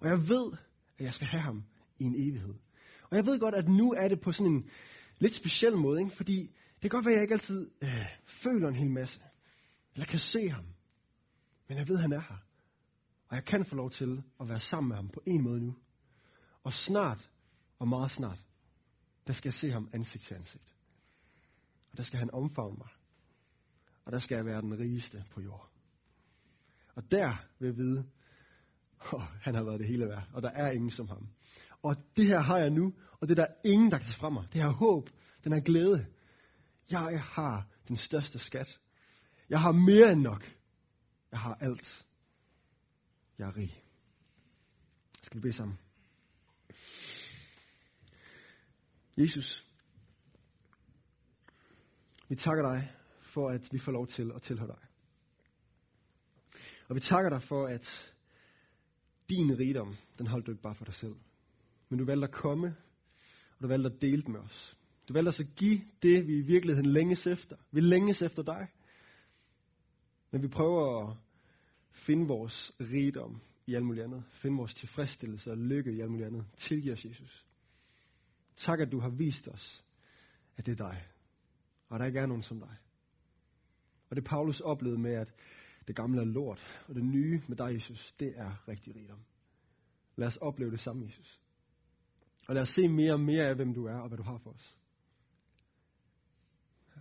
Og 0.00 0.08
jeg 0.08 0.28
ved, 0.28 0.52
at 0.98 1.04
jeg 1.04 1.14
skal 1.14 1.26
have 1.26 1.42
ham 1.42 1.64
i 1.98 2.04
en 2.04 2.14
evighed. 2.14 2.54
Og 3.10 3.16
jeg 3.16 3.26
ved 3.26 3.40
godt, 3.40 3.54
at 3.54 3.68
nu 3.68 3.92
er 3.92 4.08
det 4.08 4.20
på 4.20 4.32
sådan 4.32 4.52
en 4.52 4.70
lidt 5.18 5.34
speciel 5.34 5.76
måde, 5.76 6.00
ikke? 6.00 6.16
fordi 6.16 6.40
det 6.82 6.90
kan 6.90 6.90
godt 6.90 7.04
være, 7.04 7.14
at 7.14 7.16
jeg 7.16 7.22
ikke 7.22 7.34
altid 7.34 7.70
øh, 7.82 8.06
føler 8.42 8.68
en 8.68 8.74
hel 8.74 8.90
masse, 8.90 9.20
eller 9.94 10.06
kan 10.06 10.18
se 10.18 10.48
ham. 10.48 10.64
Men 11.68 11.78
jeg 11.78 11.88
ved, 11.88 11.96
at 11.96 12.02
han 12.02 12.12
er 12.12 12.20
her. 12.20 12.36
Og 13.28 13.36
jeg 13.36 13.44
kan 13.44 13.64
få 13.64 13.76
lov 13.76 13.90
til 13.90 14.22
at 14.40 14.48
være 14.48 14.60
sammen 14.60 14.88
med 14.88 14.96
ham 14.96 15.08
på 15.08 15.22
en 15.26 15.42
måde 15.42 15.60
nu. 15.60 15.74
Og 16.68 16.74
snart, 16.74 17.30
og 17.78 17.88
meget 17.88 18.10
snart, 18.10 18.38
der 19.26 19.32
skal 19.32 19.48
jeg 19.48 19.54
se 19.54 19.70
ham 19.70 19.90
ansigt 19.92 20.24
til 20.24 20.34
ansigt. 20.34 20.74
Og 21.90 21.96
der 21.96 22.02
skal 22.02 22.18
han 22.18 22.30
omfavne 22.30 22.76
mig. 22.78 22.88
Og 24.04 24.12
der 24.12 24.18
skal 24.18 24.34
jeg 24.34 24.44
være 24.44 24.60
den 24.60 24.78
rigeste 24.78 25.24
på 25.30 25.40
jord. 25.40 25.70
Og 26.94 27.10
der 27.10 27.36
vil 27.58 27.66
jeg 27.66 27.76
vide, 27.76 28.10
oh, 29.12 29.22
han 29.42 29.54
har 29.54 29.62
været 29.62 29.80
det 29.80 29.88
hele 29.88 30.08
værd, 30.08 30.28
og 30.32 30.42
der 30.42 30.50
er 30.50 30.70
ingen 30.70 30.90
som 30.90 31.08
ham. 31.08 31.28
Og 31.82 31.96
det 32.16 32.26
her 32.26 32.40
har 32.40 32.58
jeg 32.58 32.70
nu, 32.70 32.94
og 33.20 33.28
det 33.28 33.38
er 33.38 33.46
der 33.46 33.54
ingen, 33.64 33.90
der 33.90 33.98
kan 33.98 34.06
tage 34.06 34.18
fra 34.18 34.30
mig. 34.30 34.48
Det 34.52 34.62
her 34.62 34.70
håb, 34.70 35.10
den 35.44 35.52
her 35.52 35.60
glæde. 35.60 36.06
Jeg 36.90 37.22
har 37.22 37.66
den 37.88 37.96
største 37.96 38.38
skat. 38.38 38.80
Jeg 39.48 39.60
har 39.60 39.72
mere 39.72 40.12
end 40.12 40.20
nok. 40.20 40.44
Jeg 41.30 41.40
har 41.40 41.54
alt. 41.54 42.04
Jeg 43.38 43.48
er 43.48 43.56
rig. 43.56 43.84
Skal 45.22 45.36
vi 45.36 45.40
bede 45.40 45.56
sammen? 45.56 45.78
Jesus, 49.18 49.64
vi 52.28 52.36
takker 52.36 52.72
dig 52.72 52.92
for, 53.20 53.50
at 53.50 53.72
vi 53.72 53.78
får 53.78 53.92
lov 53.92 54.06
til 54.06 54.32
at 54.34 54.42
tilhøre 54.42 54.68
dig. 54.68 54.78
Og 56.88 56.94
vi 56.94 57.00
takker 57.00 57.30
dig 57.30 57.42
for, 57.42 57.66
at 57.66 58.14
din 59.28 59.58
rigdom, 59.58 59.96
den 60.18 60.26
holdt 60.26 60.46
du 60.46 60.50
ikke 60.50 60.62
bare 60.62 60.74
for 60.74 60.84
dig 60.84 60.94
selv. 60.94 61.14
Men 61.88 61.98
du 61.98 62.04
valgte 62.04 62.24
at 62.24 62.32
komme, 62.32 62.76
og 63.56 63.62
du 63.62 63.66
valgte 63.66 63.90
at 63.94 64.00
dele 64.00 64.22
den 64.22 64.32
med 64.32 64.40
os. 64.40 64.76
Du 65.08 65.12
valgte 65.12 65.28
os 65.28 65.40
at 65.40 65.54
give 65.56 65.80
det, 66.02 66.26
vi 66.26 66.36
i 66.36 66.40
virkeligheden 66.40 66.90
længes 66.90 67.26
efter. 67.26 67.56
Vi 67.70 67.80
længes 67.80 68.22
efter 68.22 68.42
dig. 68.42 68.68
Men 70.30 70.42
vi 70.42 70.48
prøver 70.48 71.08
at 71.08 71.16
finde 71.92 72.26
vores 72.26 72.72
rigdom 72.80 73.40
i 73.66 73.74
alt 73.74 73.84
muligt 73.84 74.04
andet. 74.04 74.24
Finde 74.30 74.56
vores 74.56 74.74
tilfredsstillelse 74.74 75.50
og 75.50 75.56
lykke 75.56 75.92
i 75.92 76.00
alt 76.00 76.10
muligt 76.10 76.26
andet. 76.26 76.44
Tilgiv 76.56 76.92
os, 76.92 77.04
Jesus. 77.04 77.47
Tak, 78.58 78.80
at 78.80 78.92
du 78.92 79.00
har 79.00 79.08
vist 79.08 79.48
os, 79.48 79.84
at 80.56 80.66
det 80.66 80.72
er 80.80 80.88
dig. 80.88 81.04
Og 81.88 81.98
der 81.98 82.04
ikke 82.06 82.18
er 82.18 82.26
nogen 82.26 82.42
som 82.42 82.60
dig. 82.60 82.76
Og 84.10 84.16
det 84.16 84.24
Paulus 84.24 84.60
oplevede 84.60 85.00
med, 85.00 85.14
at 85.14 85.32
det 85.86 85.96
gamle 85.96 86.20
er 86.20 86.24
lort, 86.24 86.84
og 86.88 86.94
det 86.94 87.04
nye 87.04 87.42
med 87.48 87.56
dig, 87.56 87.74
Jesus, 87.74 88.14
det 88.20 88.32
er 88.36 88.68
rigtig 88.68 88.96
rigdom. 88.96 89.18
Lad 90.16 90.26
os 90.28 90.36
opleve 90.36 90.70
det 90.70 90.80
samme, 90.80 91.06
Jesus. 91.06 91.40
Og 92.48 92.54
lad 92.54 92.62
os 92.62 92.68
se 92.68 92.88
mere 92.88 93.12
og 93.12 93.20
mere 93.20 93.48
af, 93.48 93.54
hvem 93.54 93.74
du 93.74 93.86
er, 93.86 93.94
og 93.94 94.08
hvad 94.08 94.18
du 94.18 94.22
har 94.22 94.38
for 94.38 94.50
os. 94.50 94.76
Ja. 96.96 97.00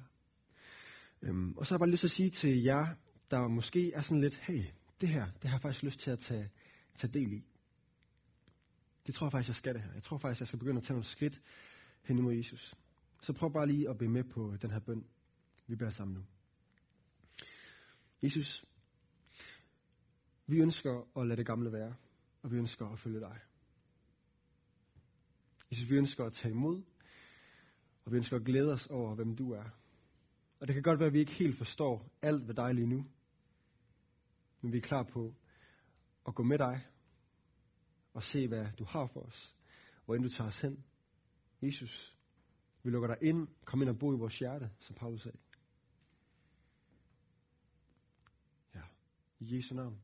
Øhm, 1.28 1.58
og 1.58 1.66
så 1.66 1.70
har 1.70 1.76
jeg 1.76 1.80
bare 1.80 1.90
lyst 1.90 2.00
til 2.00 2.08
at 2.08 2.12
sige 2.12 2.30
til 2.30 2.64
jer, 2.64 2.96
der 3.32 3.48
måske 3.48 3.94
er 3.94 4.02
sådan 4.02 4.22
lidt, 4.22 4.36
hey, 4.36 4.64
det 5.02 5.10
her, 5.10 5.26
det 5.26 5.50
har 5.50 5.58
jeg 5.58 5.62
faktisk 5.62 5.84
lyst 5.84 6.00
til 6.00 6.12
at 6.12 6.20
tage, 6.20 6.50
tage 7.00 7.14
del 7.14 7.34
i. 7.34 7.44
Det 9.08 9.16
tror 9.16 9.26
jeg 9.26 9.32
faktisk, 9.32 9.48
jeg 9.48 9.56
skal 9.56 9.74
det 9.74 9.82
her. 9.82 9.94
Jeg 9.94 10.04
tror 10.04 10.18
faktisk, 10.18 10.40
jeg 10.40 10.48
skal 10.48 10.60
begynde 10.60 10.78
at 10.78 10.84
tage 10.84 10.94
nogle 10.94 11.06
skridt 11.06 11.42
hen 12.04 12.18
imod 12.18 12.34
Jesus. 12.34 12.76
Så 13.22 13.34
prøv 13.34 13.54
bare 13.54 13.68
lige 13.68 13.90
at 13.90 13.98
blive 13.98 14.12
med 14.12 14.24
på 14.24 14.56
den 14.62 14.72
her 14.72 14.80
bøn. 14.80 15.08
Vi 15.68 15.76
beder 15.76 15.92
sammen 15.92 16.18
nu. 16.18 16.24
Jesus, 18.24 18.66
vi 20.48 20.60
ønsker 20.60 21.20
at 21.20 21.28
lade 21.28 21.38
det 21.38 21.46
gamle 21.46 21.72
være, 21.72 21.96
og 22.42 22.52
vi 22.52 22.58
ønsker 22.58 22.88
at 22.88 23.00
følge 23.00 23.20
dig. 23.20 23.40
Jesus, 25.72 25.90
vi 25.90 25.96
ønsker 25.96 26.26
at 26.26 26.34
tage 26.34 26.52
imod, 26.52 26.84
og 28.06 28.12
vi 28.12 28.18
ønsker 28.18 28.36
at 28.36 28.46
glæde 28.46 28.74
os 28.74 28.88
over, 28.88 29.16
hvem 29.16 29.36
du 29.36 29.52
er. 29.52 29.64
Og 30.60 30.68
det 30.68 30.74
kan 30.74 30.84
godt 30.84 31.00
være, 31.00 31.08
at 31.08 31.14
vi 31.14 31.20
ikke 31.20 31.34
helt 31.34 31.58
forstår 31.58 32.12
alt 32.22 32.48
ved 32.48 32.56
dig 32.56 32.74
lige 32.74 32.88
nu. 32.88 33.06
Men 34.62 34.72
vi 34.72 34.78
er 34.78 34.82
klar 34.82 35.04
på 35.04 35.36
at 36.28 36.36
gå 36.36 36.44
med 36.44 36.58
dig 36.58 36.86
og 38.18 38.24
se, 38.24 38.48
hvad 38.48 38.68
du 38.80 38.84
har 38.84 39.08
for 39.08 39.20
os. 39.20 39.56
Hvor 40.06 40.16
end 40.16 40.24
du 40.24 40.30
tager 40.30 40.48
os 40.48 40.60
hen. 40.60 40.84
Jesus, 41.62 42.16
vi 42.84 42.90
lukker 42.90 43.08
dig 43.08 43.18
ind. 43.28 43.48
Kom 43.66 43.82
ind 43.82 43.90
og 43.90 44.00
bo 44.00 44.14
i 44.14 44.18
vores 44.18 44.40
hjerte, 44.40 44.70
som 44.80 44.96
Paulus 44.96 45.22
sagde. 45.22 45.38
Ja, 48.76 48.82
i 49.40 49.56
Jesu 49.56 49.76
navn. 49.76 50.04